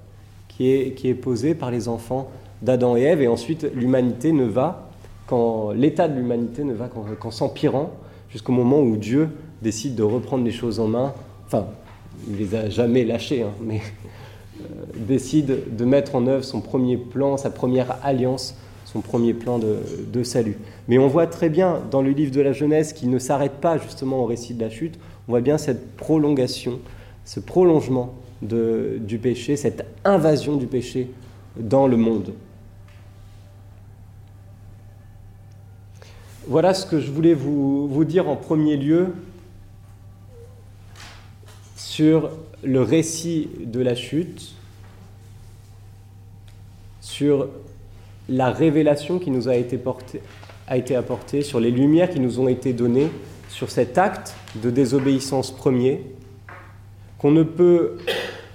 qui 0.47 0.71
est, 0.71 0.93
qui 0.93 1.09
est 1.09 1.15
posé 1.15 1.55
par 1.55 1.71
les 1.71 1.87
enfants 1.87 2.29
d'Adam 2.61 2.95
et 2.95 3.01
Ève, 3.01 3.21
et 3.21 3.27
ensuite 3.27 3.67
l'humanité 3.73 4.31
ne 4.31 4.45
va 4.45 4.89
quand 5.27 5.71
l'état 5.71 6.07
de 6.07 6.15
l'humanité 6.15 6.63
ne 6.63 6.73
va 6.73 6.87
qu'en 6.87 7.31
s'empirant, 7.31 7.91
jusqu'au 8.29 8.51
moment 8.51 8.79
où 8.79 8.95
Dieu 8.95 9.29
décide 9.61 9.95
de 9.95 10.03
reprendre 10.03 10.43
les 10.43 10.51
choses 10.51 10.79
en 10.79 10.87
main, 10.87 11.13
enfin, 11.45 11.67
il 12.29 12.37
les 12.37 12.55
a 12.55 12.69
jamais 12.69 13.03
lâchées, 13.03 13.41
hein, 13.41 13.51
mais 13.61 13.81
décide 14.95 15.75
de 15.75 15.85
mettre 15.85 16.15
en 16.15 16.27
œuvre 16.27 16.43
son 16.43 16.61
premier 16.61 16.97
plan, 16.97 17.37
sa 17.37 17.49
première 17.49 17.97
alliance, 18.03 18.55
son 18.85 19.01
premier 19.01 19.33
plan 19.33 19.59
de, 19.59 20.23
salut. 20.23 20.57
Mais 20.87 20.97
on 20.97 21.07
voit 21.07 21.27
très 21.27 21.49
bien 21.49 21.81
dans 21.91 22.01
le 22.01 22.11
livre 22.11 22.31
de 22.31 22.41
la 22.41 22.53
Genèse 22.53 22.93
qu'il 22.93 23.09
ne 23.09 23.19
s'arrête 23.19 23.59
pas 23.59 23.77
justement 23.77 24.23
au 24.23 24.25
récit 24.25 24.53
de 24.53 24.61
la 24.61 24.69
chute, 24.69 24.97
on 25.27 25.31
voit 25.31 25.41
bien 25.41 25.57
cette 25.57 25.95
prolongation, 25.97 26.79
ce 27.25 27.39
prolongement 27.39 28.13
du 28.41 29.17
péché, 29.21 29.55
cette 29.55 29.85
invasion 30.03 30.55
du 30.55 30.67
péché 30.67 31.11
dans 31.57 31.87
le 31.87 31.97
monde. 31.97 32.33
Voilà 36.47 36.73
ce 36.73 36.85
que 36.85 36.99
je 36.99 37.11
voulais 37.11 37.33
vous 37.33 38.05
dire 38.05 38.29
en 38.29 38.35
premier 38.35 38.77
lieu 38.77 39.07
sur 41.75 42.29
le 42.65 42.81
récit 42.81 43.49
de 43.63 43.79
la 43.79 43.95
chute, 43.95 44.55
sur 46.99 47.47
la 48.27 48.49
révélation 48.49 49.19
qui 49.19 49.29
nous 49.29 49.47
a 49.47 49.55
été, 49.55 49.77
portée, 49.77 50.21
a 50.67 50.77
été 50.77 50.95
apportée, 50.95 51.43
sur 51.43 51.59
les 51.59 51.71
lumières 51.71 52.09
qui 52.09 52.19
nous 52.19 52.39
ont 52.39 52.47
été 52.47 52.73
données, 52.73 53.09
sur 53.49 53.69
cet 53.69 53.97
acte 53.97 54.35
de 54.55 54.69
désobéissance 54.69 55.55
premier, 55.55 56.01
qu'on 57.19 57.31
ne 57.31 57.43
peut, 57.43 57.97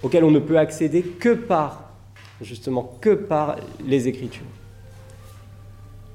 auquel 0.02 0.24
on 0.24 0.30
ne 0.30 0.40
peut 0.40 0.58
accéder 0.58 1.02
que 1.02 1.34
par, 1.34 1.92
justement, 2.40 2.98
que 3.00 3.14
par 3.14 3.56
les 3.86 4.08
Écritures, 4.08 4.42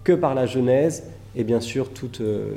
que 0.03 0.13
par 0.13 0.35
la 0.35 0.45
Genèse 0.45 1.03
et 1.35 1.43
bien 1.43 1.61
sûr 1.61 1.89
toute, 1.91 2.21
euh, 2.21 2.51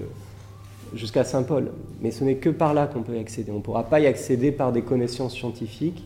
jusqu'à 0.94 1.24
Saint 1.24 1.42
Paul. 1.42 1.70
Mais 2.00 2.10
ce 2.10 2.24
n'est 2.24 2.36
que 2.36 2.50
par 2.50 2.74
là 2.74 2.86
qu'on 2.86 3.02
peut 3.02 3.16
y 3.16 3.18
accéder. 3.18 3.50
On 3.50 3.56
ne 3.56 3.62
pourra 3.62 3.84
pas 3.84 4.00
y 4.00 4.06
accéder 4.06 4.52
par 4.52 4.72
des 4.72 4.82
connaissances 4.82 5.34
scientifiques. 5.34 6.04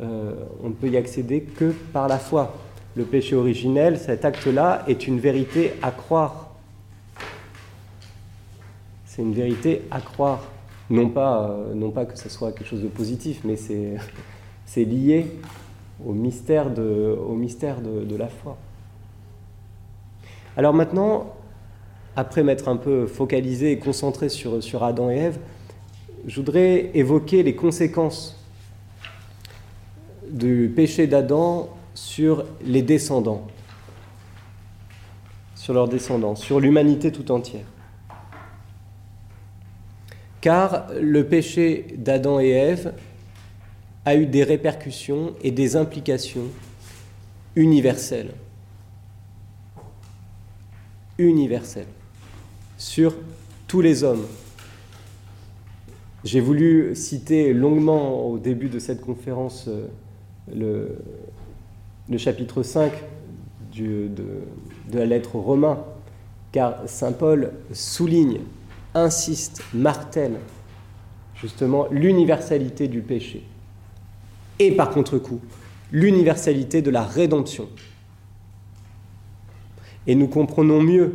Euh, 0.00 0.34
on 0.62 0.68
ne 0.68 0.74
peut 0.74 0.88
y 0.88 0.96
accéder 0.96 1.42
que 1.42 1.72
par 1.92 2.08
la 2.08 2.18
foi. 2.18 2.54
Le 2.96 3.04
péché 3.04 3.36
originel, 3.36 3.98
cet 3.98 4.24
acte-là, 4.24 4.84
est 4.88 5.06
une 5.06 5.20
vérité 5.20 5.74
à 5.82 5.90
croire. 5.90 6.50
C'est 9.04 9.22
une 9.22 9.34
vérité 9.34 9.82
à 9.90 10.00
croire. 10.00 10.42
Non 10.88 11.08
pas, 11.08 11.50
euh, 11.50 11.74
non 11.74 11.90
pas 11.90 12.04
que 12.04 12.18
ce 12.18 12.28
soit 12.28 12.52
quelque 12.52 12.68
chose 12.68 12.82
de 12.82 12.88
positif, 12.88 13.40
mais 13.44 13.56
c'est 14.66 14.84
lié 14.84 15.26
au 16.06 16.12
mystère, 16.12 16.70
de, 16.70 17.16
au 17.26 17.34
mystère 17.34 17.80
de 17.80 18.16
la 18.16 18.28
foi. 18.28 18.56
Alors 20.56 20.72
maintenant, 20.72 21.35
après 22.16 22.42
m'être 22.42 22.68
un 22.68 22.76
peu 22.76 23.06
focalisé 23.06 23.72
et 23.72 23.78
concentré 23.78 24.30
sur, 24.30 24.62
sur 24.62 24.82
Adam 24.82 25.10
et 25.10 25.16
Ève, 25.16 25.38
je 26.26 26.36
voudrais 26.36 26.90
évoquer 26.94 27.42
les 27.42 27.54
conséquences 27.54 28.42
du 30.28 30.72
péché 30.74 31.06
d'Adam 31.06 31.68
sur 31.94 32.44
les 32.64 32.82
descendants, 32.82 33.46
sur 35.54 35.74
leurs 35.74 35.88
descendants, 35.88 36.34
sur 36.34 36.58
l'humanité 36.58 37.12
tout 37.12 37.30
entière. 37.30 37.66
Car 40.40 40.86
le 41.00 41.26
péché 41.26 41.86
d'Adam 41.98 42.40
et 42.40 42.48
Ève 42.48 42.94
a 44.04 44.16
eu 44.16 44.26
des 44.26 44.42
répercussions 44.42 45.34
et 45.42 45.50
des 45.50 45.76
implications 45.76 46.46
universelles. 47.56 48.32
Universelles 51.18 51.86
sur 52.76 53.14
tous 53.66 53.80
les 53.80 54.04
hommes. 54.04 54.24
J'ai 56.24 56.40
voulu 56.40 56.94
citer 56.94 57.52
longuement 57.52 58.26
au 58.26 58.38
début 58.38 58.68
de 58.68 58.78
cette 58.78 59.00
conférence 59.00 59.68
euh, 59.68 60.88
le, 62.08 62.18
chapitre 62.18 62.62
5 62.62 62.92
du, 63.72 64.08
de, 64.08 64.42
de, 64.90 64.98
la 64.98 65.06
lettre 65.06 65.36
aux 65.36 65.40
Romains, 65.40 65.84
car 66.52 66.80
Saint 66.86 67.12
Paul 67.12 67.52
souligne, 67.72 68.40
insiste, 68.94 69.62
martèle 69.72 70.38
justement 71.40 71.86
l'universalité 71.90 72.88
du 72.88 73.02
péché. 73.02 73.44
Et 74.58 74.72
par 74.72 74.90
contre-coup, 74.90 75.40
l'universalité 75.92 76.82
de 76.82 76.90
la 76.90 77.02
rédemption. 77.02 77.68
Et 80.06 80.14
nous 80.14 80.28
comprenons 80.28 80.80
mieux 80.82 81.14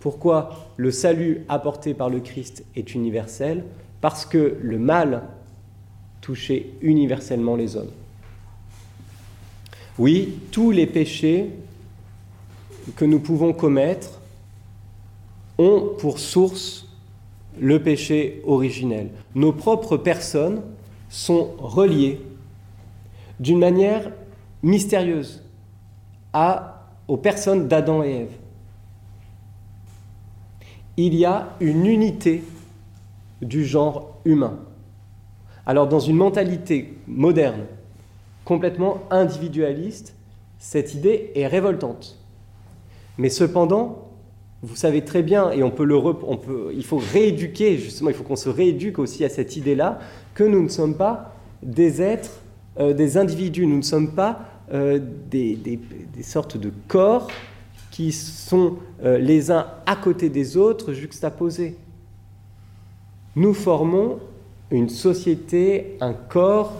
pourquoi 0.00 0.67
le 0.78 0.92
salut 0.92 1.44
apporté 1.48 1.92
par 1.92 2.08
le 2.08 2.20
Christ 2.20 2.64
est 2.76 2.94
universel 2.94 3.64
Parce 4.00 4.24
que 4.24 4.56
le 4.62 4.78
mal 4.78 5.24
touchait 6.20 6.70
universellement 6.80 7.56
les 7.56 7.76
hommes. 7.76 7.90
Oui, 9.98 10.38
tous 10.52 10.70
les 10.70 10.86
péchés 10.86 11.50
que 12.94 13.04
nous 13.04 13.18
pouvons 13.18 13.52
commettre 13.52 14.20
ont 15.58 15.94
pour 15.98 16.20
source 16.20 16.86
le 17.60 17.82
péché 17.82 18.40
originel. 18.46 19.10
Nos 19.34 19.52
propres 19.52 19.96
personnes 19.96 20.62
sont 21.08 21.56
reliées 21.58 22.20
d'une 23.40 23.58
manière 23.58 24.12
mystérieuse 24.62 25.42
aux 27.08 27.16
personnes 27.16 27.66
d'Adam 27.66 28.04
et 28.04 28.12
Ève 28.12 28.32
il 30.98 31.14
y 31.14 31.24
a 31.24 31.56
une 31.60 31.86
unité 31.86 32.42
du 33.40 33.64
genre 33.64 34.18
humain. 34.24 34.58
Alors 35.64 35.88
dans 35.88 36.00
une 36.00 36.16
mentalité 36.16 36.98
moderne, 37.06 37.66
complètement 38.44 39.02
individualiste, 39.10 40.14
cette 40.58 40.94
idée 40.94 41.30
est 41.34 41.46
révoltante. 41.46 42.18
Mais 43.16 43.28
cependant, 43.28 44.08
vous 44.62 44.74
savez 44.74 45.04
très 45.04 45.22
bien, 45.22 45.52
et 45.52 45.62
on 45.62 45.70
peut 45.70 45.84
le 45.84 45.96
on 45.96 46.36
peut, 46.36 46.72
il 46.74 46.84
faut 46.84 47.00
rééduquer, 47.12 47.78
justement, 47.78 48.10
il 48.10 48.16
faut 48.16 48.24
qu'on 48.24 48.36
se 48.36 48.48
rééduque 48.48 48.98
aussi 48.98 49.24
à 49.24 49.28
cette 49.28 49.56
idée-là, 49.56 50.00
que 50.34 50.42
nous 50.42 50.62
ne 50.62 50.68
sommes 50.68 50.96
pas 50.96 51.36
des 51.62 52.02
êtres, 52.02 52.40
euh, 52.80 52.92
des 52.92 53.16
individus, 53.16 53.66
nous 53.66 53.76
ne 53.76 53.82
sommes 53.82 54.14
pas 54.14 54.40
euh, 54.72 54.98
des, 55.30 55.78
sortes 56.22 56.56
de 56.56 56.72
corps 56.88 57.28
qui 57.98 58.12
sont 58.12 58.76
euh, 59.02 59.18
les 59.18 59.50
uns 59.50 59.66
à 59.84 59.96
côté 59.96 60.28
des 60.30 60.56
autres 60.56 60.92
juxtaposés. 60.92 61.76
Nous 63.34 63.52
formons 63.52 64.20
une 64.70 64.88
société, 64.88 65.96
un 66.00 66.12
corps, 66.12 66.74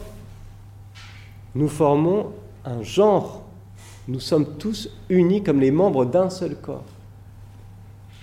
nous 1.57 1.67
formons 1.67 2.31
un 2.65 2.85
genre. 2.85 3.43
Nous 4.07 4.21
sommes 4.21 4.59
tous 4.59 4.91
unis 5.09 5.43
comme 5.43 5.59
les 5.59 5.73
membres 5.73 6.05
d'un 6.05 6.31
seul 6.31 6.55
corps. 6.55 6.85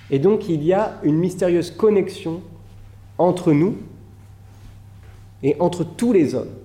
Et 0.10 0.18
donc 0.18 0.48
il 0.48 0.64
y 0.64 0.72
a 0.72 0.98
une 1.04 1.18
mystérieuse 1.18 1.72
connexion 1.72 2.40
entre 3.18 3.52
nous 3.52 3.76
et 5.44 5.58
entre 5.60 5.84
tous 5.84 6.14
les 6.14 6.34
hommes, 6.34 6.56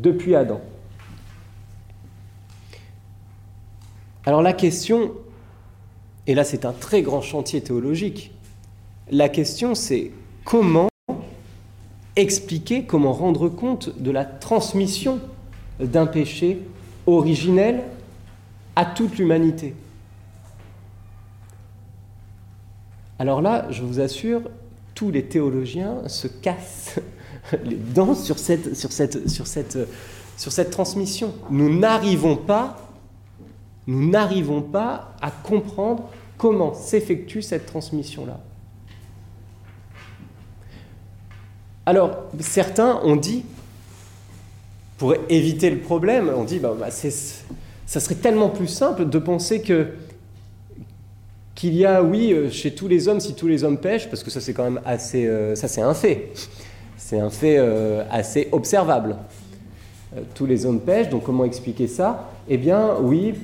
depuis 0.00 0.34
Adam. 0.34 0.60
Alors 4.26 4.42
la 4.42 4.52
question, 4.52 5.12
et 6.26 6.34
là 6.34 6.44
c'est 6.44 6.64
un 6.64 6.72
très 6.72 7.02
grand 7.02 7.20
chantier 7.20 7.62
théologique, 7.62 8.32
la 9.10 9.28
question 9.28 9.74
c'est 9.74 10.10
comment 10.44 10.88
expliquer, 12.16 12.84
comment 12.84 13.12
rendre 13.12 13.48
compte 13.48 13.98
de 14.00 14.10
la 14.10 14.24
transmission 14.24 15.20
d'un 15.80 16.06
péché 16.06 16.60
originel 17.06 17.82
à 18.76 18.84
toute 18.84 19.18
l'humanité. 19.18 19.74
Alors 23.18 23.42
là, 23.42 23.66
je 23.70 23.82
vous 23.82 24.00
assure, 24.00 24.42
tous 24.94 25.10
les 25.10 25.24
théologiens 25.24 26.08
se 26.08 26.26
cassent 26.26 27.00
les 27.64 27.76
dents 27.76 28.14
sur 28.14 28.38
cette, 28.38 28.76
sur 28.76 28.92
cette, 28.92 30.70
transmission. 30.70 31.32
Nous 31.50 31.78
n'arrivons 31.78 32.36
pas 32.36 32.83
nous 33.86 34.08
n'arrivons 34.10 34.62
pas 34.62 35.14
à 35.20 35.30
comprendre 35.30 36.08
comment 36.38 36.74
s'effectue 36.74 37.42
cette 37.42 37.66
transmission-là. 37.66 38.40
Alors, 41.86 42.24
certains 42.40 43.00
ont 43.04 43.16
dit, 43.16 43.44
pour 44.96 45.14
éviter 45.28 45.68
le 45.70 45.78
problème, 45.80 46.30
on 46.34 46.44
dit, 46.44 46.58
bah, 46.58 46.74
bah 46.78 46.90
ça 46.90 48.00
serait 48.00 48.14
tellement 48.14 48.48
plus 48.48 48.68
simple 48.68 49.08
de 49.08 49.18
penser 49.18 49.60
que 49.60 49.88
qu'il 51.54 51.74
y 51.74 51.84
a, 51.84 52.02
oui, 52.02 52.32
euh, 52.32 52.50
chez 52.50 52.74
tous 52.74 52.88
les 52.88 53.06
hommes, 53.06 53.20
si 53.20 53.34
tous 53.34 53.46
les 53.46 53.62
hommes 53.62 53.78
pêchent, 53.78 54.08
parce 54.08 54.24
que 54.24 54.30
ça 54.30 54.40
c'est 54.40 54.52
quand 54.52 54.64
même 54.64 54.80
assez, 54.84 55.26
euh, 55.26 55.54
ça 55.54 55.68
c'est 55.68 55.82
un 55.82 55.94
fait, 55.94 56.32
c'est 56.96 57.20
un 57.20 57.30
fait 57.30 57.58
euh, 57.58 58.02
assez 58.10 58.48
observable. 58.50 59.16
tous 60.34 60.46
les 60.46 60.66
hommes 60.66 60.80
pêchent, 60.80 61.10
donc 61.10 61.24
comment 61.24 61.44
expliquer 61.44 61.86
ça? 61.86 62.30
Eh 62.48 62.56
bien, 62.56 62.96
oui, 63.00 63.34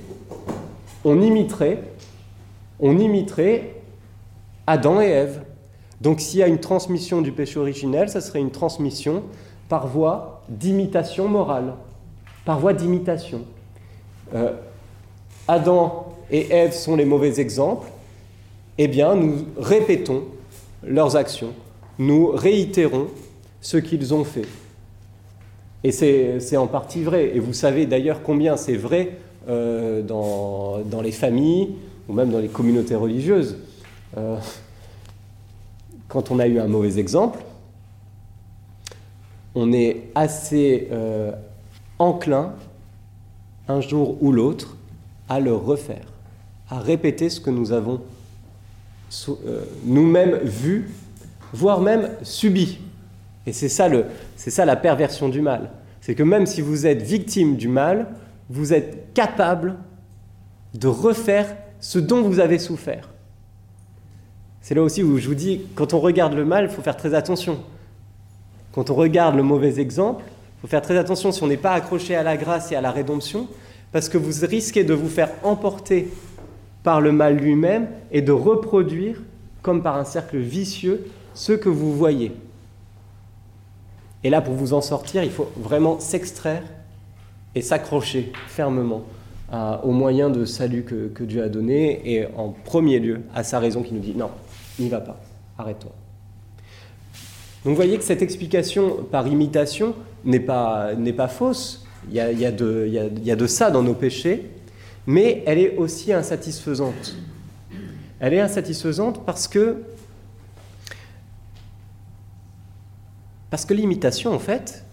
on 1.04 1.20
imiterait 1.20 1.82
Adam 4.66 5.00
et 5.00 5.06
Ève. 5.06 5.42
Donc 6.00 6.20
s'il 6.20 6.40
y 6.40 6.42
a 6.42 6.46
une 6.46 6.60
transmission 6.60 7.20
du 7.22 7.32
péché 7.32 7.58
originel, 7.58 8.08
ça 8.08 8.20
serait 8.20 8.40
une 8.40 8.50
transmission 8.50 9.22
par 9.68 9.86
voie 9.86 10.42
d'imitation 10.48 11.28
morale, 11.28 11.74
par 12.44 12.58
voie 12.58 12.72
d'imitation. 12.72 13.42
Euh, 14.34 14.52
Adam 15.48 16.14
et 16.30 16.50
Ève 16.50 16.72
sont 16.72 16.96
les 16.96 17.04
mauvais 17.04 17.40
exemples, 17.40 17.88
eh 18.78 18.88
bien 18.88 19.14
nous 19.14 19.46
répétons 19.58 20.24
leurs 20.82 21.16
actions, 21.16 21.52
nous 21.98 22.28
réitérons 22.28 23.08
ce 23.60 23.76
qu'ils 23.76 24.14
ont 24.14 24.24
fait. 24.24 24.46
Et 25.82 25.92
c'est 25.92 26.56
en 26.56 26.66
partie 26.66 27.02
vrai. 27.02 27.34
Et 27.34 27.38
vous 27.38 27.52
savez 27.52 27.86
d'ailleurs 27.86 28.22
combien 28.22 28.56
c'est 28.56 28.76
vrai 28.76 29.18
euh, 29.48 30.02
dans, 30.02 31.00
les 31.02 31.12
familles 31.12 31.70
ou 32.08 32.12
même 32.12 32.30
dans 32.30 32.40
les 32.40 32.48
communautés 32.48 32.94
religieuses. 32.94 33.56
Euh, 34.18 34.36
quand 36.08 36.30
on 36.30 36.38
a 36.38 36.46
eu 36.46 36.58
un 36.58 36.66
mauvais 36.66 36.98
exemple, 36.98 37.38
on 39.54 39.72
est 39.72 40.08
assez 40.14 40.88
euh, 40.92 41.32
enclin, 41.98 42.52
un 43.66 43.80
jour 43.80 44.22
ou 44.22 44.30
l'autre, 44.30 44.76
à 45.28 45.40
le 45.40 45.54
refaire, 45.54 46.06
à 46.68 46.80
répéter 46.80 47.30
ce 47.30 47.40
que 47.40 47.50
nous 47.50 47.72
avons 47.72 48.00
nous-mêmes 49.84 50.38
vu, 50.42 50.90
voire 51.52 51.80
même 51.80 52.10
subi. 52.22 52.78
Et 53.46 53.52
c'est 53.52 53.68
ça, 53.68 53.88
ça 54.36 54.64
la 54.64 54.76
perversion 54.76 55.28
du 55.28 55.40
mal. 55.40 55.70
C'est 56.00 56.14
que 56.14 56.22
même 56.22 56.46
si 56.46 56.60
vous 56.60 56.86
êtes 56.86 57.02
victime 57.02 57.56
du 57.56 57.68
mal, 57.68 58.08
vous 58.50 58.74
êtes 58.74 59.14
capable 59.14 59.76
de 60.74 60.88
refaire 60.88 61.56
ce 61.78 61.98
dont 61.98 62.22
vous 62.22 62.40
avez 62.40 62.58
souffert. 62.58 63.08
C'est 64.60 64.74
là 64.74 64.82
aussi 64.82 65.02
où 65.02 65.16
je 65.18 65.28
vous 65.28 65.34
dis, 65.34 65.62
quand 65.74 65.94
on 65.94 66.00
regarde 66.00 66.34
le 66.34 66.44
mal, 66.44 66.64
il 66.64 66.70
faut 66.70 66.82
faire 66.82 66.96
très 66.96 67.14
attention. 67.14 67.60
Quand 68.72 68.90
on 68.90 68.94
regarde 68.94 69.36
le 69.36 69.42
mauvais 69.42 69.80
exemple, 69.80 70.24
il 70.26 70.60
faut 70.62 70.66
faire 70.66 70.82
très 70.82 70.98
attention 70.98 71.32
si 71.32 71.42
on 71.42 71.46
n'est 71.46 71.56
pas 71.56 71.72
accroché 71.72 72.14
à 72.14 72.22
la 72.22 72.36
grâce 72.36 72.70
et 72.72 72.76
à 72.76 72.80
la 72.80 72.90
rédemption, 72.90 73.48
parce 73.92 74.08
que 74.08 74.18
vous 74.18 74.44
risquez 74.46 74.84
de 74.84 74.94
vous 74.94 75.08
faire 75.08 75.30
emporter 75.42 76.10
par 76.82 77.00
le 77.00 77.12
mal 77.12 77.36
lui-même 77.36 77.88
et 78.10 78.20
de 78.20 78.32
reproduire, 78.32 79.22
comme 79.62 79.82
par 79.82 79.96
un 79.96 80.04
cercle 80.04 80.38
vicieux, 80.38 81.06
ce 81.34 81.52
que 81.52 81.68
vous 81.68 81.96
voyez. 81.96 82.32
Et 84.24 84.30
là, 84.30 84.40
pour 84.40 84.54
vous 84.54 84.74
en 84.74 84.80
sortir, 84.80 85.22
il 85.22 85.30
faut 85.30 85.50
vraiment 85.56 86.00
s'extraire 86.00 86.62
et 87.54 87.62
s'accrocher 87.62 88.32
fermement 88.48 89.04
aux 89.82 89.90
moyens 89.92 90.30
de 90.30 90.44
salut 90.44 90.84
que, 90.84 91.24
Dieu 91.24 91.42
a 91.42 91.48
donné 91.48 92.00
et 92.04 92.26
en 92.36 92.50
premier 92.50 92.98
lieu 93.00 93.22
à 93.34 93.42
sa 93.42 93.58
raison 93.58 93.82
qui 93.82 93.94
nous 93.94 94.00
dit 94.00 94.14
non, 94.14 94.30
n'y 94.78 94.88
va 94.88 95.00
pas, 95.00 95.20
arrête-toi. 95.58 95.92
Donc 97.64 97.72
vous 97.72 97.76
voyez 97.76 97.98
que 97.98 98.04
cette 98.04 98.22
explication 98.22 99.04
par 99.10 99.26
imitation 99.26 99.94
n'est 100.24 100.40
pas, 100.40 100.90
pas 101.16 101.28
fausse, 101.28 101.84
il 102.08 102.14
y, 102.14 102.20
a, 102.20 102.32
il, 102.32 102.38
y 102.38 102.46
a 102.46 102.52
de, 102.52 102.86
il 102.88 103.24
y 103.24 103.30
a 103.30 103.36
de 103.36 103.46
ça 103.46 103.70
dans 103.70 103.82
nos 103.82 103.94
péchés, 103.94 104.46
mais 105.06 105.42
elle 105.46 105.58
est 105.58 105.76
aussi 105.76 106.12
insatisfaisante. 106.12 107.16
Elle 108.20 108.34
est 108.34 108.40
insatisfaisante 108.40 109.24
parce 109.26 109.48
que 109.48 109.82
Parce 113.50 113.64
que 113.64 113.74
l'imitation, 113.74 114.32
en 114.32 114.38
fait, 114.38 114.84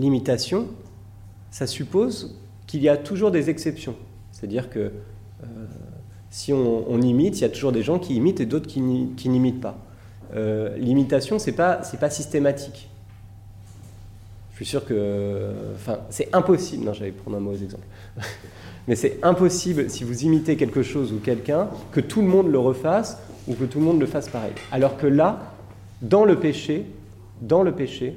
l'imitation, 0.00 0.68
ça 1.50 1.66
suppose 1.66 2.36
qu'il 2.66 2.82
y 2.82 2.88
a 2.88 2.96
toujours 2.96 3.30
des 3.30 3.50
exceptions. 3.50 3.94
C'est-à-dire 4.32 4.70
que 4.70 4.78
euh, 4.78 5.46
si 6.30 6.52
on, 6.52 7.00
imite, 7.00 7.38
il 7.38 7.42
y 7.42 7.44
a 7.44 7.48
toujours 7.48 7.72
des 7.72 7.82
gens 7.82 7.98
qui 7.98 8.14
imitent 8.14 8.40
et 8.40 8.46
d'autres 8.46 8.68
qui, 8.68 8.80
n'imitent 8.80 9.60
pas. 9.60 9.78
Euh, 10.34 10.76
l'imitation, 10.78 11.38
c'est 11.38 11.52
pas, 11.52 11.80
pas 11.98 12.10
systématique. 12.10 12.88
Je 14.52 14.56
suis 14.56 14.66
sûr 14.66 14.84
que, 14.84 15.52
enfin, 15.74 15.98
c'est 16.10 16.28
impossible. 16.32 16.84
Non, 16.84 16.92
j'allais 16.92 17.10
prendre 17.10 17.36
un 17.36 17.40
mauvais 17.40 17.64
exemple. 17.64 17.86
Mais 18.88 18.94
c'est 18.94 19.18
impossible 19.22 19.90
si 19.90 20.04
vous 20.04 20.24
imitez 20.24 20.56
quelque 20.56 20.82
chose 20.82 21.12
ou 21.12 21.18
quelqu'un 21.18 21.68
que 21.92 22.00
tout 22.00 22.20
le 22.20 22.28
monde 22.28 22.50
le 22.50 22.58
refasse 22.58 23.18
ou 23.48 23.54
que 23.54 23.64
tout 23.64 23.78
le 23.78 23.84
monde 23.84 24.00
le 24.00 24.06
fasse 24.06 24.28
pareil. 24.28 24.52
Alors 24.70 24.96
que 24.96 25.06
là, 25.06 25.54
dans 26.02 26.24
le 26.24 26.38
péché, 26.38 26.86
dans 27.40 27.62
le 27.62 27.72
péché, 27.72 28.16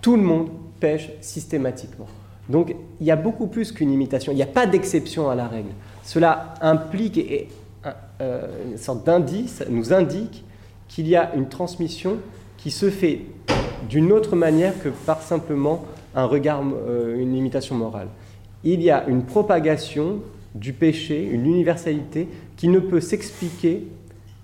tout 0.00 0.16
le 0.16 0.22
monde 0.22 0.48
pêche 0.80 1.10
systématiquement. 1.20 2.06
Donc 2.48 2.74
il 3.00 3.06
y 3.06 3.10
a 3.10 3.16
beaucoup 3.16 3.46
plus 3.46 3.72
qu'une 3.72 3.92
imitation, 3.92 4.32
il 4.32 4.36
n'y 4.36 4.42
a 4.42 4.46
pas 4.46 4.66
d'exception 4.66 5.30
à 5.30 5.34
la 5.34 5.46
règle. 5.46 5.70
Cela 6.02 6.54
implique 6.60 7.18
et, 7.18 7.48
euh, 8.20 8.48
une 8.72 8.78
sorte 8.78 9.06
d'indice, 9.06 9.62
nous 9.70 9.92
indique 9.92 10.44
qu'il 10.88 11.08
y 11.08 11.16
a 11.16 11.34
une 11.34 11.48
transmission 11.48 12.16
qui 12.56 12.70
se 12.70 12.90
fait 12.90 13.20
d'une 13.88 14.12
autre 14.12 14.36
manière 14.36 14.74
que 14.82 14.88
par 14.88 15.22
simplement 15.22 15.84
un 16.14 16.24
regard, 16.24 16.62
euh, 16.62 17.18
une 17.20 17.34
imitation 17.34 17.76
morale. 17.76 18.08
Il 18.64 18.82
y 18.82 18.90
a 18.90 19.06
une 19.06 19.22
propagation 19.22 20.20
du 20.54 20.72
péché, 20.72 21.24
une 21.24 21.46
universalité 21.46 22.28
qui 22.56 22.68
ne 22.68 22.80
peut 22.80 23.00
s'expliquer 23.00 23.86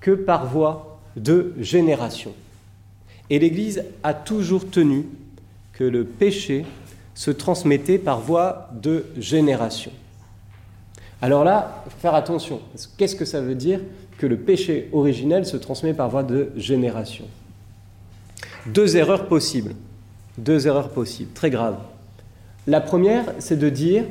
que 0.00 0.12
par 0.12 0.46
voie 0.46 1.00
de 1.16 1.52
génération. 1.58 2.32
Et 3.28 3.38
l'Église 3.38 3.82
a 4.02 4.14
toujours 4.14 4.70
tenu 4.70 5.06
que 5.76 5.84
le 5.84 6.04
péché 6.04 6.64
se 7.14 7.30
transmettait 7.30 7.98
par 7.98 8.20
voie 8.20 8.70
de 8.80 9.04
génération. 9.18 9.92
Alors 11.20 11.44
là, 11.44 11.84
faire 12.00 12.14
attention. 12.14 12.60
Qu'est-ce 12.96 13.14
que 13.14 13.24
ça 13.24 13.40
veut 13.40 13.54
dire 13.54 13.80
que 14.18 14.26
le 14.26 14.38
péché 14.38 14.88
originel 14.92 15.44
se 15.44 15.56
transmet 15.56 15.92
par 15.92 16.08
voie 16.08 16.22
de 16.22 16.50
génération? 16.56 17.26
Deux 18.66 18.96
erreurs 18.96 19.28
possibles. 19.28 19.74
Deux 20.38 20.66
erreurs 20.66 20.90
possibles, 20.90 21.32
très 21.32 21.50
graves. 21.50 21.78
La 22.66 22.80
première, 22.80 23.24
c'est 23.38 23.58
de 23.58 23.70
dire, 23.70 24.04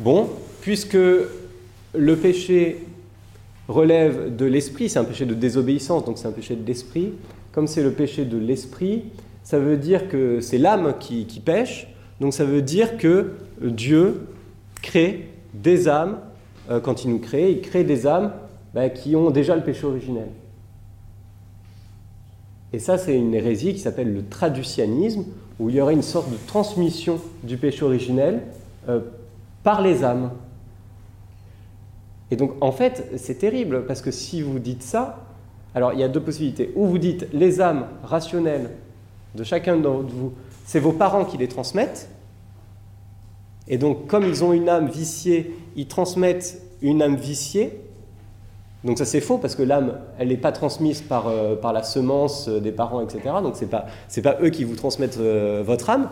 bon, 0.00 0.28
puisque 0.60 0.94
le 0.94 2.16
péché 2.16 2.84
relève 3.68 4.34
de 4.34 4.44
l'esprit, 4.44 4.88
c'est 4.88 4.98
un 4.98 5.04
péché 5.04 5.26
de 5.26 5.34
désobéissance, 5.34 6.04
donc 6.04 6.18
c'est 6.18 6.26
un 6.26 6.32
péché 6.32 6.56
de 6.56 6.66
l'esprit. 6.66 7.12
Comme 7.52 7.66
c'est 7.68 7.82
le 7.82 7.92
péché 7.92 8.24
de 8.24 8.36
l'esprit, 8.36 9.04
ça 9.44 9.58
veut 9.58 9.76
dire 9.76 10.08
que 10.08 10.40
c'est 10.40 10.58
l'âme 10.58 10.94
qui, 10.98 11.24
pêche, 11.44 11.86
donc 12.20 12.32
ça 12.32 12.44
veut 12.44 12.62
dire 12.62 12.96
que 12.96 13.32
Dieu 13.60 14.26
crée 14.82 15.28
des 15.52 15.86
âmes, 15.86 16.18
euh, 16.70 16.80
quand 16.80 17.04
il 17.04 17.10
nous 17.10 17.18
crée, 17.18 17.52
il 17.52 17.60
crée 17.60 17.84
des 17.84 18.06
âmes 18.06 18.32
bah, 18.72 18.88
qui 18.88 19.14
ont 19.14 19.30
déjà 19.30 19.54
le 19.54 19.62
péché 19.62 19.86
originel. 19.86 20.28
Et 22.72 22.78
ça, 22.78 22.98
c'est 22.98 23.16
une 23.16 23.34
hérésie 23.34 23.74
qui 23.74 23.78
s'appelle 23.78 24.12
le 24.12 24.26
traducianisme, 24.26 25.26
où 25.60 25.68
il 25.68 25.76
y 25.76 25.80
aurait 25.80 25.92
une 25.92 26.02
sorte 26.02 26.30
de 26.30 26.36
transmission 26.46 27.20
du 27.44 27.56
péché 27.56 27.84
originel 27.84 28.42
euh, 28.88 29.00
par 29.62 29.82
les 29.82 30.02
âmes. 30.02 30.32
Et 32.30 32.36
donc, 32.36 32.52
en 32.60 32.72
fait, 32.72 33.12
c'est 33.16 33.36
terrible, 33.36 33.84
parce 33.86 34.00
que 34.00 34.10
si 34.10 34.40
vous 34.42 34.58
dites 34.58 34.82
ça, 34.82 35.20
alors 35.74 35.92
il 35.92 36.00
y 36.00 36.02
a 36.02 36.08
deux 36.08 36.20
possibilités. 36.20 36.72
Ou 36.74 36.86
vous 36.86 36.98
dites 36.98 37.28
les 37.32 37.60
âmes 37.60 37.86
rationnelles 38.02 38.70
de 39.34 39.44
chacun 39.44 39.76
d'entre 39.76 40.12
vous, 40.14 40.32
c'est 40.64 40.80
vos 40.80 40.92
parents 40.92 41.24
qui 41.24 41.36
les 41.36 41.48
transmettent. 41.48 42.08
Et 43.66 43.78
donc, 43.78 44.06
comme 44.06 44.24
ils 44.24 44.44
ont 44.44 44.52
une 44.52 44.68
âme 44.68 44.88
viciée, 44.88 45.56
ils 45.76 45.86
transmettent 45.86 46.60
une 46.82 47.02
âme 47.02 47.16
viciée. 47.16 47.80
Donc 48.84 48.98
ça 48.98 49.06
c'est 49.06 49.22
faux 49.22 49.38
parce 49.38 49.54
que 49.54 49.62
l'âme, 49.62 49.98
elle 50.18 50.28
n'est 50.28 50.36
pas 50.36 50.52
transmise 50.52 51.00
par, 51.00 51.28
euh, 51.28 51.56
par 51.56 51.72
la 51.72 51.82
semence 51.82 52.48
des 52.48 52.70
parents, 52.70 53.00
etc. 53.00 53.36
Donc 53.42 53.56
ce 53.56 53.62
n'est 53.64 53.70
pas, 53.70 53.86
pas 54.22 54.36
eux 54.42 54.50
qui 54.50 54.64
vous 54.64 54.76
transmettent 54.76 55.18
euh, 55.18 55.62
votre 55.64 55.88
âme. 55.88 56.10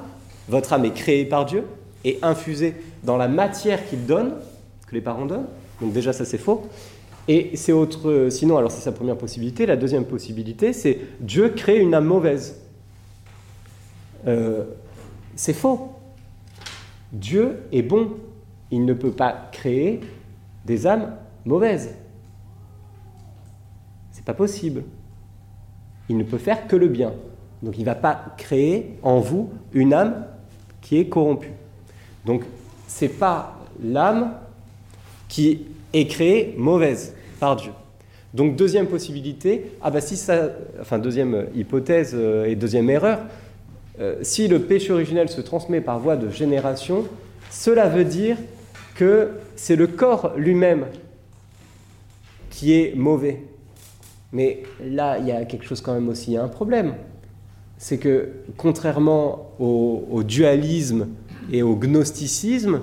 Votre 0.49 0.73
âme 0.73 0.87
est 0.87 0.95
créée 0.95 1.27
par 1.27 1.45
Dieu 1.45 1.65
et 2.05 2.19
infusée 2.23 2.75
dans 3.05 3.19
la 3.19 3.29
matière 3.29 3.87
qu'il 3.87 4.07
donne, 4.07 4.33
que 4.89 4.95
les 4.95 5.03
parents 5.03 5.27
donnent. 5.27 5.47
Donc 5.83 5.93
déjà, 5.93 6.15
ça 6.15 6.25
c'est 6.25 6.39
faux. 6.39 6.67
Et 7.29 7.51
c'est 7.55 7.73
autre. 7.73 8.29
Sinon, 8.31 8.57
alors 8.57 8.71
c'est 8.71 8.81
sa 8.81 8.91
première 8.91 9.17
possibilité. 9.17 9.67
La 9.67 9.77
deuxième 9.77 10.07
possibilité, 10.07 10.73
c'est 10.73 10.99
Dieu 11.21 11.51
crée 11.51 11.79
une 11.79 11.95
âme 11.95 12.07
mauvaise. 12.07 12.62
Euh, 14.27 14.65
c'est 15.37 15.53
faux. 15.53 15.93
Dieu 17.13 17.63
est 17.73 17.83
bon. 17.83 18.13
Il 18.71 18.85
ne 18.85 18.95
peut 18.95 19.13
pas 19.13 19.49
créer 19.53 20.01
des 20.65 20.87
âmes 20.87 21.15
mauvaises. 21.45 21.95
C'est 24.11 24.25
pas 24.25 24.35
possible. 24.35 24.85
Il 26.09 26.17
ne 26.17 26.25
peut 26.25 26.39
faire 26.39 26.67
que 26.67 26.77
le 26.77 26.89
bien. 26.89 27.13
Donc 27.63 27.77
il 27.77 27.81
ne 27.81 27.87
va 27.87 27.95
pas 27.95 28.35
créer 28.37 28.99
en 29.03 29.21
vous 29.21 29.51
une 29.73 29.93
âme 29.93 30.27
qui 30.81 30.99
est 30.99 31.09
corrompue. 31.09 31.53
Donc 32.25 32.43
c'est 32.87 33.09
pas 33.09 33.59
l'âme 33.83 34.35
qui 35.29 35.67
est 35.93 36.07
créée 36.07 36.55
mauvaise 36.59 37.15
par 37.41 37.57
Dieu. 37.57 37.73
Donc 38.35 38.57
deuxième 38.57 38.87
possibilité, 38.87 39.73
ah 39.83 39.91
bah 39.91 40.01
si 40.01 40.17
ça, 40.17 40.51
enfin 40.81 40.99
deuxième 40.99 41.49
hypothèse 41.55 42.13
euh, 42.15 42.47
et 42.47 42.57
deuxième 42.57 42.89
erreur, 42.89 43.21
euh, 44.01 44.17
si 44.23 44.49
le 44.49 44.61
péché 44.61 44.93
originel 44.93 45.29
se 45.29 45.41
transmet 45.41 45.81
par 45.81 45.99
voie 45.99 46.17
de 46.17 46.31
génération, 46.31 47.05
cela 47.51 47.89
veut 47.89 48.05
dire 48.05 48.37
que 48.95 49.31
c'est 49.57 49.77
le 49.77 49.87
corps 49.87 50.33
lui-même 50.37 50.87
qui 52.51 52.75
est 52.75 52.95
mauvais. 52.97 53.43
Mais 54.33 54.63
là, 54.83 55.19
il 55.19 55.27
y 55.27 55.33
a 55.33 55.45
quelque 55.45 55.65
chose 55.65 55.81
quand 55.81 55.95
même 55.95 56.09
aussi, 56.09 56.31
il 56.31 56.35
y 56.35 56.37
a 56.37 56.43
un 56.43 56.49
problème. 56.49 56.95
C'est 57.77 57.99
que 57.99 58.31
contrairement 58.57 59.51
au, 59.59 60.23
dualisme 60.23 61.09
et 61.51 61.63
au 61.63 61.77
gnosticisme, 61.77 62.83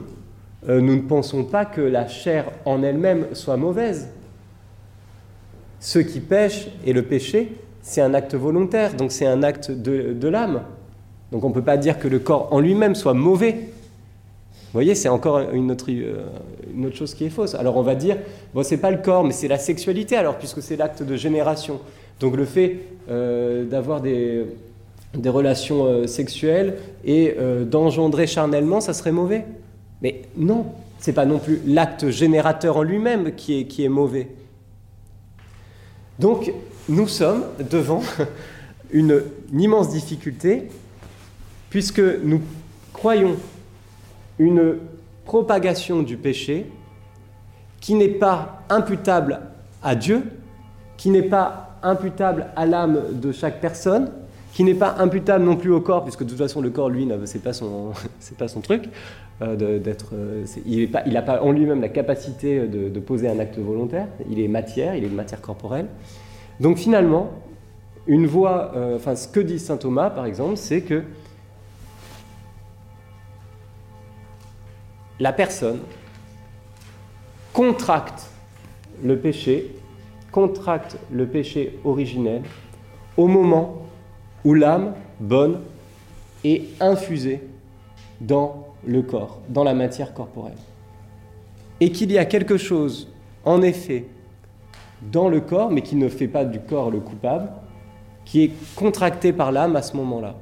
euh, 0.67 0.81
nous 0.81 0.95
ne 0.95 1.01
pensons 1.01 1.45
pas 1.45 1.65
que 1.65 1.81
la 1.81 2.07
chair 2.07 2.51
en 2.65 2.83
elle-même 2.83 3.27
soit 3.33 3.57
mauvaise. 3.57 4.09
Ceux 5.79 6.01
qui 6.01 6.19
pêchent 6.19 6.67
et 6.85 6.91
le 6.91 7.03
péché, 7.03 7.53
c'est 7.81 8.01
un 8.01 8.13
acte 8.13 8.35
volontaire, 8.35 8.93
donc 8.95 9.11
c'est 9.11 9.25
un 9.25 9.43
acte 9.43 9.71
de, 9.71 10.27
l'âme. 10.27 10.63
Donc 11.31 11.43
on 11.43 11.49
ne 11.49 11.53
peut 11.53 11.61
pas 11.61 11.77
dire 11.77 11.99
que 11.99 12.07
le 12.07 12.19
corps 12.19 12.47
en 12.51 12.59
lui-même 12.59 12.95
soit 12.95 13.13
mauvais. 13.13 13.51
Vous 13.51 14.73
voyez, 14.73 14.95
c'est 14.95 15.09
encore 15.09 15.39
une 15.51 15.71
autre, 15.71 15.85
euh, 15.89 16.27
une 16.75 16.85
autre, 16.85 16.95
chose 16.95 17.15
qui 17.15 17.25
est 17.25 17.29
fausse. 17.29 17.55
Alors 17.55 17.77
on 17.77 17.81
va 17.81 17.95
dire, 17.95 18.17
bon, 18.53 18.63
c'est 18.63 18.77
pas 18.77 18.91
le 18.91 18.97
corps, 18.97 19.23
mais 19.23 19.31
c'est 19.31 19.47
la 19.47 19.57
sexualité, 19.57 20.15
alors, 20.15 20.37
puisque 20.37 20.61
c'est 20.61 20.75
l'acte 20.75 21.01
de 21.01 21.15
génération. 21.15 21.79
Donc 22.19 22.35
le 22.35 22.45
fait 22.45 22.77
euh, 23.09 23.65
d'avoir 23.65 24.01
des, 24.01 24.45
relations 25.25 25.85
euh, 25.85 26.07
sexuelles 26.07 26.75
et 27.03 27.35
d'engendrer 27.65 28.27
charnellement, 28.27 28.79
ça 28.79 28.93
serait 28.93 29.11
mauvais. 29.11 29.45
Mais 30.01 30.21
non, 30.37 30.65
c'est 30.99 31.13
pas 31.13 31.25
non 31.25 31.39
plus 31.39 31.61
l'acte 31.65 32.09
générateur 32.09 32.77
en 32.77 32.83
lui-même 32.83 33.33
qui 33.35 33.59
est, 33.59 33.65
qui 33.65 33.83
est 33.83 33.89
mauvais. 33.89 34.27
Donc, 36.19 36.51
nous 36.89 37.07
sommes 37.07 37.43
devant 37.69 38.01
une, 38.91 39.23
immense 39.53 39.89
difficulté, 39.89 40.67
puisque 41.69 41.99
nous 41.99 42.41
croyons 42.93 43.35
une 44.37 44.77
propagation 45.25 46.01
du 46.01 46.17
péché 46.17 46.71
qui 47.81 47.95
n'est 47.95 48.07
pas 48.09 48.63
imputable 48.69 49.41
à 49.83 49.95
Dieu, 49.95 50.23
qui 50.97 51.09
n'est 51.09 51.21
pas 51.21 51.77
imputable 51.83 52.47
à 52.55 52.65
l'âme 52.65 53.01
de 53.13 53.31
chaque 53.31 53.61
personne, 53.61 54.11
qui 54.53 54.63
n'est 54.63 54.73
pas 54.73 54.95
imputable 54.97 55.45
non 55.45 55.55
plus 55.55 55.71
au 55.71 55.79
corps, 55.79 56.03
puisque 56.03 56.23
de 56.23 56.29
toute 56.29 56.37
façon 56.37 56.61
le 56.61 56.69
corps, 56.69 56.89
lui, 56.89 57.07
c'est 57.25 57.43
pas 57.43 57.53
son, 57.53 57.91
pas 58.37 58.47
son 58.47 58.61
truc. 58.61 58.89
Euh, 59.41 59.79
d'être, 59.79 60.09
euh, 60.13 60.43
il 60.65 60.91
n'a 60.91 61.21
pas 61.21 61.41
en 61.41 61.53
lui-même 61.53 61.79
la 61.79 61.87
capacité 61.87 62.67
de, 62.67 62.99
poser 62.99 63.29
un 63.29 63.39
acte 63.39 63.57
volontaire. 63.57 64.07
Il 64.29 64.39
est 64.41 64.49
matière, 64.49 64.95
il 64.95 65.05
est 65.05 65.07
matière 65.07 65.39
corporelle. 65.39 65.85
Donc 66.59 66.77
finalement, 66.77 67.31
une 68.05 68.27
voie, 68.27 68.73
euh, 68.75 68.97
enfin 68.97 69.15
ce 69.15 69.29
que 69.29 69.39
dit 69.39 69.59
saint 69.59 69.77
Thomas 69.77 70.09
par 70.09 70.25
exemple, 70.25 70.57
c'est 70.57 70.81
que 70.81 71.03
la 75.19 75.33
personne 75.33 75.79
contracte 77.53 78.29
le 79.03 79.17
péché, 79.17 79.75
contracte 80.31 80.97
le 81.11 81.27
péché 81.27 81.79
originel 81.83 82.43
au 83.17 83.27
moment 83.27 83.83
où 84.45 84.53
l'âme 84.53 84.93
bonne 85.19 85.59
est 86.43 86.63
infusée 86.79 87.41
dans 88.21 88.67
le 88.85 89.01
corps, 89.01 89.39
dans 89.49 89.63
la 89.63 89.73
matière 89.73 90.13
corporelle. 90.13 90.57
Et 91.81 91.91
qu'il 91.91 92.11
y 92.11 92.17
a 92.17 92.25
quelque 92.25 92.57
chose, 92.57 93.09
en 93.45 93.61
effet, 93.61 94.05
dans 95.01 95.29
le 95.29 95.41
corps, 95.41 95.71
mais 95.71 95.81
qui 95.81 95.95
ne 95.95 96.09
fait 96.09 96.27
pas 96.27 96.45
du 96.45 96.59
corps 96.59 96.91
le 96.91 96.99
coupable, 96.99 97.49
qui 98.25 98.43
est 98.43 98.51
contracté 98.75 99.33
par 99.33 99.51
l'âme 99.51 99.75
à 99.75 99.81
ce 99.81 99.95
moment-là. 99.97 100.35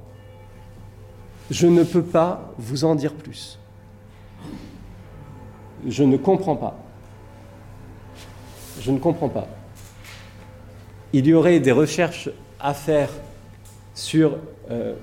Je 1.50 1.68
ne 1.68 1.84
peux 1.84 2.04
pas 2.04 2.54
vous 2.58 2.84
en 2.84 2.96
dire 2.96 3.14
plus. 3.14 3.60
Je 5.86 6.04
ne 6.04 6.18
comprends 6.18 6.56
pas. 6.56 6.78
Je 8.82 8.92
ne 8.92 9.00
comprends 9.00 9.30
pas. 9.30 9.48
Il 11.14 11.26
y 11.28 11.34
aurait 11.34 11.60
des 11.60 11.72
recherches 11.72 12.30
à 12.60 12.74
faire 12.74 13.10
sur. 13.94 14.38
Euh, 14.72 14.94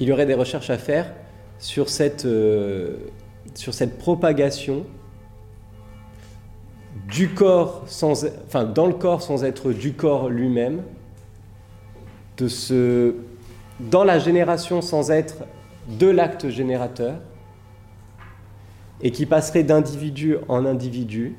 il 0.00 0.08
y 0.08 0.12
aurait 0.12 0.26
des 0.26 0.34
recherches 0.34 0.70
à 0.70 0.78
faire 0.78 1.12
sur 1.58 1.88
cette, 1.88 2.24
euh, 2.24 2.96
sur 3.54 3.74
cette 3.74 3.98
propagation 3.98 4.86
du 7.08 7.30
corps 7.30 7.82
sans, 7.86 8.24
dans 8.74 8.86
le 8.86 8.94
corps 8.94 9.22
sans 9.22 9.44
être 9.44 9.72
du 9.72 9.92
corps 9.92 10.28
lui-même, 10.28 10.82
de 12.36 12.48
ce, 12.48 13.14
dans 13.80 14.04
la 14.04 14.18
génération 14.18 14.82
sans 14.82 15.10
être 15.10 15.44
de 15.88 16.06
l'acte 16.06 16.48
générateur, 16.48 17.16
et 19.02 19.10
qui 19.10 19.26
passerait 19.26 19.62
d'individu 19.62 20.36
en 20.48 20.64
individu, 20.64 21.36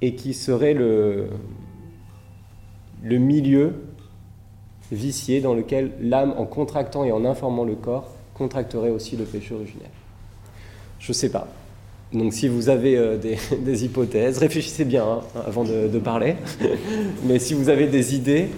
et 0.00 0.14
qui 0.14 0.34
serait 0.34 0.74
le, 0.74 1.28
le 3.02 3.18
milieu 3.18 3.74
vicié 4.92 5.40
dans 5.40 5.54
lequel 5.54 5.92
l'âme, 6.00 6.34
en 6.36 6.44
contractant 6.44 7.04
et 7.04 7.12
en 7.12 7.24
informant 7.24 7.64
le 7.64 7.74
corps, 7.74 8.10
contracterait 8.34 8.90
aussi 8.90 9.16
le 9.16 9.24
péché 9.24 9.54
originel. 9.54 9.88
Je 10.98 11.10
ne 11.10 11.14
sais 11.14 11.30
pas. 11.30 11.48
Donc 12.12 12.32
si 12.32 12.48
vous 12.48 12.68
avez 12.68 12.96
euh, 12.96 13.16
des, 13.16 13.84
hypothèses, 13.84 14.38
réfléchissez 14.38 14.84
bien 14.84 15.04
hein, 15.04 15.20
avant 15.46 15.64
de, 15.64 15.98
parler. 15.98 16.36
Mais 17.24 17.38
si 17.38 17.54
vous 17.54 17.68
avez 17.68 17.86
des 17.86 18.14
idées, 18.14 18.48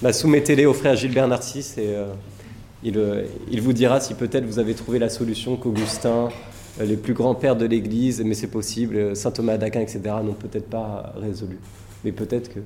bah, 0.00 0.12
soumettez-les 0.12 0.66
au 0.66 0.74
frère 0.74 0.96
Gilbert 0.96 1.28
Narcisse 1.28 1.76
et 1.78 1.88
euh, 1.88 2.06
euh, 2.86 3.24
il, 3.50 3.60
vous 3.60 3.72
dira 3.72 4.00
si 4.00 4.14
peut-être 4.14 4.44
vous 4.44 4.58
avez 4.58 4.74
trouvé 4.74 4.98
la 4.98 5.08
solution 5.08 5.56
qu'Augustin, 5.56 6.28
les 6.80 6.96
plus 6.96 7.14
grands 7.14 7.34
pères 7.34 7.56
de 7.56 7.64
l'Église, 7.64 8.22
mais 8.24 8.34
c'est 8.34 8.48
possible, 8.48 9.16
saint 9.16 9.30
Thomas 9.30 9.56
d'Aquin, 9.56 9.80
etc., 9.80 10.00
n'ont 10.22 10.34
peut-être 10.34 10.68
pas 10.68 11.14
résolu. 11.16 11.58
Mais 12.04 12.12
peut-être 12.12 12.52
que 12.52 12.60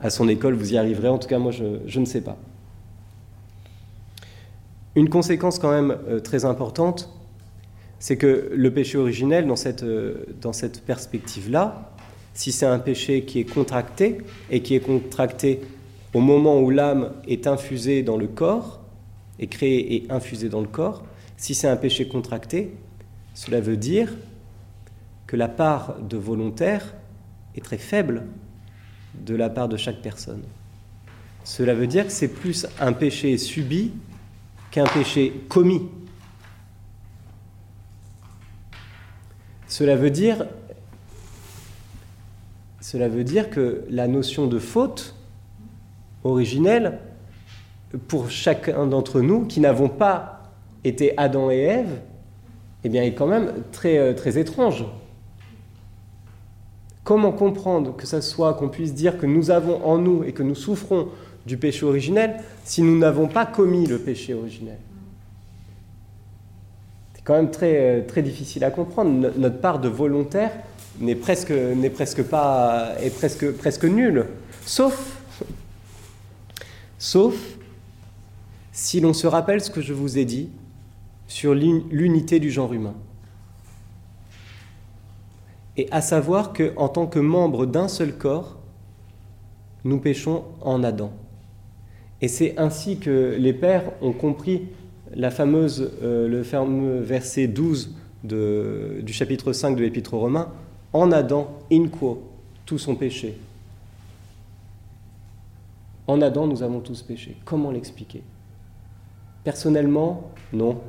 à 0.00 0.10
son 0.10 0.28
école 0.28 0.54
vous 0.54 0.74
y 0.74 0.76
arriverez. 0.76 1.08
En 1.08 1.18
tout 1.18 1.28
cas, 1.28 1.38
moi, 1.38 1.52
je 1.52 2.00
ne 2.00 2.04
sais 2.04 2.20
pas. 2.20 2.36
Une 4.94 5.08
conséquence 5.08 5.58
quand 5.58 5.70
même 5.70 5.96
très 6.22 6.44
importante, 6.44 7.10
c'est 7.98 8.16
que 8.16 8.50
le 8.54 8.70
péché 8.70 8.98
originel, 8.98 9.46
dans 9.46 9.56
cette, 9.56 9.82
euh, 9.82 10.26
dans 10.40 10.52
cette 10.52 10.82
perspective-là, 10.82 11.92
si 12.34 12.52
c'est 12.52 12.66
un 12.66 12.78
péché 12.78 13.22
qui 13.24 13.40
est 13.40 13.44
contracté, 13.44 14.18
et 14.50 14.60
qui 14.62 14.74
est 14.74 14.80
contracté 14.80 15.60
au 16.16 16.20
moment 16.20 16.62
où 16.62 16.70
l'âme 16.70 17.12
est 17.28 17.46
infusée 17.46 18.02
dans 18.02 18.16
le 18.16 18.26
corps, 18.26 18.80
est 19.38 19.48
créée 19.48 19.96
et 19.96 20.06
infusée 20.10 20.48
dans 20.48 20.62
le 20.62 20.66
corps, 20.66 21.04
si 21.36 21.54
c'est 21.54 21.68
un 21.68 21.76
péché 21.76 22.08
contracté, 22.08 22.72
cela 23.34 23.60
veut 23.60 23.76
dire 23.76 24.14
que 25.26 25.36
la 25.36 25.46
part 25.46 26.00
de 26.00 26.16
volontaire 26.16 26.94
est 27.54 27.62
très 27.62 27.76
faible 27.76 28.24
de 29.26 29.34
la 29.34 29.50
part 29.50 29.68
de 29.68 29.76
chaque 29.76 30.00
personne. 30.00 30.42
Cela 31.44 31.74
veut 31.74 31.86
dire 31.86 32.06
que 32.06 32.12
c'est 32.12 32.32
plus 32.32 32.66
un 32.80 32.94
péché 32.94 33.36
subi 33.36 33.92
qu'un 34.70 34.86
péché 34.86 35.44
commis. 35.50 35.82
Cela 39.68 39.96
veut 39.96 40.10
dire, 40.10 40.46
cela 42.80 43.06
veut 43.06 43.24
dire 43.24 43.50
que 43.50 43.84
la 43.90 44.08
notion 44.08 44.46
de 44.46 44.58
faute 44.58 45.14
originelle, 46.26 46.98
pour 48.08 48.30
chacun 48.30 48.86
d'entre 48.86 49.20
nous 49.20 49.44
qui 49.44 49.60
n'avons 49.60 49.88
pas 49.88 50.42
été 50.84 51.16
Adam 51.16 51.50
et 51.50 51.58
Ève, 51.58 52.00
eh 52.84 52.88
bien, 52.88 53.02
est 53.02 53.14
quand 53.14 53.26
même 53.26 53.52
très, 53.72 53.98
euh, 53.98 54.12
très 54.12 54.38
étrange. 54.38 54.84
Comment 57.04 57.32
comprendre 57.32 57.94
que 57.96 58.06
ça 58.06 58.20
soit 58.20 58.54
qu'on 58.54 58.68
puisse 58.68 58.94
dire 58.94 59.18
que 59.18 59.26
nous 59.26 59.50
avons 59.50 59.84
en 59.84 59.98
nous 59.98 60.24
et 60.24 60.32
que 60.32 60.42
nous 60.42 60.54
souffrons 60.54 61.08
du 61.46 61.56
péché 61.56 61.86
originel 61.86 62.36
si 62.64 62.82
nous 62.82 62.98
n'avons 62.98 63.28
pas 63.28 63.46
commis 63.46 63.86
le 63.86 63.98
péché 63.98 64.34
originel? 64.34 64.78
Quand 67.24 67.34
même 67.34 67.50
très, 67.50 67.76
euh, 67.76 68.02
très 68.06 68.22
difficile 68.22 68.62
à 68.62 68.70
comprendre. 68.70 69.32
Notre 69.36 69.58
part 69.58 69.80
de 69.80 69.88
volontaire 69.88 70.52
n'est 71.00 71.16
presque, 71.16 71.52
presque 71.94 72.22
pas, 72.22 72.92
presque, 73.18 73.50
presque 73.52 73.84
nulle. 73.84 74.26
Sauf, 74.64 75.15
sauf 77.06 77.36
si 78.72 78.98
l'on 78.98 79.12
se 79.12 79.28
rappelle 79.28 79.60
ce 79.60 79.70
que 79.70 79.80
je 79.80 79.92
vous 79.92 80.18
ai 80.18 80.24
dit 80.24 80.50
sur 81.28 81.54
l'unité 81.54 82.40
du 82.40 82.50
genre 82.50 82.72
humain. 82.72 82.94
Et 85.76 85.86
à 85.92 86.00
savoir 86.00 86.52
qu'en 86.52 86.88
tant 86.88 87.06
que 87.06 87.20
membre 87.20 87.64
d'un 87.64 87.86
seul 87.86 88.18
corps, 88.18 88.58
nous 89.84 90.00
péchons 90.00 90.42
en 90.62 90.82
Adam. 90.82 91.12
Et 92.22 92.26
c'est 92.26 92.58
ainsi 92.58 92.98
que 92.98 93.36
les 93.38 93.52
pères 93.52 93.92
ont 94.02 94.12
compris 94.12 94.62
la 95.14 95.30
fameuse, 95.30 95.92
euh, 96.02 96.26
le 96.26 96.42
fameux 96.42 96.98
verset 97.00 97.46
12 97.46 97.94
du 98.24 99.12
chapitre 99.12 99.52
5 99.52 99.76
de 99.76 99.82
l'Épître 99.82 100.14
aux 100.14 100.18
Romains, 100.18 100.50
en 100.92 101.12
Adam, 101.12 101.56
in 101.70 101.86
quo, 101.86 102.24
tout 102.64 102.78
son 102.78 102.96
péché. 102.96 103.38
En 106.06 106.20
Adam, 106.22 106.46
nous 106.46 106.62
avons 106.62 106.80
tous 106.80 107.02
péché. 107.02 107.36
Comment 107.44 107.70
l'expliquer? 107.70 108.22
Personnellement, 109.44 110.30
Non. 110.52 110.80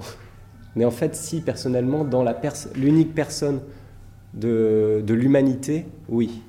Mais 0.75 0.85
en 0.85 0.91
fait, 0.91 1.15
si, 1.15 1.41
personnellement, 1.41 2.03
dans 2.03 2.23
l'unique 2.75 3.15
personne 3.15 3.61
de, 4.35 5.03
de 5.05 5.13
l'humanité, 5.15 5.87
oui. 6.07 6.43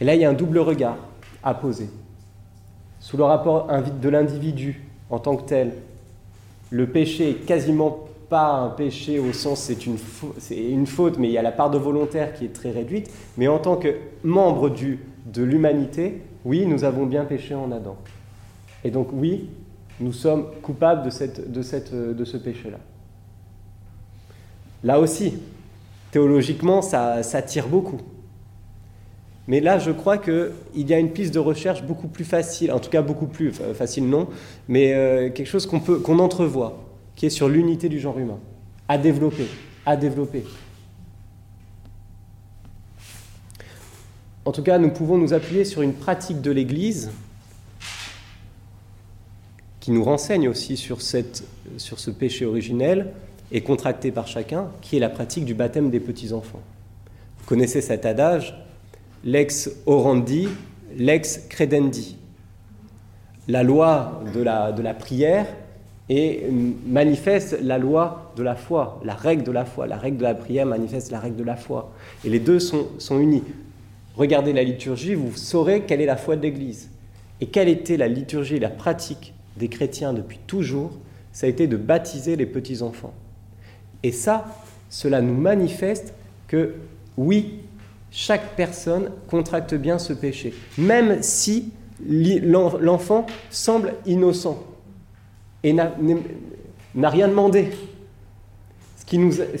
Et 0.00 0.04
là, 0.04 0.14
il 0.14 0.22
y 0.22 0.24
a 0.24 0.30
un 0.30 0.34
double 0.34 0.58
regard 0.58 0.96
à 1.42 1.52
poser. 1.52 1.90
Sous 2.98 3.18
le 3.18 3.24
rapport 3.24 3.68
de 4.00 4.08
l'individu 4.08 4.82
en 5.10 5.18
tant 5.18 5.36
que 5.36 5.46
tel, 5.46 5.72
le 6.70 6.86
péché 6.86 7.30
est 7.30 7.34
quasiment 7.34 8.07
pas 8.28 8.52
un 8.52 8.68
péché 8.68 9.18
au 9.18 9.32
sens 9.32 9.60
c'est 9.60 9.86
une, 9.86 10.86
faute, 10.86 11.18
mais 11.18 11.28
il 11.28 11.32
y 11.32 11.38
a 11.38 11.42
la 11.42 11.52
part 11.52 11.70
de 11.70 11.78
volontaire 11.78 12.34
qui 12.34 12.44
est 12.44 12.52
très 12.52 12.70
réduite. 12.70 13.10
Mais 13.36 13.48
en 13.48 13.58
tant 13.58 13.76
que 13.76 13.94
membre 14.22 14.70
de 14.70 15.42
l'humanité, 15.42 16.22
oui, 16.44 16.66
nous 16.66 16.84
avons 16.84 17.06
bien 17.06 17.24
péché 17.24 17.54
en 17.54 17.72
Adam. 17.72 17.96
Et 18.84 18.90
donc 18.90 19.08
oui, 19.12 19.48
nous 20.00 20.12
sommes 20.12 20.46
coupables 20.62 21.02
de, 21.02 21.10
ce 21.10 22.36
péché-là. 22.36 22.78
Là 24.84 25.00
aussi, 25.00 25.38
théologiquement, 26.10 26.82
ça, 26.82 27.22
ça 27.22 27.42
tire 27.42 27.68
beaucoup. 27.68 28.00
Mais 29.48 29.60
là, 29.60 29.78
je 29.78 29.90
crois 29.90 30.18
qu'il 30.18 30.52
y 30.74 30.92
a 30.92 30.98
une 30.98 31.10
piste 31.10 31.32
de 31.32 31.38
recherche 31.38 31.82
beaucoup 31.82 32.06
plus 32.06 32.24
facile, 32.24 32.70
en 32.70 32.78
tout 32.78 32.90
cas 32.90 33.00
beaucoup 33.00 33.26
plus 33.26 33.50
facile, 33.50 34.06
non, 34.06 34.28
mais 34.68 34.92
euh, 34.92 35.30
quelque 35.30 35.46
chose 35.46 35.64
qu'on 35.64 35.80
qu'on 35.80 36.18
entrevoit, 36.18 36.87
qui 37.18 37.26
est 37.26 37.30
sur 37.30 37.48
l'unité 37.48 37.88
du 37.88 37.98
genre 37.98 38.16
humain, 38.16 38.38
à 38.86 38.96
développer, 38.96 39.48
à 39.84 39.96
développer. 39.96 40.44
En 44.44 44.52
tout 44.52 44.62
cas, 44.62 44.78
nous 44.78 44.90
pouvons 44.90 45.18
nous 45.18 45.34
appuyer 45.34 45.64
sur 45.64 45.82
une 45.82 45.94
pratique 45.94 46.40
de 46.40 46.52
l'Église 46.52 47.10
qui 49.80 49.90
nous 49.90 50.04
renseigne 50.04 50.48
aussi 50.48 50.76
sur, 50.76 51.02
ce 51.02 52.10
péché 52.12 52.44
originel 52.44 53.12
et 53.50 53.62
contracté 53.62 54.12
par 54.12 54.28
chacun, 54.28 54.70
qui 54.80 54.96
est 54.96 55.00
la 55.00 55.10
pratique 55.10 55.44
du 55.44 55.54
baptême 55.54 55.90
des 55.90 55.98
petits-enfants. 55.98 56.62
Vous 57.40 57.46
connaissez 57.46 57.80
cet 57.80 58.06
adage 58.06 58.54
lex 59.24 59.68
orandi, 59.86 60.48
lex 60.96 61.48
credendi. 61.48 62.16
La 63.48 63.64
loi 63.64 64.22
de 64.32 64.40
la 64.40 64.94
prière 64.94 65.48
et 66.08 66.44
manifeste 66.86 67.58
la 67.62 67.78
loi 67.78 68.32
de 68.36 68.42
la 68.42 68.56
foi, 68.56 69.00
la 69.04 69.14
règle 69.14 69.42
de 69.42 69.52
la 69.52 69.64
foi. 69.64 69.86
La 69.86 69.98
règle 69.98 70.16
de 70.16 70.22
la 70.22 70.34
prière 70.34 70.64
manifeste 70.64 71.10
la 71.10 71.20
règle 71.20 71.36
de 71.36 71.44
la 71.44 71.56
foi. 71.56 71.92
Et 72.24 72.30
les 72.30 72.38
deux 72.38 72.60
sont, 72.60 72.88
sont 72.98 73.18
unis. 73.18 73.42
Regardez 74.16 74.52
la 74.52 74.62
liturgie, 74.62 75.14
vous 75.14 75.36
saurez 75.36 75.82
quelle 75.82 76.00
est 76.00 76.06
la 76.06 76.16
foi 76.16 76.36
de 76.36 76.42
l'Église. 76.42 76.90
Et 77.40 77.46
quelle 77.46 77.68
était 77.68 77.96
la 77.96 78.08
liturgie, 78.08 78.58
la 78.58 78.70
pratique 78.70 79.34
des 79.56 79.68
chrétiens 79.68 80.12
depuis 80.12 80.38
toujours? 80.46 80.92
Ça 81.32 81.46
a 81.46 81.50
été 81.50 81.66
de 81.66 81.76
baptiser 81.76 82.36
les 82.36 82.46
petits-enfants. 82.46 83.14
Et 84.02 84.12
ça, 84.12 84.46
cela 84.88 85.20
nous 85.20 85.36
manifeste 85.36 86.14
que 86.48 86.74
oui, 87.16 87.60
chaque 88.10 88.56
personne 88.56 89.10
contracte 89.28 89.74
bien 89.74 89.98
ce 89.98 90.14
péché, 90.14 90.54
même 90.78 91.22
si 91.22 91.70
l'enfant 92.00 93.26
semble 93.50 93.94
innocent 94.06 94.64
et 95.62 95.72
n'a 95.72 97.10
rien 97.10 97.28
demandé. 97.28 97.70
Ce 98.96 99.04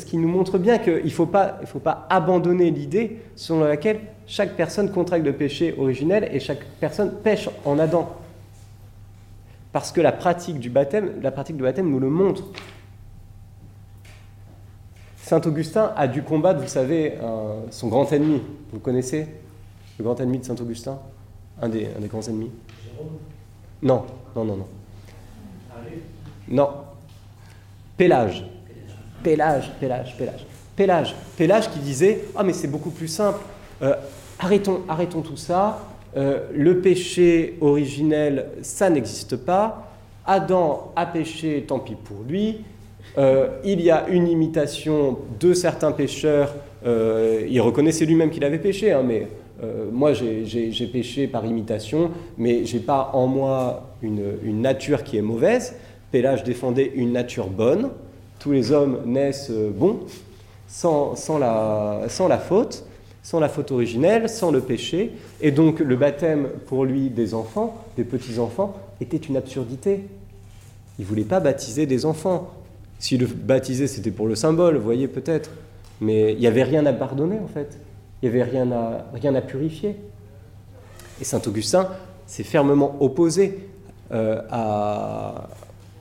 qui, 0.04 0.18
nous, 0.18 0.28
montre 0.28 0.58
bien 0.58 0.78
qu'il 0.78 1.02
ne 1.02 1.08
faut 1.08 1.24
pas, 1.24 1.60
faut 1.64 1.78
pas 1.78 2.06
abandonner 2.10 2.70
l'idée 2.70 3.22
selon 3.34 3.60
laquelle 3.60 4.00
chaque 4.26 4.56
personne 4.56 4.92
contracte 4.92 5.24
le 5.24 5.32
péché 5.32 5.74
originel 5.78 6.28
et 6.30 6.38
chaque 6.38 6.62
personne 6.80 7.14
pêche 7.22 7.48
en 7.64 7.78
Adam. 7.78 8.14
Parce 9.72 9.90
que 9.90 10.02
la 10.02 10.12
pratique 10.12 10.58
du 10.58 10.68
baptême, 10.68 11.12
la 11.22 11.30
pratique 11.30 11.56
du 11.56 11.62
baptême 11.62 11.90
nous 11.90 11.98
le 11.98 12.10
montre. 12.10 12.44
Saint 15.16 15.40
Augustin 15.46 15.92
a 15.96 16.08
dû 16.08 16.22
combattre, 16.22 16.60
vous 16.60 16.68
savez, 16.68 17.14
son 17.70 17.88
grand 17.88 18.12
ennemi. 18.12 18.42
Vous 18.72 18.80
connaissez 18.80 19.26
le 19.98 20.04
grand 20.04 20.20
ennemi 20.20 20.40
de 20.40 20.44
Saint 20.44 20.56
Augustin? 20.56 20.98
Un 21.60 21.70
des, 21.70 21.88
un 21.96 22.00
des 22.00 22.08
grands 22.08 22.22
ennemis? 22.22 22.50
Non, 23.82 24.04
non, 24.36 24.44
non, 24.44 24.56
non. 24.56 24.66
Non. 26.50 26.68
Pélage. 27.96 28.44
Pélage, 29.22 29.70
Pélage, 29.80 30.16
Pélage. 30.76 31.14
Pélage. 31.36 31.70
Qui 31.70 31.78
disait 31.80 32.24
Ah, 32.36 32.44
mais 32.44 32.52
c'est 32.52 32.68
beaucoup 32.68 32.90
plus 32.90 33.08
simple. 33.08 33.40
Euh, 33.82 33.94
arrêtons, 34.38 34.82
arrêtons 34.88 35.22
tout 35.22 35.36
ça. 35.36 35.80
Euh, 36.16 36.46
le 36.54 36.80
péché 36.80 37.58
originel, 37.60 38.46
ça 38.62 38.88
n'existe 38.88 39.36
pas. 39.36 39.90
Adam 40.24 40.92
a 40.96 41.06
péché, 41.06 41.64
tant 41.66 41.78
pis 41.78 41.94
pour 41.94 42.22
lui. 42.28 42.58
Euh, 43.16 43.48
il 43.64 43.80
y 43.80 43.90
a 43.90 44.08
une 44.08 44.28
imitation 44.28 45.18
de 45.40 45.52
certains 45.54 45.92
pécheurs. 45.92 46.54
Il 46.84 47.60
reconnaissait 47.60 48.06
lui-même 48.06 48.30
qu'il 48.30 48.44
avait 48.44 48.58
péché, 48.58 48.92
hein, 48.92 49.02
mais 49.04 49.26
moi 49.92 50.12
j'ai 50.12 50.86
péché 50.92 51.26
par 51.26 51.44
imitation, 51.44 52.12
mais 52.36 52.64
j'ai 52.64 52.78
pas 52.78 53.10
en 53.12 53.26
moi 53.26 53.88
une, 54.02 54.60
nature 54.60 55.02
qui 55.02 55.16
est 55.16 55.22
mauvaise. 55.22 55.74
Pélage 56.10 56.44
défendait 56.44 56.90
une 56.94 57.12
nature 57.12 57.48
bonne. 57.48 57.90
Tous 58.38 58.52
les 58.52 58.72
hommes 58.72 59.00
naissent 59.04 59.50
bons, 59.50 60.00
sans, 60.66 61.14
la, 61.38 62.38
faute, 62.38 62.84
sans 63.22 63.40
la 63.40 63.48
faute 63.48 63.72
originelle, 63.72 64.28
sans 64.28 64.50
le 64.50 64.60
péché. 64.60 65.12
Et 65.40 65.50
donc 65.50 65.80
le 65.80 65.96
baptême 65.96 66.48
pour 66.66 66.84
lui 66.84 67.10
des 67.10 67.34
enfants, 67.34 67.84
des 67.96 68.04
petits-enfants, 68.04 68.74
était 69.00 69.16
une 69.16 69.36
absurdité. 69.36 70.04
Il 70.98 71.02
ne 71.02 71.06
voulait 71.08 71.24
pas 71.24 71.40
baptiser 71.40 71.86
des 71.86 72.06
enfants. 72.06 72.52
Si 72.98 73.16
le 73.16 73.26
baptiser, 73.26 73.86
c'était 73.86 74.10
pour 74.10 74.26
le 74.26 74.34
symbole, 74.34 74.76
vous 74.76 74.84
voyez 74.84 75.08
peut-être. 75.08 75.50
Mais 76.00 76.32
il 76.32 76.38
n'y 76.38 76.46
avait 76.46 76.64
rien 76.64 76.86
à 76.86 76.92
pardonner, 76.92 77.38
en 77.38 77.46
fait. 77.46 77.78
Il 78.22 78.28
n'y 78.28 78.34
avait 78.34 78.50
rien 78.50 78.70
à, 78.72 79.06
rien 79.14 79.34
à 79.34 79.40
purifier. 79.40 79.96
Et 81.20 81.24
saint 81.24 81.40
Augustin 81.46 81.88
s'est 82.26 82.44
fermement 82.44 82.96
opposé 83.00 83.58
euh, 84.12 84.42
à, 84.50 85.48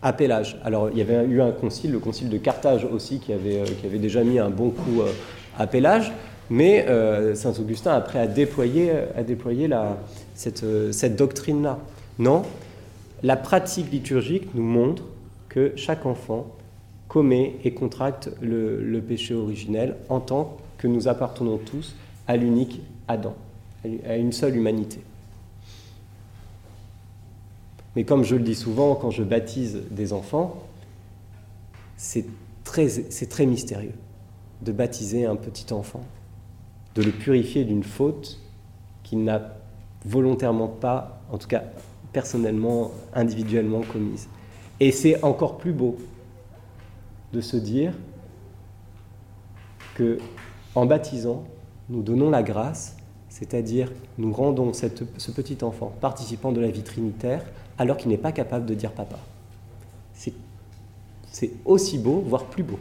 Alors, 0.01 0.89
il 0.91 0.97
y 0.97 1.01
avait 1.01 1.25
eu 1.25 1.41
un 1.41 1.51
concile, 1.51 1.91
le 1.91 1.99
concile 1.99 2.29
de 2.29 2.37
Carthage 2.37 2.85
aussi, 2.85 3.19
qui 3.19 3.33
avait, 3.33 3.59
euh, 3.59 3.65
qui 3.65 3.85
avait 3.85 3.99
déjà 3.99 4.23
mis 4.23 4.39
un 4.39 4.49
bon 4.49 4.69
coup 4.69 5.01
euh, 5.01 5.11
à 5.57 5.67
Pélage. 5.67 6.11
Mais 6.49 6.85
saint 7.35 7.51
Augustin, 7.59 7.91
après, 7.91 8.19
a 8.19 8.27
déployé, 8.27 8.89
a 9.17 9.21
déployé 9.21 9.67
la, 9.67 9.97
cette, 10.33 10.63
cette 10.93 11.17
doctrine-là. 11.17 11.77
Non, 12.19 12.43
la 13.21 13.35
pratique 13.35 13.91
liturgique 13.91 14.53
nous 14.55 14.63
montre 14.63 15.03
que 15.49 15.73
chaque 15.75 16.05
enfant 16.05 16.47
commet 17.07 17.55
et 17.63 17.73
contracte 17.73 18.29
le, 18.41 18.99
péché 18.99 19.33
originel 19.33 19.95
en 20.09 20.19
tant 20.19 20.57
que 20.77 20.87
nous 20.87 21.07
appartenons 21.07 21.57
tous 21.57 21.95
à 22.27 22.37
l'unique 22.37 22.81
Adam, 23.07 23.33
à 24.07 24.17
une 24.17 24.31
seule 24.31 24.55
humanité. 24.55 24.99
Mais 27.97 28.03
comme 28.03 28.23
je 28.23 28.35
le 28.35 28.43
dis 28.43 28.53
souvent 28.53 28.93
quand 28.93 29.09
je 29.09 29.23
baptise 29.23 29.81
des 29.89 30.13
enfants, 30.13 30.57
c'est 31.95 32.27
très, 32.63 32.87
très 33.27 33.47
mystérieux 33.47 33.95
de 34.61 34.71
baptiser 34.71 35.25
un 35.25 35.35
petit 35.35 35.73
enfant, 35.73 36.03
de 36.93 37.01
le 37.01 37.09
purifier 37.09 37.63
d'une 37.63 37.83
faute 37.83 38.39
qu'il 39.01 39.23
n'a 39.23 39.55
volontairement 40.05 40.67
pas, 40.67 41.23
en 41.31 41.39
tout 41.39 41.47
cas 41.47 41.63
personnellement, 42.13 42.91
individuellement 43.15 43.81
commise. 43.81 44.29
Et 44.79 44.91
c'est 44.91 45.23
encore 45.23 45.57
plus 45.57 45.73
beau 45.73 45.97
de 47.33 47.41
se 47.41 47.57
dire 47.57 47.93
que 49.95 50.19
en 50.75 50.85
baptisant, 50.85 51.45
nous 51.89 52.03
donnons 52.03 52.29
la 52.29 52.43
grâce, 52.43 52.95
c'est-à-dire 53.29 53.91
nous 54.19 54.31
rendons 54.31 54.71
ce 54.71 55.31
petit 55.31 55.63
enfant 55.63 55.91
participant 55.99 56.51
de 56.51 56.61
la 56.61 56.69
vie 56.69 56.83
trinitaire 56.83 57.43
alors 57.77 57.97
qu'il 57.97 58.09
n'est 58.09 58.17
pas 58.17 58.31
capable 58.31 58.65
de 58.65 58.73
dire 58.73 58.91
papa. 58.91 59.19
C'est 61.29 61.51
aussi 61.65 61.99
beau, 61.99 62.23
voire 62.25 62.45
plus 62.45 62.63
beau. 62.63 62.79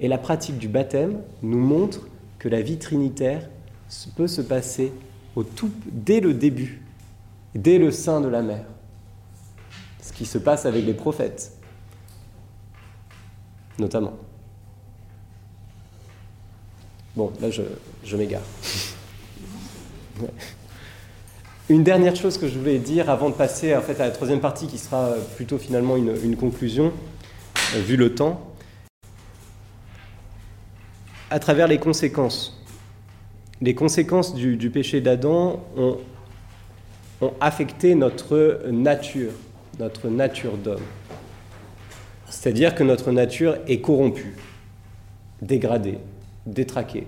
Et 0.00 0.06
la 0.06 0.18
pratique 0.18 0.58
du 0.58 0.68
baptême 0.68 1.22
nous 1.42 1.58
montre 1.58 2.06
que 2.38 2.48
la 2.48 2.60
vie 2.60 2.76
trinitaire 2.76 3.48
peut 4.16 4.26
se 4.26 4.42
passer 4.42 4.92
au 5.34 5.44
tout, 5.44 5.70
dès 5.90 6.20
le 6.20 6.34
début, 6.34 6.82
dès 7.54 7.78
le 7.78 7.90
sein 7.90 8.20
de 8.20 8.28
la 8.28 8.42
mère 8.42 8.66
qui 10.18 10.26
se 10.26 10.38
passe 10.38 10.66
avec 10.66 10.84
les 10.84 10.94
prophètes, 10.94 11.52
notamment. 13.78 14.18
Bon, 17.14 17.32
là, 17.40 17.50
je, 17.52 18.16
m'égare. 18.16 18.42
Une 21.70 21.84
dernière 21.84 22.16
chose 22.16 22.38
que 22.38 22.48
je 22.48 22.58
voulais 22.58 22.78
dire 22.78 23.10
avant 23.10 23.28
de 23.28 23.34
passer 23.34 23.74
à 23.74 23.82
la 23.98 24.10
troisième 24.10 24.40
partie 24.40 24.66
qui 24.68 24.78
sera 24.78 25.12
plutôt 25.36 25.58
finalement 25.58 25.98
une, 25.98 26.34
conclusion, 26.34 26.94
euh, 27.74 27.80
vu 27.80 27.96
le 27.98 28.14
temps, 28.14 28.54
à 31.28 31.38
travers 31.38 31.68
les 31.68 31.76
conséquences. 31.76 32.64
Les 33.60 33.74
conséquences 33.74 34.34
du, 34.34 34.70
péché 34.70 35.02
d'Adam 35.02 35.62
ont 35.76 35.98
affecté 37.38 37.94
notre 37.94 38.62
nature, 38.70 39.32
notre 39.78 40.08
nature 40.08 40.56
d'homme. 40.56 40.80
C'est-à-dire 42.30 42.74
que 42.74 42.82
notre 42.82 43.12
nature 43.12 43.58
est 43.66 43.82
corrompue, 43.82 44.36
dégradée, 45.42 45.98
détraquée. 46.46 47.06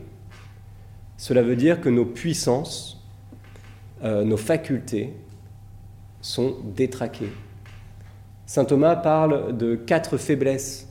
Cela 1.16 1.40
veut 1.40 1.56
dire 1.56 1.80
que 1.80 1.88
nos 1.88 2.04
puissances, 2.04 2.99
euh, 4.02 4.24
nos 4.24 4.36
facultés 4.36 5.14
sont 6.20 6.56
détraquées. 6.74 7.32
Saint 8.46 8.64
Thomas 8.64 8.96
parle 8.96 9.56
de 9.56 9.74
quatre 9.74 10.16
faiblesses, 10.16 10.88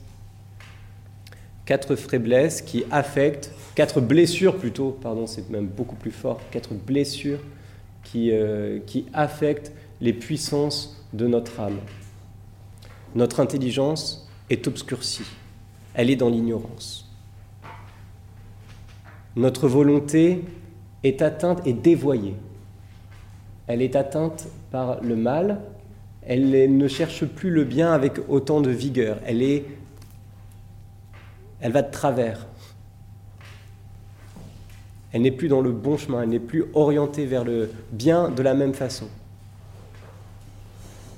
quatre 1.66 1.94
faiblesses 1.96 2.62
qui 2.62 2.84
affectent, 2.90 3.52
quatre 3.74 4.00
blessures 4.00 4.56
plutôt, 4.56 4.92
pardon, 4.92 5.26
c'est 5.26 5.50
même 5.50 5.66
beaucoup 5.66 5.96
plus 5.96 6.10
fort, 6.10 6.40
quatre 6.50 6.74
blessures 6.74 7.40
qui, 8.02 8.30
euh, 8.32 8.78
qui 8.86 9.06
affectent 9.12 9.72
les 10.00 10.12
puissances 10.12 11.04
de 11.12 11.26
notre 11.26 11.60
âme. 11.60 11.78
Notre 13.14 13.40
intelligence 13.40 14.28
est 14.48 14.66
obscurcie, 14.66 15.26
elle 15.94 16.10
est 16.10 16.16
dans 16.16 16.30
l'ignorance. 16.30 17.08
Notre 19.36 19.68
volonté 19.68 20.44
est 21.02 21.22
atteinte 21.22 21.66
et 21.66 21.72
dévoyée. 21.72 22.34
Elle 23.72 23.82
est 23.82 23.94
atteinte 23.94 24.48
par 24.72 25.00
le 25.00 25.14
mal, 25.14 25.60
elle 26.22 26.76
ne 26.76 26.88
cherche 26.88 27.24
plus 27.24 27.50
le 27.50 27.62
bien 27.62 27.92
avec 27.92 28.14
autant 28.28 28.60
de 28.60 28.68
vigueur, 28.68 29.18
elle, 29.24 29.62
va 31.62 31.82
de 31.82 31.90
travers. 31.92 32.48
Elle 35.12 35.22
n'est 35.22 35.30
plus 35.30 35.46
dans 35.46 35.60
le 35.60 35.70
bon 35.70 35.96
chemin, 35.96 36.22
elle 36.22 36.30
n'est 36.30 36.40
plus 36.40 36.64
orientée 36.74 37.26
vers 37.26 37.44
le 37.44 37.70
bien 37.92 38.28
de 38.28 38.42
la 38.42 38.54
même 38.54 38.74
façon. 38.74 39.06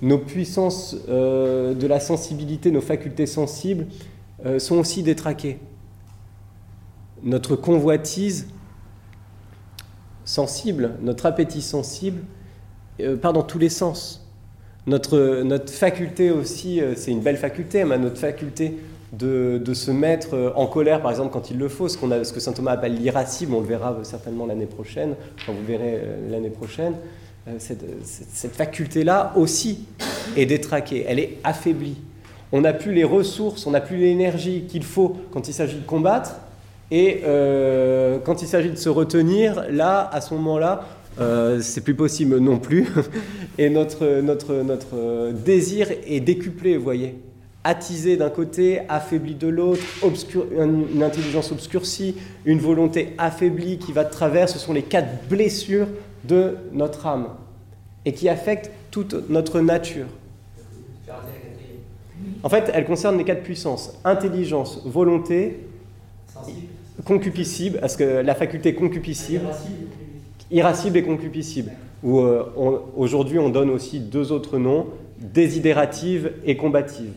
Nos 0.03 0.19
puissances 0.19 0.95
euh, 1.09 1.73
de 1.73 1.87
la 1.87 2.01
sensibilité, 2.01 2.71
nos 2.71 2.83
facultés 2.83 3.25
sensibles 3.25 3.87
euh, 4.45 4.59
sont 4.59 4.77
aussi 4.77 5.03
détraquées. 5.03 5.59
Notre 7.23 7.57
convoitise 7.57 8.49
sensible, 10.27 10.97
notre 11.01 11.25
appétit 11.25 11.63
sensible, 11.63 12.25
euh, 13.01 13.17
part 13.17 13.33
dans 13.33 13.43
tous 13.43 13.59
les 13.59 13.69
sens. 13.69 14.27
Notre, 14.87 15.43
notre 15.43 15.73
faculté 15.73 16.31
aussi, 16.33 16.81
c'est 16.97 17.13
une 17.13 17.21
belle 17.21 17.37
faculté, 17.37 17.85
mais 17.85 17.99
notre 17.99 18.19
faculté 18.19 18.79
de, 19.13 19.63
de, 19.65 19.75
se 19.75 19.93
mettre 19.93 20.53
en 20.57 20.67
colère, 20.67 21.01
par 21.01 21.13
exemple, 21.13 21.33
quand 21.33 21.53
il 21.53 21.59
le 21.59 21.69
faut, 21.69 21.89
ce, 21.89 21.97
a, 22.13 22.25
ce 22.25 22.33
que 22.33 22.41
saint 22.41 22.53
Thomas 22.53 22.73
appelle 22.73 22.97
l'irascible, 22.97 23.55
on 23.55 23.61
le 23.61 23.67
verra 23.67 23.97
certainement 24.03 24.45
l'année 24.45 24.67
prochaine, 24.67 25.15
enfin 25.39 25.53
vous 25.53 25.65
verrez 25.65 26.03
l'année 26.29 26.51
prochaine, 26.51 26.95
euh, 27.49 27.57
cette, 27.59 28.55
faculté-là 28.55 29.33
aussi 29.35 29.81
est 30.37 30.47
détraquée, 30.47 31.05
elle 31.09 31.19
est 31.19 31.39
affaiblie. 31.43 31.97
On 32.53 32.61
n'a 32.61 32.73
plus 32.73 32.93
les 32.93 33.03
ressources, 33.03 33.67
on 33.67 33.73
n'a 33.73 33.81
plus 33.81 33.97
l'énergie 33.97 34.67
qu'il 34.69 34.85
faut 34.85 35.17
quand 35.33 35.49
il 35.49 35.55
s'agit 35.55 35.79
de 35.79 35.85
combattre. 35.85 36.37
Et 36.93 37.23
euh, 37.25 38.19
quand 38.23 38.43
il 38.43 38.49
s'agit 38.49 38.71
de 38.71 38.77
se 38.77 38.89
retenir, 38.89 39.65
là, 39.71 40.09
à 40.13 40.21
ce 40.21 40.35
moment-là, 40.35 40.87
euh, 41.21 41.61
c'est 41.61 41.83
plus 41.83 41.95
possible 41.95 42.39
non 42.39 42.59
plus. 42.59 42.87
Et 43.59 43.69
notre, 43.71 44.21
notre, 44.21 44.55
notre 44.63 45.33
désir 45.33 45.89
est 46.07 46.21
décuplé, 46.21 46.77
vous 46.77 46.85
voyez. 46.85 47.17
Attisé 47.65 48.17
d'un 48.17 48.31
côté, 48.31 48.81
affaibli 48.89 49.35
de 49.35 49.47
l'autre, 49.47 49.83
une 50.05 51.03
intelligence 51.03 51.53
obscurcie, 51.53 52.17
une 52.45 52.59
volonté 52.59 53.15
affaiblie 53.19 53.79
qui 53.79 53.93
va 53.93 54.05
de 54.05 54.11
travers. 54.11 54.49
Ce 54.49 54.59
sont 54.59 54.73
les 54.73 54.83
quatre 54.83 55.29
blessures 55.29 55.87
de 56.25 56.57
notre 56.73 57.07
âme 57.07 57.29
et 58.05 58.13
qui 58.13 58.29
affecte 58.29 58.71
toute 58.91 59.29
notre 59.31 59.61
nature. 59.61 60.07
En 62.43 62.49
fait, 62.49 62.71
elle 62.75 62.85
concerne 62.85 63.19
les 63.19 63.25
quatre 63.25 63.43
puissances 63.43 63.97
intelligence, 64.05 64.83
volonté, 64.85 65.61
concupiscible, 67.05 67.79
parce 67.81 67.97
que 67.97 68.05
la 68.23 68.35
faculté 68.35 68.75
concupiscible, 68.75 69.45
irascible 70.53 70.99
et 70.99 71.03
concupiscible. 71.03 71.73
Où 72.03 72.21
euh, 72.21 72.45
aujourd'hui 72.97 73.39
on 73.39 73.49
donne 73.49 73.71
aussi 73.71 74.01
deux 74.01 74.33
autres 74.33 74.59
noms, 74.59 74.89
désidérative 75.19 76.33
et 76.45 76.57
combative. 76.57 77.13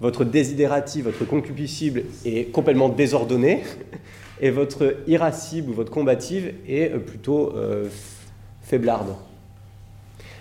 Votre 0.00 0.24
désidérative, 0.24 1.04
votre 1.04 1.24
concupiscible 1.24 2.04
est 2.24 2.50
complètement 2.52 2.88
désordonné, 2.88 3.62
et 4.40 4.50
votre 4.50 4.96
irascible 5.06 5.70
ou 5.70 5.74
votre 5.74 5.90
combative 5.90 6.52
est 6.68 6.90
plutôt 6.98 7.52
euh, 7.56 7.88
faiblarde. 8.62 9.14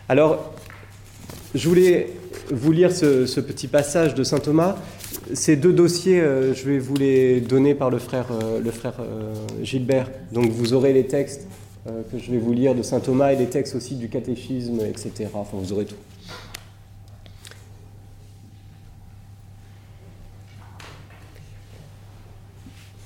Alors, 0.09 0.53
je 1.55 1.69
voulais 1.69 2.09
vous 2.51 2.71
lire 2.71 2.91
ce, 2.91 3.39
petit 3.39 3.67
passage 3.67 4.13
de 4.13 4.23
saint 4.23 4.39
Thomas. 4.39 4.75
Ces 5.33 5.55
deux 5.55 5.73
dossiers, 5.73 6.19
euh, 6.19 6.53
je 6.53 6.65
vais 6.65 6.77
vous 6.77 6.95
les 6.95 7.41
donner 7.41 7.73
par 7.73 7.89
le 7.89 7.97
frère, 7.97 8.27
euh, 8.31 8.61
euh, 8.99 9.33
Gilbert. 9.63 10.11
Donc 10.31 10.49
vous 10.51 10.73
aurez 10.73 10.93
les 10.93 11.05
textes 11.05 11.47
que 11.85 12.17
je 12.17 12.31
vais 12.31 12.39
vous 12.39 12.53
lire 12.53 12.73
de 12.73 12.81
saint 12.81 12.99
Thomas 12.99 13.31
et 13.31 13.35
les 13.35 13.45
textes 13.45 13.75
aussi 13.75 13.95
du 13.95 14.09
catéchisme, 14.09 14.79
etc. 14.81 15.29
Enfin, 15.33 15.57
vous 15.57 15.71
aurez 15.71 15.85
tout. 15.85 15.95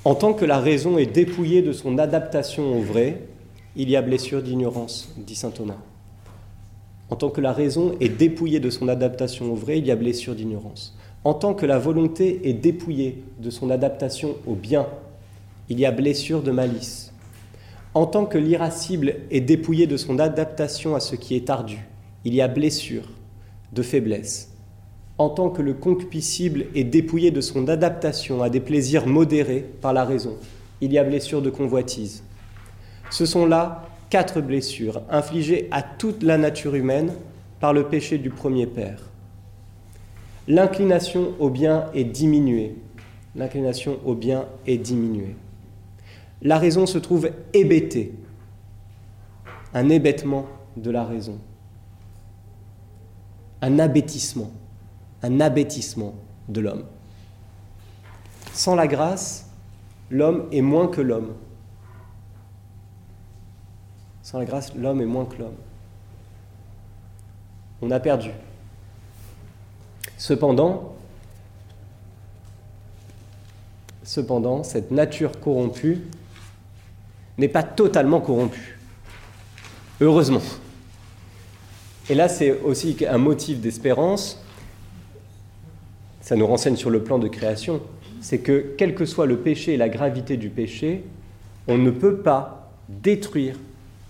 En 0.06 0.16
tant 0.16 0.34
que 0.34 0.46
la 0.46 0.60
raison 0.60 0.98
est 0.98 1.06
dépouillée 1.06 1.62
de 1.62 1.74
son 1.74 1.98
adaptation 1.98 2.78
au 2.78 2.82
vrai, 2.82 3.22
il 3.76 3.90
y 3.90 3.96
a 3.96 4.02
blessure 4.02 4.42
d'ignorance, 4.42 5.14
dit 5.18 5.36
saint 5.36 5.52
Thomas. 5.52 5.78
En 7.10 7.16
tant 7.16 7.30
que 7.30 7.42
la 7.42 7.52
raison 7.52 7.96
est 8.00 8.10
dépouillée 8.10 8.60
de 8.60 8.70
son 8.70 8.88
adaptation 8.88 9.52
au 9.52 9.56
vrai, 9.56 9.78
il 9.78 9.86
y 9.86 9.92
a 9.92 9.96
blessure 9.96 10.36
d'ignorance. 10.36 10.98
En 11.26 11.34
tant 11.34 11.54
que 11.54 11.66
la 11.66 11.78
volonté 11.78 12.48
est 12.48 12.54
dépouillée 12.54 13.24
de 13.40 13.50
son 13.50 13.70
adaptation 13.70 14.36
au 14.48 14.56
bien, 14.56 14.88
il 15.68 15.80
y 15.80 15.86
a 15.86 15.92
blessure 15.92 16.42
de 16.42 16.52
malice. 16.52 17.09
En 17.96 18.06
tant 18.06 18.26
que 18.26 18.38
l'irascible 18.38 19.16
est 19.32 19.42
dépouillé 19.42 19.88
de 19.88 19.98
son 19.98 20.20
adaptation 20.20 20.94
à 20.94 21.00
ce 21.00 21.16
qui 21.16 21.36
est 21.36 21.50
ardu, 21.50 21.80
il 22.24 22.36
y 22.36 22.42
a 22.42 22.48
blessure 22.48 23.10
de 23.74 23.82
faiblesse. 23.82 24.52
En 25.18 25.30
tant 25.30 25.50
que 25.50 25.64
le 25.64 25.74
concupiscible 25.74 26.68
est 26.76 26.84
dépouillé 26.84 27.32
de 27.32 27.42
son 27.42 27.68
adaptation 27.68 28.44
à 28.44 28.50
des 28.50 28.60
plaisirs 28.60 29.08
modérés 29.08 29.66
par 29.82 29.94
la 29.94 30.06
raison, 30.06 30.38
il 30.82 30.94
y 30.94 31.00
a 31.00 31.04
blessure 31.04 31.42
de 31.42 31.50
convoitise. 31.50 32.24
Ce 33.10 33.26
sont 33.26 33.48
là 33.48 33.90
quatre 34.12 34.40
blessures 34.40 35.02
infligées 35.10 35.68
à 35.72 35.82
toute 35.82 36.22
la 36.22 36.38
nature 36.38 36.76
humaine 36.76 37.14
par 37.60 37.74
le 37.74 37.88
péché 37.88 38.20
du 38.20 38.30
premier 38.30 38.68
père. 38.68 39.10
L'inclination 40.48 41.34
au 41.40 41.50
bien 41.50 41.86
est 41.94 42.04
diminuée. 42.04 42.76
L'inclination 43.36 44.00
au 44.06 44.14
bien 44.14 44.46
est 44.68 44.78
diminuée. 44.78 45.36
La 46.42 46.58
raison 46.58 46.86
se 46.86 46.98
trouve 46.98 47.32
hébétée. 47.54 48.14
Un 49.74 49.90
hébétement 49.90 50.48
de 50.78 50.90
la 50.90 51.04
raison. 51.04 51.38
Un 53.62 53.80
abêtissement. 53.80 54.52
Un 55.22 55.42
abêtissement 55.42 56.16
de 56.48 56.62
l'homme. 56.62 56.86
Sans 58.54 58.76
la 58.76 58.88
grâce, 58.88 59.50
l'homme 60.10 60.48
est 60.52 60.62
moins 60.62 60.88
que 60.88 61.02
l'homme. 61.02 61.34
Sans 64.24 64.40
la 64.40 64.46
grâce, 64.46 64.74
l'homme 64.76 65.02
est 65.02 65.06
moins 65.06 65.26
que 65.26 65.38
l'homme. 65.38 65.56
On 67.82 67.92
a 67.92 68.00
perdu. 68.00 68.32
Cependant, 70.18 70.94
cependant, 74.04 74.64
cette 74.64 74.92
nature 74.92 75.40
corrompue 75.40 76.02
n'est 77.40 77.48
pas 77.48 77.64
totalement 77.64 78.22
corrompue. 78.22 78.78
Heureusement. 80.02 80.42
Et 82.10 82.16
là, 82.16 82.28
c'est 82.28 82.60
aussi 82.62 82.98
un 83.08 83.18
motif 83.18 83.60
d'espérance. 83.60 84.44
Ça 86.22 86.36
nous 86.36 86.46
renseigne 86.46 86.76
sur 86.76 86.90
le 86.90 87.04
plan 87.04 87.18
de 87.18 87.28
création. 87.28 87.82
C'est 88.22 88.40
que, 88.40 88.74
quel 88.78 88.94
que 88.94 89.06
soit 89.06 89.26
le 89.26 89.38
péché 89.38 89.74
et 89.74 89.78
la 89.78 89.90
gravité 89.90 90.38
du 90.38 90.50
péché, 90.50 91.04
on 91.68 91.78
ne 91.78 91.92
peut 91.92 92.18
pas 92.18 92.72
détruire 92.90 93.58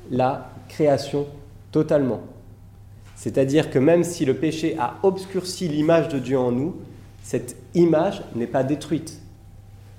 la 0.10 0.52
création 0.68 1.28
totalement. 1.72 2.22
C'est-à-dire 3.16 3.70
que 3.70 3.78
même 3.80 4.04
si 4.04 4.26
le 4.26 4.34
péché 4.34 4.76
a 4.80 4.98
obscurci 5.04 5.68
l'image 5.68 6.08
de 6.08 6.20
Dieu 6.20 6.40
en 6.40 6.52
nous, 6.52 6.78
cette 7.22 7.58
image 7.76 8.24
n'est 8.34 8.48
pas 8.48 8.64
détruite. 8.64 9.20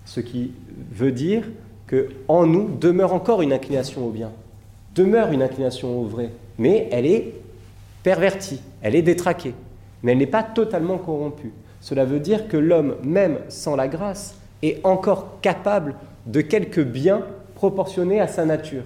Ce 0.07 0.21
qui 0.21 0.53
veut 0.91 1.13
dire 1.13 1.45
que 1.91 2.09
en 2.29 2.47
nous 2.47 2.69
demeure 2.69 3.13
encore 3.13 3.43
une 3.43 3.53
inclination 3.53 4.07
au 4.07 4.11
bien, 4.11 4.31
demeure 4.95 5.33
une 5.33 5.43
inclination 5.43 6.01
au 6.01 6.05
vrai, 6.05 6.31
mais 6.57 6.89
elle 6.93 7.05
est 7.05 7.35
pervertie, 8.05 8.61
elle 8.81 8.95
est 8.95 9.03
détraquée, 9.03 9.55
mais 10.05 10.13
elle 10.13 10.19
n'est 10.19 10.27
pas 10.27 10.45
totalement 10.45 10.99
corrompue. 10.99 11.53
Cela 11.81 12.05
veut 12.05 12.21
dire 12.21 12.47
que 12.47 12.57
l'homme, 12.57 12.95
même 13.03 13.39
sans 13.49 13.75
la 13.75 13.89
grâce, 13.89 14.37
est 14.63 14.79
encore 14.85 15.41
capable 15.41 15.97
de 16.27 16.41
quelques 16.43 16.85
biens 16.85 17.23
proportionnés 17.57 18.21
à 18.21 18.29
sa 18.29 18.45
nature. 18.45 18.85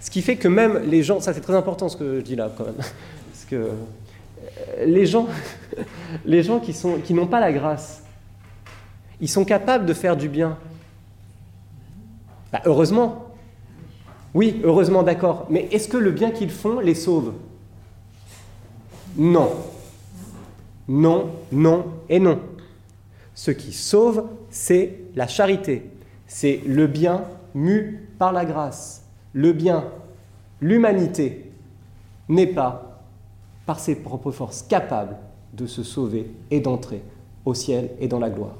Ce 0.00 0.10
qui 0.10 0.20
fait 0.20 0.34
que 0.34 0.48
même 0.48 0.80
les 0.90 1.04
gens, 1.04 1.20
ça 1.20 1.32
c'est 1.32 1.40
très 1.40 1.54
important 1.54 1.88
ce 1.88 1.96
que 1.96 2.16
je 2.16 2.24
dis 2.24 2.34
là 2.34 2.50
quand 2.58 2.64
même, 2.64 2.74
parce 2.74 3.44
que 3.48 3.54
euh, 3.54 3.68
les 4.84 5.06
gens, 5.06 5.28
les 6.24 6.42
gens 6.42 6.58
qui, 6.58 6.72
sont, 6.72 6.96
qui 6.96 7.14
n'ont 7.14 7.28
pas 7.28 7.38
la 7.38 7.52
grâce, 7.52 8.02
ils 9.20 9.28
sont 9.28 9.44
capables 9.44 9.86
de 9.86 9.94
faire 9.94 10.16
du 10.16 10.28
bien. 10.28 10.58
Bah, 12.52 12.60
heureusement. 12.64 13.26
Oui, 14.34 14.60
heureusement, 14.64 15.02
d'accord. 15.02 15.46
Mais 15.50 15.68
est-ce 15.72 15.88
que 15.88 15.96
le 15.96 16.10
bien 16.10 16.30
qu'ils 16.30 16.50
font 16.50 16.80
les 16.80 16.94
sauve? 16.94 17.32
Non. 19.16 19.50
Non, 20.88 21.30
non 21.52 21.86
et 22.08 22.18
non. 22.18 22.40
Ce 23.34 23.50
qui 23.50 23.72
sauve, 23.72 24.26
c'est 24.50 24.98
la 25.14 25.26
charité. 25.26 25.90
C'est 26.26 26.60
le 26.66 26.86
bien 26.86 27.24
mu 27.54 28.08
par 28.18 28.32
la 28.32 28.44
grâce. 28.44 29.04
Le 29.32 29.52
bien, 29.52 29.84
l'humanité 30.60 31.50
n'est 32.28 32.46
pas, 32.46 33.02
par 33.66 33.80
ses 33.80 33.96
propres 33.96 34.30
forces, 34.30 34.62
capable 34.62 35.16
de 35.52 35.66
se 35.66 35.82
sauver 35.82 36.30
et 36.50 36.60
d'entrer 36.60 37.02
au 37.44 37.54
ciel 37.54 37.90
et 38.00 38.08
dans 38.08 38.18
la 38.18 38.30
gloire. 38.30 38.56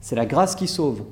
C'est 0.00 0.16
la 0.16 0.26
grâce 0.26 0.54
qui 0.54 0.68
sauve. 0.68 1.02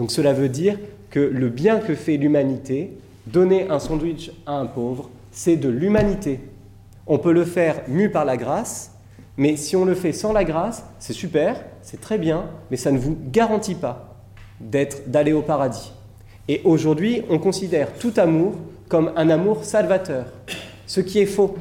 Donc 0.00 0.12
cela 0.12 0.32
veut 0.32 0.48
dire 0.48 0.78
que 1.10 1.20
le 1.20 1.50
bien 1.50 1.78
que 1.78 1.94
fait 1.94 2.16
l'humanité, 2.16 2.96
donner 3.26 3.68
un 3.68 3.78
sandwich 3.78 4.32
à 4.46 4.52
un 4.52 4.64
pauvre, 4.64 5.10
c'est 5.30 5.56
de 5.56 5.68
l'humanité. 5.68 6.40
On 7.06 7.18
peut 7.18 7.34
le 7.34 7.44
faire 7.44 7.82
mu 7.86 8.08
par 8.08 8.24
la 8.24 8.38
grâce, 8.38 8.92
mais 9.36 9.56
si 9.56 9.76
on 9.76 9.84
le 9.84 9.94
fait 9.94 10.14
sans 10.14 10.32
la 10.32 10.44
grâce, 10.44 10.86
c'est 11.00 11.12
super, 11.12 11.62
c'est 11.82 12.00
très 12.00 12.16
bien, 12.16 12.46
mais 12.70 12.78
ça 12.78 12.92
ne 12.92 12.98
vous 12.98 13.14
garantit 13.30 13.74
pas 13.74 14.16
d'être, 14.58 15.06
d'aller 15.10 15.34
au 15.34 15.42
paradis. 15.42 15.92
Et 16.48 16.62
aujourd'hui, 16.64 17.20
on 17.28 17.38
considère 17.38 17.92
tout 17.92 18.14
amour 18.16 18.54
comme 18.88 19.12
un 19.16 19.28
amour 19.28 19.64
salvateur, 19.64 20.24
ce 20.86 21.02
qui 21.02 21.18
est 21.18 21.26
faux. 21.26 21.58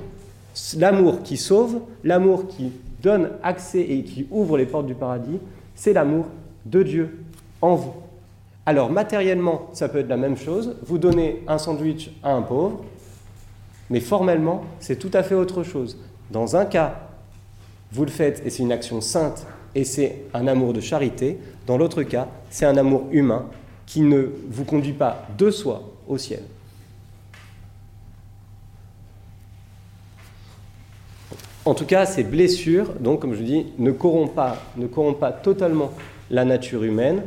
L'amour 0.77 1.23
qui 1.23 1.35
sauve, 1.35 1.81
l'amour 2.05 2.47
qui 2.47 2.71
donne 3.03 3.31
accès 3.43 3.81
et 3.81 4.03
qui 4.03 4.27
ouvre 4.31 4.57
les 4.57 4.65
portes 4.65 4.87
du 4.87 4.95
paradis, 4.95 5.39
c'est 5.75 5.91
l'amour 5.91 6.27
de 6.65 6.83
Dieu 6.83 7.19
en 7.61 7.75
vous. 7.75 8.08
Alors 8.69 8.91
matériellement, 8.91 9.67
ça 9.73 9.89
peut 9.89 9.97
être 9.97 10.09
la 10.09 10.15
même 10.15 10.37
chose. 10.37 10.75
Vous 10.85 10.99
donnez 10.99 11.41
un 11.47 11.57
sandwich 11.57 12.11
à 12.21 12.33
un 12.33 12.43
pauvre, 12.43 12.85
mais 13.89 13.99
formellement, 13.99 14.63
c'est 14.79 14.99
tout 14.99 15.09
à 15.13 15.23
fait 15.23 15.33
autre 15.33 15.63
chose. 15.63 15.97
Dans 16.29 16.55
un 16.55 16.65
cas, 16.65 16.99
vous 17.91 18.05
le 18.05 18.11
faites 18.11 18.43
et 18.45 18.51
c'est 18.51 18.61
une 18.61 18.71
action 18.71 19.01
sainte 19.01 19.47
et 19.73 19.83
c'est 19.83 20.21
un 20.35 20.45
amour 20.45 20.73
de 20.73 20.81
charité. 20.81 21.39
Dans 21.65 21.79
l'autre 21.79 22.03
cas, 22.03 22.27
c'est 22.51 22.67
un 22.67 22.77
amour 22.77 23.07
humain 23.09 23.47
qui 23.87 24.01
ne 24.01 24.27
vous 24.51 24.65
conduit 24.65 24.93
pas 24.93 25.25
de 25.35 25.49
soi 25.49 25.81
au 26.07 26.19
ciel. 26.19 26.43
En 31.65 31.73
tout 31.73 31.85
cas, 31.85 32.05
ces 32.05 32.23
blessures, 32.23 32.93
donc 32.99 33.21
comme 33.21 33.33
je 33.33 33.41
dis, 33.41 33.65
ne 33.79 33.89
corrompent 33.91 34.35
pas, 34.35 34.61
ne 34.77 34.85
corrompent 34.85 35.19
pas 35.19 35.31
totalement 35.31 35.89
la 36.29 36.45
nature 36.45 36.83
humaine. 36.83 37.23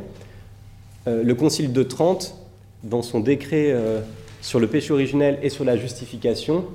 Euh, 1.07 1.23
le 1.23 1.35
Concile 1.35 1.73
de 1.73 1.83
Trente, 1.83 2.35
dans 2.83 3.01
son 3.01 3.19
décret 3.19 3.71
euh, 3.71 4.01
sur 4.41 4.59
le 4.59 4.67
péché 4.67 4.93
originel 4.93 5.37
et 5.41 5.49
sur 5.49 5.65
la 5.65 5.75
justification, 5.75 6.65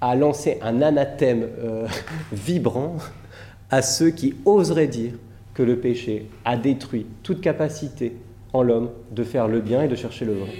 a 0.00 0.14
lancé 0.14 0.58
un 0.62 0.82
anathème 0.82 1.48
euh, 1.58 1.86
vibrant 2.32 2.96
à 3.70 3.82
ceux 3.82 4.10
qui 4.10 4.34
oseraient 4.44 4.88
dire 4.88 5.12
que 5.54 5.62
le 5.62 5.78
péché 5.78 6.26
a 6.44 6.56
détruit 6.56 7.06
toute 7.22 7.40
capacité 7.40 8.14
en 8.52 8.62
l'homme 8.62 8.90
de 9.10 9.24
faire 9.24 9.48
le 9.48 9.60
bien 9.60 9.82
et 9.82 9.88
de 9.88 9.96
chercher 9.96 10.26
le 10.26 10.34
vrai. 10.34 10.50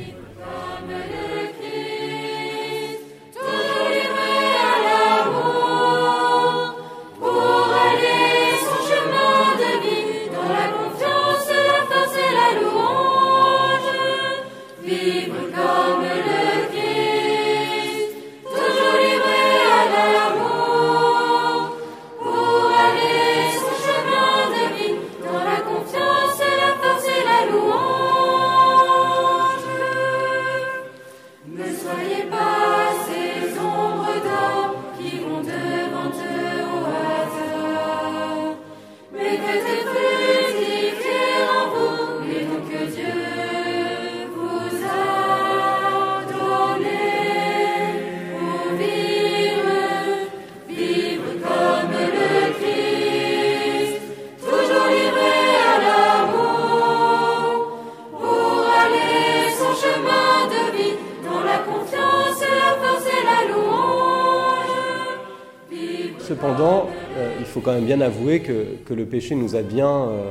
Que, 68.40 68.92
le 68.92 69.06
péché 69.06 69.34
nous 69.34 69.56
a 69.56 69.62
bien, 69.62 70.08
euh, 70.08 70.30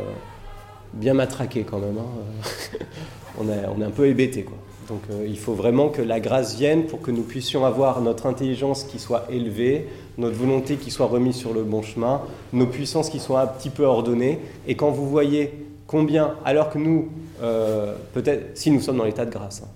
bien 0.93 1.13
matraqué 1.13 1.63
quand 1.63 1.79
même. 1.79 1.97
Hein. 1.97 2.77
on, 3.39 3.49
est, 3.49 3.65
on 3.75 3.81
est 3.81 3.85
un 3.85 3.91
peu 3.91 4.07
hébété. 4.07 4.45
Donc 4.87 5.01
euh, 5.09 5.25
il 5.27 5.37
faut 5.37 5.53
vraiment 5.53 5.89
que 5.89 6.01
la 6.01 6.19
grâce 6.19 6.55
vienne 6.57 6.85
pour 6.85 7.01
que 7.01 7.11
nous 7.11 7.23
puissions 7.23 7.65
avoir 7.65 8.01
notre 8.01 8.27
intelligence 8.27 8.83
qui 8.83 8.99
soit 8.99 9.25
élevée, 9.29 9.87
notre 10.17 10.35
volonté 10.35 10.75
qui 10.75 10.91
soit 10.91 11.07
remise 11.07 11.35
sur 11.35 11.53
le 11.53 11.63
bon 11.63 11.81
chemin, 11.81 12.21
nos 12.53 12.67
puissances 12.67 13.09
qui 13.09 13.19
soient 13.19 13.41
un 13.41 13.47
petit 13.47 13.69
peu 13.69 13.83
ordonnées. 13.83 14.39
Et 14.67 14.75
quand 14.75 14.91
vous 14.91 15.09
voyez 15.09 15.51
combien, 15.87 16.35
alors 16.45 16.69
que 16.69 16.77
nous, 16.77 17.09
euh, 17.41 17.95
peut-être 18.13 18.57
si 18.57 18.71
nous 18.71 18.81
sommes 18.81 18.97
dans 18.97 19.05
l'état 19.05 19.25
de 19.25 19.31
grâce, 19.31 19.63
hein, 19.63 19.69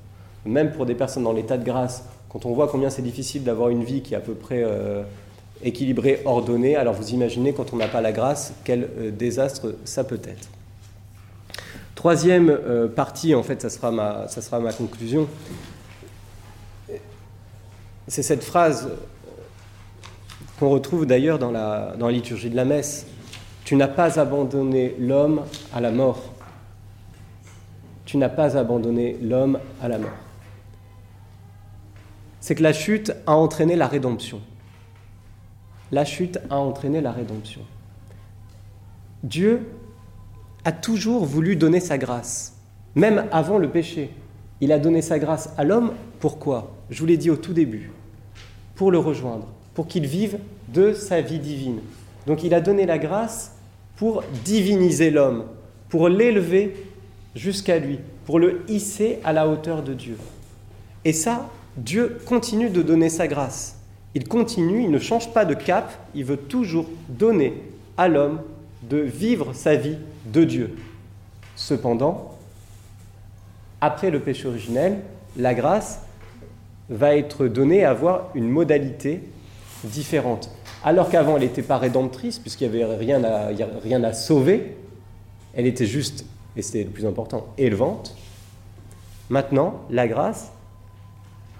même 0.45 0.71
pour 0.71 0.85
des 0.85 0.95
personnes 0.95 1.23
dans 1.23 1.33
l'état 1.33 1.57
de 1.57 1.65
grâce, 1.65 2.05
quand 2.29 2.45
on 2.45 2.53
voit 2.53 2.67
combien 2.67 2.89
c'est 2.89 3.01
difficile 3.01 3.43
d'avoir 3.43 3.69
une 3.69 3.83
vie 3.83 4.01
qui 4.01 4.13
est 4.13 4.17
à 4.17 4.21
peu 4.21 4.33
près 4.33 4.63
équilibré, 5.63 6.21
ordonné. 6.25 6.75
Alors 6.75 6.93
vous 6.93 7.09
imaginez 7.11 7.53
quand 7.53 7.73
on 7.73 7.77
n'a 7.77 7.87
pas 7.87 8.01
la 8.01 8.11
grâce, 8.11 8.53
quel 8.63 8.89
euh, 8.97 9.11
désastre 9.11 9.75
ça 9.83 10.03
peut 10.03 10.21
être. 10.23 10.49
Troisième 11.95 12.49
euh, 12.49 12.87
partie, 12.87 13.35
en 13.35 13.43
fait, 13.43 13.61
ça 13.61 13.69
sera 13.69 13.91
ma, 14.59 14.73
conclusion. 14.73 15.27
C'est 18.07 18.23
cette 18.23 18.43
phrase 18.43 18.89
qu'on 20.59 20.69
retrouve 20.69 21.05
d'ailleurs 21.05 21.39
dans 21.39 21.51
la 21.51 21.93
liturgie 22.09 22.49
de 22.49 22.55
la 22.55 22.65
messe. 22.65 23.05
Tu 23.69 23.75
n'as 23.75 23.87
pas 23.87 24.19
abandonné 24.19 24.95
l'homme 24.97 25.43
à 25.73 25.79
la 25.79 25.91
mort. 25.91 26.33
Tu 28.05 28.17
n'as 28.17 28.29
pas 28.29 28.57
abandonné 28.57 29.15
l'homme 29.21 29.59
à 29.79 29.87
la 29.87 29.99
mort. 29.99 30.09
C'est 32.39 32.55
que 32.55 32.63
la 32.63 32.73
chute 32.73 33.13
a 33.27 33.35
entraîné 33.35 33.75
la 33.75 33.85
rédemption 33.85 34.41
la 35.91 36.05
chute 36.05 36.39
a 36.49 36.57
entraîné 36.57 37.01
la 37.01 37.11
rédemption. 37.11 37.61
Dieu 39.23 39.61
a 40.65 40.71
toujours 40.71 41.25
voulu 41.25 41.55
donner 41.55 41.79
sa 41.79 41.97
grâce, 41.97 42.55
même 42.95 43.25
avant 43.31 43.57
le 43.57 43.69
péché. 43.69 44.11
Il 44.61 44.71
a 44.71 44.79
donné 44.79 45.01
sa 45.01 45.19
grâce 45.19 45.53
à 45.57 45.63
l'homme, 45.63 45.93
pourquoi? 46.19 46.75
Je 46.89 46.99
vous 46.99 47.05
l'ai 47.05 47.17
dit 47.17 47.29
au 47.29 47.37
tout 47.37 47.53
début, 47.53 47.91
pour 48.75 48.91
le 48.91 48.99
rejoindre, 48.99 49.47
pour 49.73 49.87
qu'il 49.87 50.05
vive 50.05 50.37
de 50.67 50.93
sa 50.93 51.21
vie 51.21 51.39
divine. 51.39 51.79
Donc 52.27 52.43
il 52.43 52.53
a 52.53 52.61
donné 52.61 52.85
la 52.85 52.97
grâce 52.97 53.53
pour 53.95 54.23
diviniser 54.43 55.11
l'homme, 55.11 55.45
pour 55.87 56.09
l'élever 56.09 56.75
jusqu'à 57.35 57.79
lui, 57.79 57.99
pour 58.25 58.39
le 58.39 58.63
hisser 58.67 59.19
à 59.23 59.33
la 59.33 59.47
hauteur 59.47 59.81
de 59.81 59.93
Dieu. 59.93 60.17
Et 61.05 61.13
ça, 61.13 61.49
Dieu 61.77 62.17
continue 62.25 62.69
de 62.69 62.81
donner 62.81 63.09
sa 63.09 63.27
grâce. 63.27 63.78
Il 64.15 64.27
continue, 64.27 64.83
il 64.83 64.91
ne 64.91 64.99
change 64.99 65.33
pas 65.33 65.45
de 65.45 65.53
cap, 65.53 65.91
il 66.15 66.25
veut 66.25 66.37
toujours 66.37 66.87
donner 67.07 67.61
à 67.97 68.07
l'homme 68.07 68.41
de 68.83 68.97
vivre 68.97 69.53
sa 69.53 69.75
vie 69.75 69.97
de 70.25 70.43
Dieu. 70.43 70.75
Cependant, 71.55 72.37
après 73.81 74.09
le 74.09 74.19
péché 74.19 74.47
originel, 74.47 74.99
la 75.37 75.53
grâce 75.53 76.01
va 76.89 77.15
être 77.15 77.47
donnée 77.47 77.83
à 77.83 77.91
avoir 77.91 78.29
une 78.33 78.49
modalité 78.49 79.21
différente. 79.83 80.49
Alors 80.83 81.09
qu'avant, 81.09 81.35
elle 81.35 81.43
n'était 81.43 81.61
pas 81.61 81.77
rédemptrice, 81.77 82.39
puisqu'il 82.39 82.69
n'y 82.69 82.81
avait 82.81 82.95
rien 82.95 83.23
à, 83.23 83.49
rien 83.83 84.03
à 84.03 84.13
sauver, 84.13 84.77
elle 85.53 85.67
était 85.67 85.85
juste, 85.85 86.25
et 86.55 86.61
c'était 86.61 86.83
le 86.83 86.89
plus 86.89 87.05
important, 87.05 87.47
élevante. 87.57 88.15
Maintenant, 89.29 89.81
la 89.89 90.07
grâce 90.07 90.51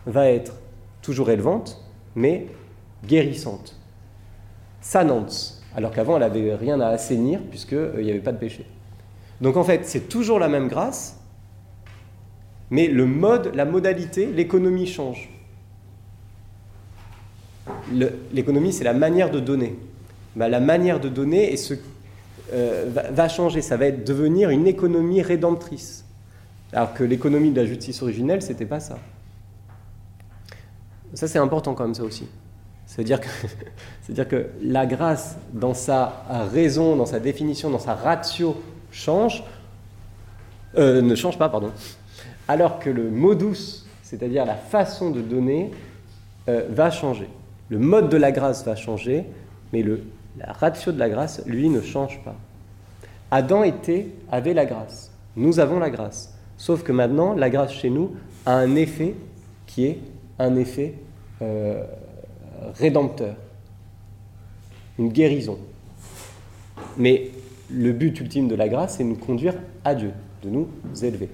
va 0.06 0.30
être 0.30 0.54
toujours 1.02 1.30
élevante, 1.30 1.84
mais 2.20 2.48
guérissante, 3.08 3.76
sanante, 4.82 5.62
alors 5.76 5.92
qu'avant 5.92 6.16
elle 6.16 6.22
n'avait 6.22 6.54
rien 6.56 6.80
à 6.82 6.88
assainir 6.90 7.40
puisqu'il 7.50 7.78
euh, 7.78 8.04
n'y 8.04 8.12
avait 8.12 8.20
pas 8.20 8.34
de 8.34 8.38
péché. 8.38 8.66
Donc 9.42 9.56
en 9.56 9.64
fait, 9.64 9.86
c'est 9.86 10.10
toujours 10.10 10.38
la 10.38 10.50
même 10.50 10.68
grâce, 10.68 11.18
mais 12.70 12.88
le 12.88 13.06
mode, 13.06 13.56
la 13.56 13.66
modalité, 13.66 14.28
l'économie 14.28 14.86
change. 14.86 15.30
L'économie, 18.34 18.74
c'est 18.74 18.84
la 18.84 18.94
manière 18.94 19.32
de 19.32 19.40
donner. 19.40 19.76
Bah, 20.36 20.50
la 20.50 20.60
manière 20.60 21.00
de 21.00 21.08
donner 21.08 21.56
ce, 21.56 21.76
euh, 22.54 22.86
va, 23.12 23.30
changer. 23.30 23.62
Ça 23.62 23.78
va 23.78 23.86
être 23.86 24.06
devenir 24.06 24.50
une 24.50 24.68
économie 24.68 25.22
rédemptrice. 25.22 26.06
Alors 26.74 26.94
que 26.94 27.04
l'économie 27.04 27.52
de 27.52 27.62
la 27.62 27.66
justice 27.66 28.02
originelle, 28.02 28.42
c'était 28.42 28.66
pas 28.66 28.80
ça. 28.80 29.00
Ça, 31.14 31.28
c'est 31.28 31.40
important 31.40 31.74
quand 31.74 31.84
même, 31.84 31.96
ça 31.96 32.04
aussi. 32.04 32.28
C'est-à-dire 32.86 34.28
que, 34.28 34.48
la 34.64 34.86
grâce, 34.86 35.38
dans 35.54 35.74
sa 35.74 36.24
raison, 36.52 36.96
dans 36.96 37.06
sa 37.06 37.20
définition, 37.20 37.70
dans 37.70 37.80
sa 37.80 37.94
ratio, 37.94 38.56
change, 38.92 39.44
euh, 40.78 41.02
ne 41.02 41.16
change 41.16 41.38
pas, 41.38 41.50
pardon. 41.50 41.72
Alors 42.48 42.80
que 42.80 42.90
le 42.90 43.10
modus, 43.10 43.86
c'est-à-dire 44.02 44.46
la 44.46 44.56
façon 44.56 45.12
de 45.12 45.22
donner, 45.22 45.72
euh, 46.48 46.66
va 46.70 46.90
changer. 46.90 47.30
Le 47.70 47.78
mode 47.78 48.10
de 48.10 48.18
la 48.18 48.32
grâce 48.32 48.66
va 48.66 48.76
changer, 48.76 49.26
mais 49.72 49.84
le, 49.84 50.02
la 50.38 50.52
ratio 50.54 50.92
de 50.92 50.98
la 50.98 51.10
grâce, 51.10 51.44
lui, 51.46 51.70
ne 51.70 51.82
change 51.82 52.20
pas. 52.24 52.36
Adam 53.30 53.64
était, 53.64 54.08
avait 54.32 54.56
la 54.56 54.66
grâce. 54.66 55.12
Nous 55.36 55.60
avons 55.60 55.78
la 55.78 55.92
grâce. 55.92 56.34
Sauf 56.58 56.82
que 56.84 56.92
maintenant, 56.92 57.34
la 57.34 57.52
grâce 57.52 57.72
chez 57.72 57.92
nous 57.92 58.16
a 58.48 58.56
un 58.56 58.76
effet 58.76 59.16
qui 59.68 59.86
est 59.86 60.00
un 60.40 60.56
effet 60.56 60.96
euh, 61.42 61.84
rédempteur, 62.80 63.36
une 64.98 65.10
guérison. 65.10 65.58
Mais 66.98 67.32
le 67.70 67.92
but 67.92 68.20
ultime 68.20 68.48
de 68.48 68.56
la 68.56 68.68
grâce, 68.68 68.98
c'est 68.98 69.04
de 69.04 69.10
nous 69.10 69.16
conduire 69.16 69.54
à 69.86 69.94
Dieu, 69.96 70.12
de 70.44 70.50
nous 70.50 70.68
élever. 71.02 71.30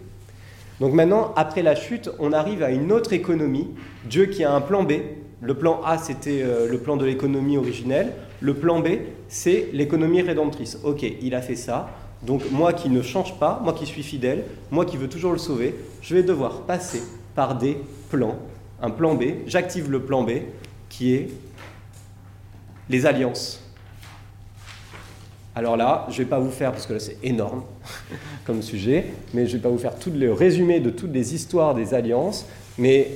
Donc 0.80 0.94
maintenant, 0.94 1.32
après 1.36 1.62
la 1.62 1.76
chute, 1.76 2.10
on 2.20 2.34
arrive 2.34 2.62
à 2.62 2.72
une 2.72 2.92
autre 2.92 3.14
économie. 3.14 3.70
Dieu 4.10 4.26
qui 4.26 4.44
a 4.44 4.54
un 4.54 4.62
plan 4.62 4.84
B. 4.84 4.94
Le 5.42 5.54
plan 5.54 5.82
A, 5.86 5.98
c'était 5.98 6.42
euh, 6.44 6.68
le 6.70 6.80
plan 6.80 6.98
de 6.98 7.06
l'économie 7.06 7.58
originelle. 7.58 8.12
Le 8.42 8.54
plan 8.54 8.82
B, 8.82 8.88
c'est 9.30 9.70
l'économie 9.74 10.22
rédemptrice. 10.22 10.80
Ok, 10.84 11.04
il 11.04 11.36
a 11.36 11.42
fait 11.42 11.56
ça. 11.56 11.90
Donc 12.24 12.42
moi 12.52 12.74
qui 12.74 12.90
ne 12.90 13.02
change 13.02 13.38
pas, 13.40 13.62
moi 13.64 13.74
qui 13.74 13.86
suis 13.86 14.04
fidèle, 14.04 14.44
moi 14.72 14.86
qui 14.86 14.98
veux 14.98 15.08
toujours 15.08 15.32
le 15.32 15.38
sauver, 15.38 15.76
je 16.02 16.16
vais 16.16 16.24
devoir 16.24 16.62
passer 16.62 17.02
par 17.36 17.58
des 17.58 17.78
plans. 18.10 18.38
Un 18.86 18.92
plan 18.92 19.16
B, 19.16 19.24
j'active 19.48 19.90
le 19.90 20.00
plan 20.00 20.22
B 20.22 20.30
qui 20.90 21.16
est 21.16 21.30
les 22.88 23.08
alliances. 23.08 23.64
Alors 25.56 25.76
là, 25.76 26.06
je 26.10 26.14
ne 26.14 26.18
vais 26.20 26.30
pas 26.30 26.38
vous 26.38 26.52
faire, 26.52 26.72
parce 26.72 26.86
que 26.86 26.94
là 26.94 27.00
c'est 27.00 27.18
énorme 27.24 27.64
comme 28.46 28.62
sujet, 28.62 29.08
mais 29.34 29.48
je 29.48 29.54
ne 29.54 29.58
vais 29.58 29.64
pas 29.64 29.70
vous 29.70 29.80
faire 29.80 29.96
tout 29.96 30.12
le 30.12 30.32
résumé 30.32 30.80
de 30.80 30.92
toutes 30.92 31.12
les 31.12 31.34
histoires 31.34 31.74
des 31.74 31.96
alliances, 31.96 32.46
mais 32.78 33.10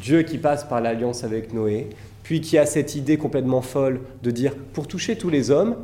Dieu 0.00 0.22
qui 0.22 0.38
passe 0.38 0.64
par 0.64 0.80
l'alliance 0.80 1.22
avec 1.22 1.52
Noé, 1.52 1.90
puis 2.22 2.40
qui 2.40 2.56
a 2.56 2.64
cette 2.64 2.94
idée 2.94 3.18
complètement 3.18 3.60
folle 3.60 4.00
de 4.22 4.30
dire, 4.30 4.54
pour 4.72 4.88
toucher 4.88 5.18
tous 5.18 5.28
les 5.28 5.50
hommes, 5.50 5.76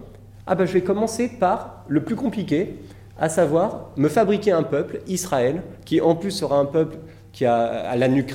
ah 0.47 0.55
ben 0.55 0.65
je 0.65 0.73
vais 0.73 0.81
commencer 0.83 1.29
par 1.29 1.85
le 1.89 2.03
plus 2.03 2.17
compliqué, 2.17 2.77
à 3.21 3.29
savoir 3.29 3.91
me 3.99 4.09
fabriquer 4.09 4.53
un 4.53 4.63
peuple, 4.63 5.01
Israël, 5.07 5.63
qui 5.85 6.01
en 6.01 6.15
plus 6.15 6.31
sera 6.31 6.59
un 6.59 6.65
peuple 6.65 6.97
qui 7.33 7.45
a 7.45 7.95
la 7.97 8.09
nuque 8.09 8.31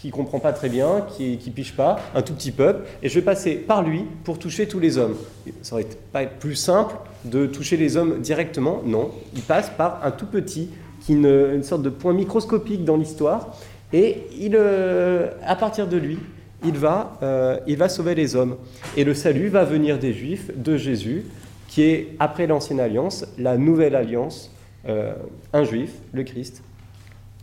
qui 0.00 0.06
ne 0.06 0.12
comprend 0.12 0.38
pas 0.38 0.52
très 0.52 0.70
bien, 0.70 1.04
qui 1.14 1.38
ne 1.46 1.52
piche 1.52 1.76
pas, 1.76 2.00
un 2.14 2.22
tout 2.22 2.32
petit 2.32 2.52
peuple, 2.52 2.86
et 3.02 3.08
je 3.10 3.14
vais 3.14 3.24
passer 3.24 3.56
par 3.56 3.82
lui 3.82 4.04
pour 4.24 4.38
toucher 4.38 4.66
tous 4.66 4.80
les 4.80 4.96
hommes. 4.96 5.14
Ça 5.60 5.74
aurait 5.74 5.86
pas 6.10 6.22
être 6.22 6.38
plus 6.38 6.54
simple 6.54 6.94
de 7.26 7.46
toucher 7.46 7.76
les 7.76 7.98
hommes 7.98 8.20
directement, 8.20 8.80
non, 8.84 9.10
il 9.34 9.42
passe 9.42 9.70
par 9.76 10.00
un 10.02 10.10
tout 10.10 10.26
petit, 10.26 10.70
qui 11.02 11.12
une, 11.12 11.26
une 11.26 11.62
sorte 11.62 11.82
de 11.82 11.90
point 11.90 12.14
microscopique 12.14 12.84
dans 12.84 12.96
l'histoire, 12.96 13.54
et 13.92 14.22
il, 14.38 14.56
euh, 14.56 15.30
à 15.44 15.54
partir 15.54 15.86
de 15.86 15.98
lui, 15.98 16.18
il 16.64 16.78
va, 16.78 17.18
euh, 17.22 17.58
il 17.66 17.76
va 17.76 17.88
sauver 17.88 18.14
les 18.14 18.36
hommes. 18.36 18.56
Et 18.96 19.04
le 19.04 19.14
salut 19.14 19.48
va 19.48 19.64
venir 19.64 19.98
des 19.98 20.12
Juifs, 20.12 20.50
de 20.56 20.76
Jésus, 20.76 21.24
qui 21.68 21.82
est, 21.82 22.08
après 22.18 22.46
l'Ancienne 22.46 22.80
Alliance, 22.80 23.26
la 23.38 23.58
Nouvelle 23.58 23.94
Alliance, 23.94 24.50
euh, 24.88 25.12
un 25.52 25.64
Juif, 25.64 25.90
le 26.12 26.22
Christ, 26.22 26.62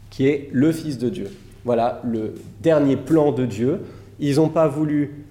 qui 0.10 0.28
est 0.28 0.50
le 0.52 0.72
Fils 0.72 0.98
de 0.98 1.10
Dieu. 1.10 1.30
Voilà 1.68 2.02
le 2.06 2.36
dernier 2.62 2.96
plan 2.96 3.34
de 3.34 3.46
Dieu. 3.46 3.82
Ils 4.22 4.38
n'ont 4.38 4.48
pas 4.48 4.70
voulu 4.70 5.26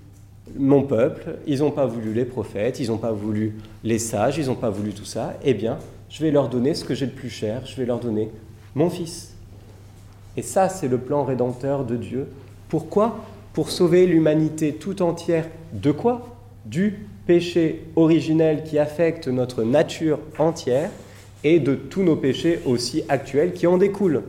mon 0.58 0.82
peuple, 0.82 1.36
ils 1.46 1.60
n'ont 1.60 1.70
pas 1.70 1.86
voulu 1.86 2.12
les 2.12 2.26
prophètes, 2.26 2.78
ils 2.78 2.88
n'ont 2.88 2.98
pas 2.98 3.10
voulu 3.10 3.54
les 3.84 3.98
sages, 3.98 4.36
ils 4.36 4.48
n'ont 4.48 4.54
pas 4.54 4.68
voulu 4.68 4.92
tout 4.92 5.06
ça. 5.06 5.32
Eh 5.42 5.54
bien, 5.54 5.78
je 6.10 6.22
vais 6.22 6.30
leur 6.30 6.50
donner 6.50 6.74
ce 6.74 6.84
que 6.84 6.94
j'ai 6.94 7.06
de 7.06 7.12
plus 7.12 7.30
cher, 7.30 7.62
je 7.64 7.74
vais 7.76 7.86
leur 7.86 8.00
donner 8.00 8.28
mon 8.74 8.90
fils. 8.90 9.32
Et 10.36 10.42
ça, 10.42 10.68
c'est 10.68 10.88
le 10.88 10.98
plan 10.98 11.24
rédempteur 11.24 11.86
de 11.86 11.96
Dieu. 11.96 12.26
Pourquoi? 12.68 13.16
Pour 13.54 13.70
sauver 13.70 14.06
l'humanité 14.06 14.74
tout 14.74 15.00
entière 15.00 15.48
de 15.72 15.90
quoi? 15.90 16.36
Du 16.66 17.06
péché 17.26 17.84
originel 17.96 18.62
qui 18.62 18.78
affecte 18.78 19.26
notre 19.26 19.62
nature 19.62 20.18
entière 20.38 20.90
et 21.44 21.60
de 21.60 21.74
tous 21.74 22.02
nos 22.02 22.16
péchés 22.16 22.60
aussi 22.66 23.04
actuels 23.08 23.54
qui 23.54 23.66
en 23.66 23.78
découlent. 23.78 24.22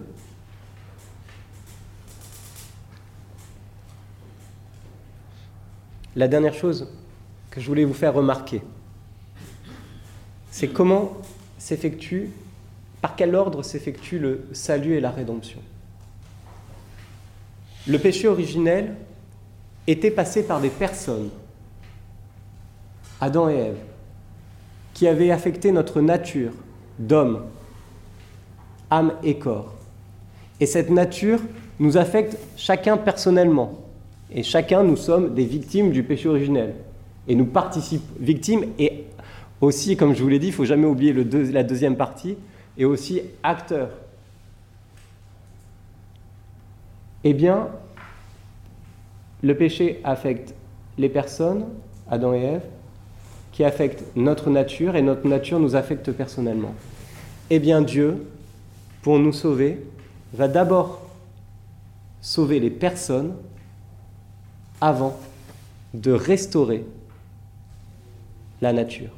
La 6.18 6.28
dernière 6.28 6.56
chose 6.56 6.88
que 7.52 7.62
je 7.62 7.68
voulais 7.68 7.86
vous 7.86 7.94
faire 7.94 8.16
remarquer, 8.16 8.64
c'est 10.50 10.68
comment 10.68 11.14
s'effectue, 11.60 12.32
par 13.02 13.16
quel 13.16 13.36
ordre 13.36 13.62
s'effectue 13.62 14.18
le 14.18 14.48
salut 14.52 14.96
et 14.96 15.00
la 15.00 15.12
rédemption. 15.12 15.60
Le 17.88 18.00
péché 18.00 18.28
originel 18.28 18.96
était 19.86 20.10
passé 20.10 20.42
par 20.42 20.60
des 20.60 20.72
personnes, 20.72 21.30
Adam 23.22 23.50
et 23.50 23.56
Ève, 23.56 23.78
qui 24.96 25.08
avaient 25.08 25.30
affecté 25.30 25.72
notre 25.72 26.02
nature 26.02 26.52
d'homme, 26.98 27.46
âme 28.90 29.14
et 29.22 29.38
corps. 29.38 29.76
Et 30.60 30.66
cette 30.66 30.90
nature 30.90 31.42
nous 31.80 31.96
affecte 31.96 32.40
chacun 32.56 32.98
personnellement. 32.98 33.87
Et 34.32 34.44
chacun, 34.44 34.84
nous 34.84 34.98
sommes 34.98 35.34
des 35.34 35.46
victimes 35.46 35.92
du 35.92 36.04
péché 36.04 36.28
originel. 36.28 36.76
Et 37.28 37.36
nous 37.36 37.46
participons, 37.46 38.06
victimes, 38.20 38.66
et 38.80 39.06
aussi, 39.62 39.98
comme 39.98 40.16
je 40.16 40.22
vous 40.22 40.30
l'ai 40.30 40.40
dit, 40.40 40.48
il 40.48 40.52
ne 40.52 40.56
faut 40.56 40.66
jamais 40.66 40.86
oublier 40.86 41.14
la 41.14 41.64
deuxième 41.64 41.96
partie, 41.96 42.38
et 42.78 42.86
aussi 42.86 43.22
acteurs. 43.44 43.90
Eh 47.24 47.34
bien, 47.34 47.68
le 49.42 49.56
péché 49.56 50.00
affecte 50.04 50.54
les 50.98 51.10
personnes, 51.10 51.66
Adam 52.10 52.34
et 52.34 52.42
Ève, 52.42 52.64
qui 53.52 53.64
affecte 53.64 54.04
notre 54.16 54.50
nature, 54.50 54.96
et 54.96 55.02
notre 55.02 55.28
nature 55.28 55.60
nous 55.60 55.76
affecte 55.76 56.12
personnellement. 56.12 56.76
Eh 57.50 57.60
bien, 57.60 57.82
Dieu, 57.82 58.28
pour 59.02 59.20
nous 59.20 59.34
sauver, 59.34 59.84
va 60.34 60.48
d'abord 60.48 61.02
sauver 62.22 62.60
les 62.60 62.70
personnes 62.70 63.34
avant 64.82 65.18
de 65.94 66.12
restaurer 66.12 66.86
la 68.62 68.74
nature. 68.74 69.12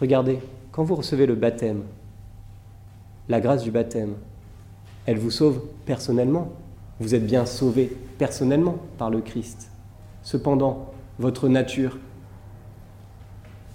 Regardez, 0.00 0.38
quand 0.72 0.84
vous 0.84 0.94
recevez 0.94 1.26
le 1.26 1.34
baptême, 1.34 1.82
la 3.28 3.40
grâce 3.40 3.62
du 3.62 3.70
baptême, 3.70 4.14
elle 5.06 5.18
vous 5.18 5.30
sauve 5.30 5.62
personnellement. 5.84 6.52
Vous 7.00 7.14
êtes 7.14 7.26
bien 7.26 7.46
sauvé 7.46 7.96
personnellement 8.18 8.76
par 8.98 9.10
le 9.10 9.20
Christ. 9.20 9.70
Cependant, 10.22 10.92
votre 11.18 11.48
nature, 11.48 11.98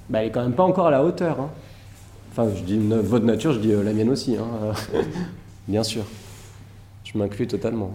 bah, 0.09 0.19
elle 0.19 0.27
n'est 0.27 0.31
quand 0.31 0.43
même 0.43 0.53
pas 0.53 0.63
encore 0.63 0.87
à 0.87 0.91
la 0.91 1.03
hauteur. 1.03 1.39
Hein. 1.39 1.49
Enfin, 2.31 2.49
je 2.55 2.63
dis 2.63 2.77
votre 2.77 3.25
nature, 3.25 3.53
je 3.53 3.59
dis 3.59 3.71
euh, 3.71 3.83
la 3.83 3.93
mienne 3.93 4.09
aussi, 4.09 4.37
hein. 4.37 4.73
bien 5.67 5.83
sûr. 5.83 6.03
Je 7.03 7.17
m'inclus 7.17 7.47
totalement. 7.47 7.91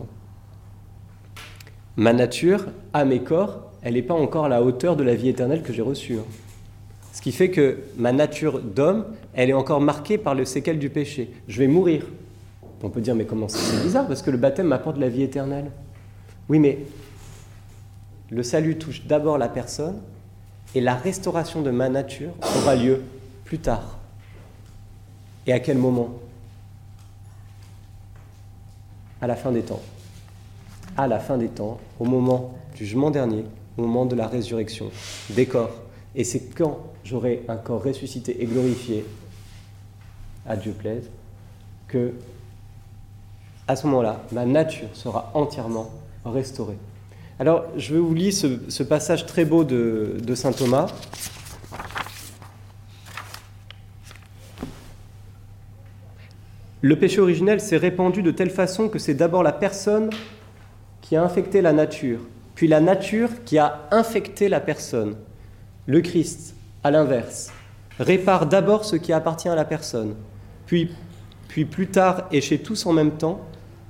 Ma 1.96 2.12
nature, 2.12 2.66
à 2.92 3.04
mes 3.04 3.20
corps, 3.20 3.70
elle 3.82 3.94
n'est 3.94 4.02
pas 4.02 4.14
encore 4.14 4.46
à 4.46 4.48
la 4.48 4.62
hauteur 4.62 4.96
de 4.96 5.02
la 5.02 5.14
vie 5.14 5.28
éternelle 5.28 5.62
que 5.62 5.72
j'ai 5.72 5.82
reçue. 5.82 6.18
Hein. 6.18 6.24
Ce 7.12 7.22
qui 7.22 7.32
fait 7.32 7.50
que 7.50 7.78
ma 7.96 8.12
nature 8.12 8.60
d'homme, 8.60 9.06
elle 9.32 9.48
est 9.48 9.54
encore 9.54 9.80
marquée 9.80 10.18
par 10.18 10.34
le 10.34 10.44
séquel 10.44 10.78
du 10.78 10.90
péché. 10.90 11.30
Je 11.48 11.58
vais 11.58 11.66
mourir. 11.66 12.04
On 12.82 12.90
peut 12.90 13.00
dire, 13.00 13.14
mais 13.14 13.24
comment 13.24 13.48
c'est 13.48 13.82
bizarre, 13.82 14.06
parce 14.06 14.20
que 14.20 14.30
le 14.30 14.36
baptême 14.36 14.66
m'apporte 14.66 14.98
la 14.98 15.08
vie 15.08 15.22
éternelle. 15.22 15.70
Oui, 16.48 16.58
mais 16.58 16.80
le 18.30 18.42
salut 18.42 18.76
touche 18.76 19.06
d'abord 19.06 19.38
la 19.38 19.48
personne, 19.48 19.98
et 20.74 20.80
la 20.80 20.94
restauration 20.94 21.62
de 21.62 21.70
ma 21.70 21.88
nature 21.88 22.32
aura 22.58 22.76
lieu 22.76 23.02
plus 23.44 23.58
tard. 23.58 23.98
Et 25.46 25.52
à 25.52 25.60
quel 25.60 25.78
moment? 25.78 26.10
À 29.22 29.26
la 29.26 29.36
fin 29.36 29.52
des 29.52 29.62
temps. 29.62 29.80
À 30.96 31.06
la 31.06 31.18
fin 31.18 31.36
des 31.36 31.48
temps, 31.48 31.78
au 32.00 32.04
moment 32.04 32.54
du 32.74 32.84
jugement 32.84 33.10
dernier, 33.10 33.44
au 33.76 33.82
moment 33.82 34.06
de 34.06 34.16
la 34.16 34.26
résurrection 34.26 34.90
des 35.30 35.46
corps. 35.46 35.82
Et 36.14 36.24
c'est 36.24 36.54
quand 36.56 36.78
j'aurai 37.04 37.42
un 37.48 37.56
corps 37.56 37.82
ressuscité 37.82 38.42
et 38.42 38.46
glorifié, 38.46 39.04
à 40.46 40.56
Dieu 40.56 40.72
plaise, 40.72 41.10
que 41.88 42.12
à 43.68 43.76
ce 43.76 43.86
moment-là, 43.88 44.22
ma 44.32 44.46
nature 44.46 44.88
sera 44.94 45.30
entièrement 45.34 45.90
restaurée. 46.24 46.78
Alors, 47.38 47.64
je 47.76 47.96
vous 47.96 48.14
lire 48.14 48.32
ce, 48.32 48.82
passage 48.82 49.26
très 49.26 49.44
beau 49.44 49.64
de 49.64 50.34
saint 50.34 50.52
Thomas. 50.52 50.86
Le 56.86 56.96
péché 56.96 57.20
originel 57.20 57.60
s'est 57.60 57.78
répandu 57.78 58.22
de 58.22 58.30
telle 58.30 58.50
façon 58.50 58.88
que 58.88 59.00
c'est 59.00 59.14
d'abord 59.14 59.42
la 59.42 59.50
personne 59.50 60.08
qui 61.06 61.14
a 61.14 61.22
infecté 61.22 61.62
la 61.62 61.72
nature, 61.72 62.18
puis 62.56 62.66
la 62.66 62.80
nature 62.80 63.28
qui 63.44 63.58
a 63.58 63.86
infecté 63.92 64.48
la 64.48 64.58
personne. 64.58 65.14
Le 65.86 66.00
Christ, 66.00 66.56
à 66.82 66.90
l'inverse, 66.90 67.52
répare 68.00 68.46
d'abord 68.46 68.84
ce 68.84 68.96
qui 68.96 69.12
appartient 69.12 69.48
à 69.48 69.54
la 69.54 69.64
personne, 69.64 70.16
puis, 70.66 70.90
puis 71.46 71.64
plus 71.64 71.86
tard 71.86 72.26
et 72.32 72.40
chez 72.40 72.58
tous 72.58 72.86
en 72.86 72.92
même 72.92 73.12
temps, 73.12 73.40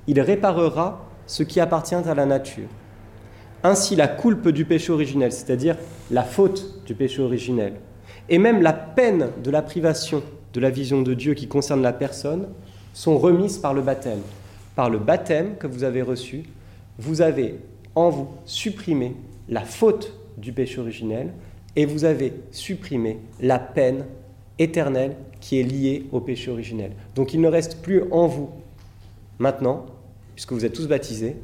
il 0.05 0.21
réparera 0.21 1.07
ce 1.25 1.41
qui 1.41 1.59
appartient 1.59 1.95
à 1.95 2.13
la 2.13 2.27
nature. 2.27 2.67
Ainsi 3.63 3.95
la 3.95 4.07
coulpe 4.07 4.49
du 4.49 4.65
péché 4.65 4.91
originel, 4.91 5.31
c'est-à-dire 5.31 5.75
la 6.11 6.21
faute 6.21 6.85
du 6.85 6.93
péché 6.93 7.23
originel, 7.23 7.73
et 8.29 8.37
même 8.37 8.61
la 8.61 8.73
peine 8.73 9.29
de 9.43 9.49
la 9.49 9.63
privation 9.63 10.21
de 10.53 10.59
la 10.59 10.69
vision 10.69 11.01
de 11.01 11.15
Dieu 11.15 11.33
qui 11.33 11.47
concerne 11.47 11.81
la 11.81 11.93
personne, 11.93 12.47
sont 12.93 13.17
remises 13.17 13.57
par 13.57 13.73
le 13.73 13.81
baptême. 13.81 14.21
Par 14.75 14.91
le 14.91 14.99
baptême 14.99 15.55
que 15.57 15.65
vous 15.65 15.83
avez 15.83 16.03
reçu, 16.03 16.43
vous 16.99 17.21
avez 17.21 17.59
en 17.95 18.09
vous 18.09 18.27
supprimé 18.45 19.15
la 19.49 19.61
faute 19.61 20.13
du 20.37 20.53
péché 20.53 20.79
originel 20.79 21.33
et 21.75 21.85
vous 21.85 22.05
avez 22.05 22.33
supprimé 22.51 23.19
la 23.39 23.59
peine 23.59 24.05
éternelle 24.59 25.15
qui 25.39 25.59
est 25.59 25.63
liée 25.63 26.05
au 26.11 26.19
péché 26.19 26.51
originel. 26.51 26.91
Donc 27.15 27.33
il 27.33 27.41
ne 27.41 27.47
reste 27.47 27.81
plus 27.81 28.03
en 28.11 28.27
vous 28.27 28.49
maintenant 29.39 29.85
puisque 30.33 30.53
vous 30.53 30.65
êtes 30.65 30.73
tous 30.73 30.87
baptisés, 30.87 31.35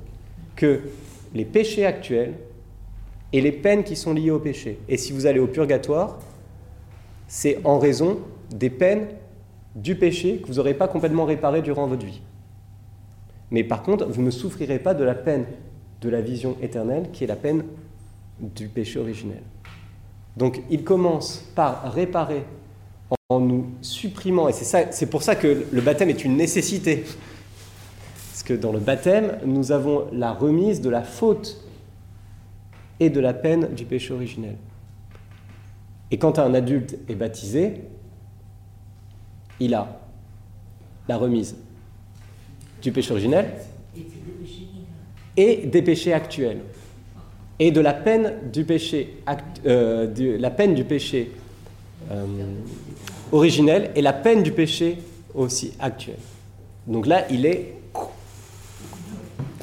que 0.56 0.82
les 1.34 1.46
péchés 1.46 1.86
actuels 1.86 2.34
et 3.32 3.42
les 3.42 3.52
peines 3.52 3.84
qui 3.84 3.96
sont 3.96 4.14
liées 4.14 4.30
au 4.30 4.40
péché. 4.40 4.78
Et 4.88 4.98
si 4.98 5.14
vous 5.14 5.26
allez 5.26 5.40
au 5.40 5.48
purgatoire, 5.48 6.20
c'est 7.28 7.60
en 7.64 7.80
raison 7.80 8.20
des 8.52 8.70
peines 8.70 9.08
du 9.76 9.96
péché 9.96 10.38
que 10.38 10.48
vous 10.48 10.56
n'aurez 10.56 10.76
pas 10.76 10.88
complètement 10.88 11.26
réparé 11.26 11.64
durant 11.64 11.88
votre 11.88 12.06
vie. 12.06 12.22
Mais 13.54 13.64
par 13.64 13.84
contre, 13.84 14.06
vous 14.08 14.22
ne 14.22 14.32
souffrirez 14.32 14.80
pas 14.80 14.94
de 14.94 15.06
la 15.06 15.16
peine 15.16 15.46
de 16.02 16.10
la 16.10 16.20
vision 16.20 16.58
éternelle, 16.62 17.10
qui 17.14 17.24
est 17.24 17.28
la 17.28 17.38
peine 17.38 17.64
du 18.42 18.68
péché 18.68 19.00
originel. 19.00 19.42
Donc 20.36 20.62
il 20.70 20.84
commence 20.84 21.46
par 21.56 21.94
réparer 21.94 22.44
en 23.30 23.40
nous 23.40 23.68
supprimant, 23.82 24.50
et 24.50 24.54
c'est 24.54 25.06
pour 25.10 25.24
ça 25.24 25.36
que 25.36 25.66
le 25.72 25.82
baptême 25.82 26.10
est 26.10 26.26
une 26.26 26.36
nécessité 26.36 27.06
que 28.44 28.54
dans 28.54 28.72
le 28.72 28.80
baptême, 28.80 29.38
nous 29.46 29.72
avons 29.72 30.08
la 30.12 30.34
remise 30.34 30.82
de 30.82 30.90
la 30.90 31.04
faute 31.04 31.64
et 33.00 33.10
de 33.10 33.20
la 33.20 33.34
peine 33.34 33.74
du 33.74 33.86
péché 33.86 34.14
originel. 34.14 34.58
Et 36.12 36.18
quand 36.18 36.40
un 36.40 36.54
adulte 36.54 36.98
est 37.10 37.16
baptisé, 37.16 37.86
il 39.60 39.74
a 39.74 40.00
la 41.08 41.18
remise 41.18 41.56
du 42.84 42.92
péché 42.92 43.12
originel 43.12 43.46
et 45.36 45.66
des 45.66 45.82
péchés 45.82 46.14
actuels 46.14 46.60
et 47.60 47.72
de 47.72 47.82
la 47.82 47.94
peine 47.94 48.34
du 48.52 48.66
péché, 48.66 49.18
euh, 49.66 50.38
la 50.38 50.52
peine 50.52 50.76
du 50.76 50.84
péché 50.84 51.32
euh, 52.12 52.26
originel 53.32 53.92
et 53.96 54.02
la 54.02 54.14
peine 54.14 54.44
du 54.44 54.52
péché 54.52 54.98
aussi 55.34 55.74
actuel. 55.80 56.18
Donc 56.86 57.08
là, 57.08 57.26
il 57.32 57.46
est 57.46 57.76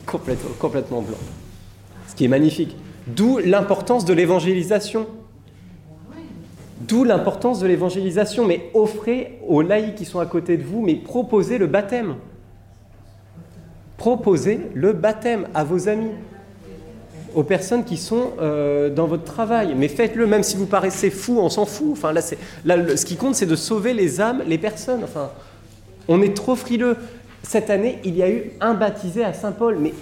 complètement, 0.06 0.50
complètement 0.58 1.02
blanc. 1.02 1.18
Ce 2.08 2.14
qui 2.14 2.24
est 2.24 2.28
magnifique. 2.28 2.74
D'où 3.06 3.38
l'importance 3.38 4.04
de 4.04 4.14
l'évangélisation. 4.14 5.06
D'où 6.80 7.04
l'importance 7.04 7.60
de 7.60 7.66
l'évangélisation. 7.66 8.46
Mais 8.46 8.70
offrez 8.72 9.38
aux 9.46 9.60
laïcs 9.62 9.94
qui 9.96 10.04
sont 10.06 10.20
à 10.20 10.26
côté 10.26 10.56
de 10.56 10.64
vous, 10.64 10.80
mais 10.80 10.94
proposez 10.94 11.58
le 11.58 11.66
baptême. 11.66 12.16
Proposez 14.00 14.60
le 14.72 14.94
baptême 14.94 15.46
à 15.52 15.62
vos 15.62 15.90
amis, 15.90 16.12
aux 17.34 17.42
personnes 17.42 17.84
qui 17.84 17.98
sont 17.98 18.30
euh, 18.40 18.88
dans 18.88 19.06
votre 19.06 19.24
travail. 19.24 19.74
Mais 19.76 19.88
faites-le, 19.88 20.26
même 20.26 20.42
si 20.42 20.56
vous 20.56 20.64
paraissez 20.64 21.10
fou, 21.10 21.38
on 21.38 21.50
s'en 21.50 21.66
fout. 21.66 21.98
Ce 21.98 23.04
qui 23.04 23.16
compte, 23.16 23.34
c'est 23.34 23.44
de 23.44 23.56
sauver 23.56 23.92
les 23.92 24.22
âmes, 24.22 24.42
les 24.46 24.56
personnes. 24.56 25.04
On 26.08 26.22
est 26.22 26.34
trop 26.34 26.56
frileux 26.56 26.96
cette 27.42 27.68
année, 27.68 27.98
il 28.02 28.16
y 28.16 28.22
a 28.22 28.30
eu 28.30 28.52
un 28.62 28.72
baptisé 28.72 29.22
à 29.22 29.34
Saint-Paul, 29.34 29.76
mais 29.78 29.92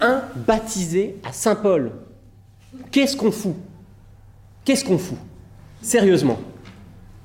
un 0.00 0.22
baptisé 0.34 1.16
à 1.28 1.32
Saint-Paul. 1.34 1.90
Qu'est-ce 2.90 3.18
qu'on 3.18 3.32
fout? 3.32 3.54
Qu'est-ce 4.64 4.86
qu'on 4.86 4.96
fout? 4.96 5.18
Sérieusement. 5.82 6.38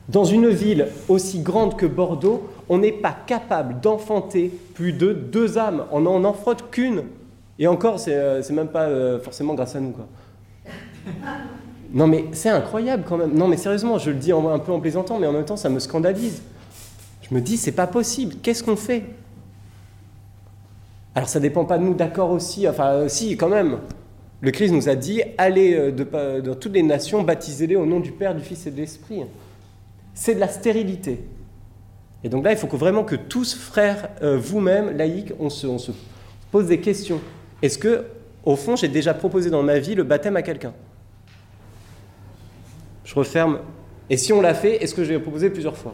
Dans 0.10 0.26
une 0.26 0.50
ville 0.50 0.88
aussi 1.08 1.40
grande 1.40 1.78
que 1.78 1.86
Bordeaux, 1.86 2.50
on 2.70 2.80
n'est 2.80 2.92
pas 2.92 3.16
capable 3.26 3.80
d'enfanter 3.80 4.52
plus 4.74 4.94
de 4.94 5.14
deux 5.14 5.58
âmes. 5.58 5.86
On 5.92 6.02
n'en 6.02 6.24
enfante 6.24 6.70
qu'une. 6.70 7.04
Et 7.60 7.68
encore, 7.68 8.00
c'est 8.00 8.16
euh, 8.16 8.42
même 8.52 8.68
pas 8.68 8.84
euh, 8.84 9.20
forcément 9.20 9.54
grâce 9.54 9.76
à 9.76 9.80
nous. 9.80 9.92
Quoi. 9.92 10.08
Non 11.94 12.06
mais 12.06 12.26
c'est 12.34 12.50
incroyable 12.50 13.06
quand 13.08 13.16
même. 13.16 13.34
Non 13.34 13.48
mais 13.48 13.56
sérieusement, 13.56 13.98
je 13.98 14.10
le 14.10 14.18
dis 14.18 14.34
un 14.34 14.60
peu 14.60 14.74
en 14.74 14.82
plaisantant, 14.82 15.20
mais 15.20 15.26
en 15.26 15.32
même 15.32 15.46
temps, 15.46 15.56
ça 15.56 15.70
me 15.70 15.80
scandalise. 15.80 16.42
Je 17.22 17.34
me 17.34 17.40
dis, 17.40 17.56
c'est 17.56 17.72
pas 17.72 17.88
possible. 17.88 18.36
Qu'est-ce 18.44 18.62
qu'on 18.62 18.76
fait? 18.76 19.04
Alors 21.16 21.30
ça 21.30 21.40
dépend 21.40 21.64
pas 21.64 21.78
de 21.78 21.84
nous, 21.84 21.94
d'accord 21.94 22.32
aussi. 22.32 22.68
Enfin, 22.68 23.08
si, 23.08 23.38
quand 23.38 23.48
même. 23.48 23.80
Le 24.42 24.52
Christ 24.52 24.72
nous 24.72 24.88
a 24.88 24.96
dit, 24.96 25.24
allez 25.38 25.74
euh, 25.74 26.42
dans 26.42 26.56
toutes 26.56 26.74
les 26.74 26.84
nations, 26.84 27.24
baptisez-les 27.24 27.76
au 27.76 27.86
nom 27.86 28.00
du 28.00 28.12
Père, 28.12 28.36
du 28.36 28.44
Fils 28.44 28.68
et 28.68 28.72
de 28.72 28.78
l'Esprit. 28.78 29.22
C'est 30.14 30.36
de 30.36 30.40
la 30.40 30.48
stérilité. 30.48 31.24
Et 32.28 32.30
donc 32.30 32.44
là, 32.44 32.52
il 32.52 32.58
faut 32.58 32.68
que 32.68 32.76
vraiment 32.76 33.06
que 33.06 33.16
tous, 33.16 33.56
frères, 33.56 34.10
euh, 34.22 34.38
vous-même, 34.38 34.98
laïcs, 34.98 35.32
on 35.40 35.50
se, 35.50 35.66
on 35.66 35.78
se 35.78 35.94
pose 36.52 36.68
des 36.68 36.82
questions. 36.82 37.22
Est-ce 37.62 37.78
que, 37.78 38.04
au 38.44 38.58
fond, 38.58 38.76
j'ai 38.76 38.90
déjà 38.90 39.14
proposé 39.14 39.50
dans 39.50 39.64
ma 39.64 39.80
vie 39.80 39.96
le 39.96 40.04
baptême 40.04 40.36
à 40.36 40.42
quelqu'un? 40.42 40.74
Je 43.06 43.16
referme. 43.16 43.60
Et 44.10 44.18
si 44.18 44.34
on 44.34 44.42
l'a 44.42 44.54
fait, 44.54 44.84
est-ce 44.84 44.94
que 44.94 45.06
je 45.06 45.14
l'ai 45.14 45.20
proposé 45.20 45.50
plusieurs 45.50 45.78
fois? 45.78 45.94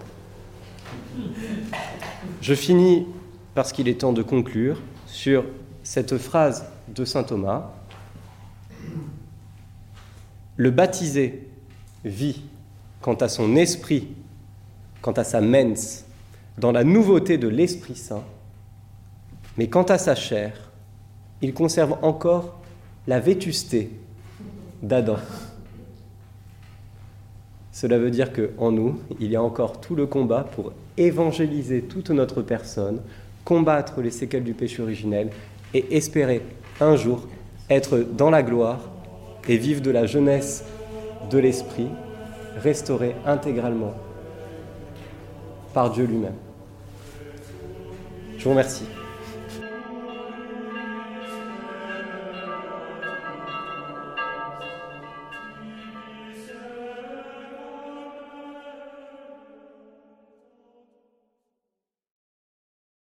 Je 2.42 2.56
finis 2.56 3.06
parce 3.54 3.72
qu'il 3.72 3.88
est 3.88 4.02
temps 4.02 4.12
de 4.12 4.24
conclure 4.24 4.82
sur 5.06 5.46
cette 5.84 6.18
phrase 6.18 6.66
de 6.88 7.06
saint 7.06 7.22
Thomas. 7.24 7.74
Le 10.58 10.72
baptisé 10.72 11.48
vit 12.04 12.42
quant 13.02 13.14
à 13.14 13.28
son 13.28 13.56
esprit, 13.56 14.08
quant 15.04 15.12
à 15.12 15.24
sa 15.24 15.40
mens, 15.40 16.03
dans 16.58 16.72
la 16.72 16.84
nouveauté 16.84 17.38
de 17.38 17.48
l'Esprit 17.48 17.96
Saint, 17.96 18.24
mais 19.58 19.68
quant 19.68 19.84
à 19.84 19.98
sa 19.98 20.16
chair, 20.16 20.72
il 21.42 21.54
conserve 21.54 21.98
encore 22.02 22.60
la 23.08 23.20
vétusté 23.20 23.92
d'Adam. 24.82 25.18
Cela 27.72 27.98
veut 27.98 28.12
dire 28.12 28.32
qu'en 28.32 28.72
nous, 28.72 29.00
il 29.20 29.32
y 29.32 29.36
a 29.36 29.42
encore 29.42 29.82
tout 29.82 29.96
le 29.96 30.06
combat 30.06 30.44
pour 30.44 30.74
évangéliser 30.96 31.82
toute 31.82 32.12
notre 32.12 32.42
personne, 32.42 33.02
combattre 33.46 34.02
les 34.02 34.12
séquelles 34.12 34.44
du 34.44 34.54
péché 34.54 34.82
originel 34.82 35.32
et 35.74 35.98
espérer 35.98 36.44
un 36.80 36.96
jour 36.96 37.28
être 37.70 38.00
dans 38.00 38.30
la 38.30 38.44
gloire 38.44 38.80
et 39.48 39.58
vivre 39.58 39.82
de 39.82 39.92
la 39.92 40.06
jeunesse 40.06 40.64
de 41.30 41.38
l'esprit, 41.40 41.88
restauré 42.58 43.16
intégralement 43.26 43.94
par 45.74 45.92
Dieu 45.92 46.06
lui-même. 46.06 46.36
Je 48.44 48.50
vous 48.50 48.56
remercie. 48.56 48.93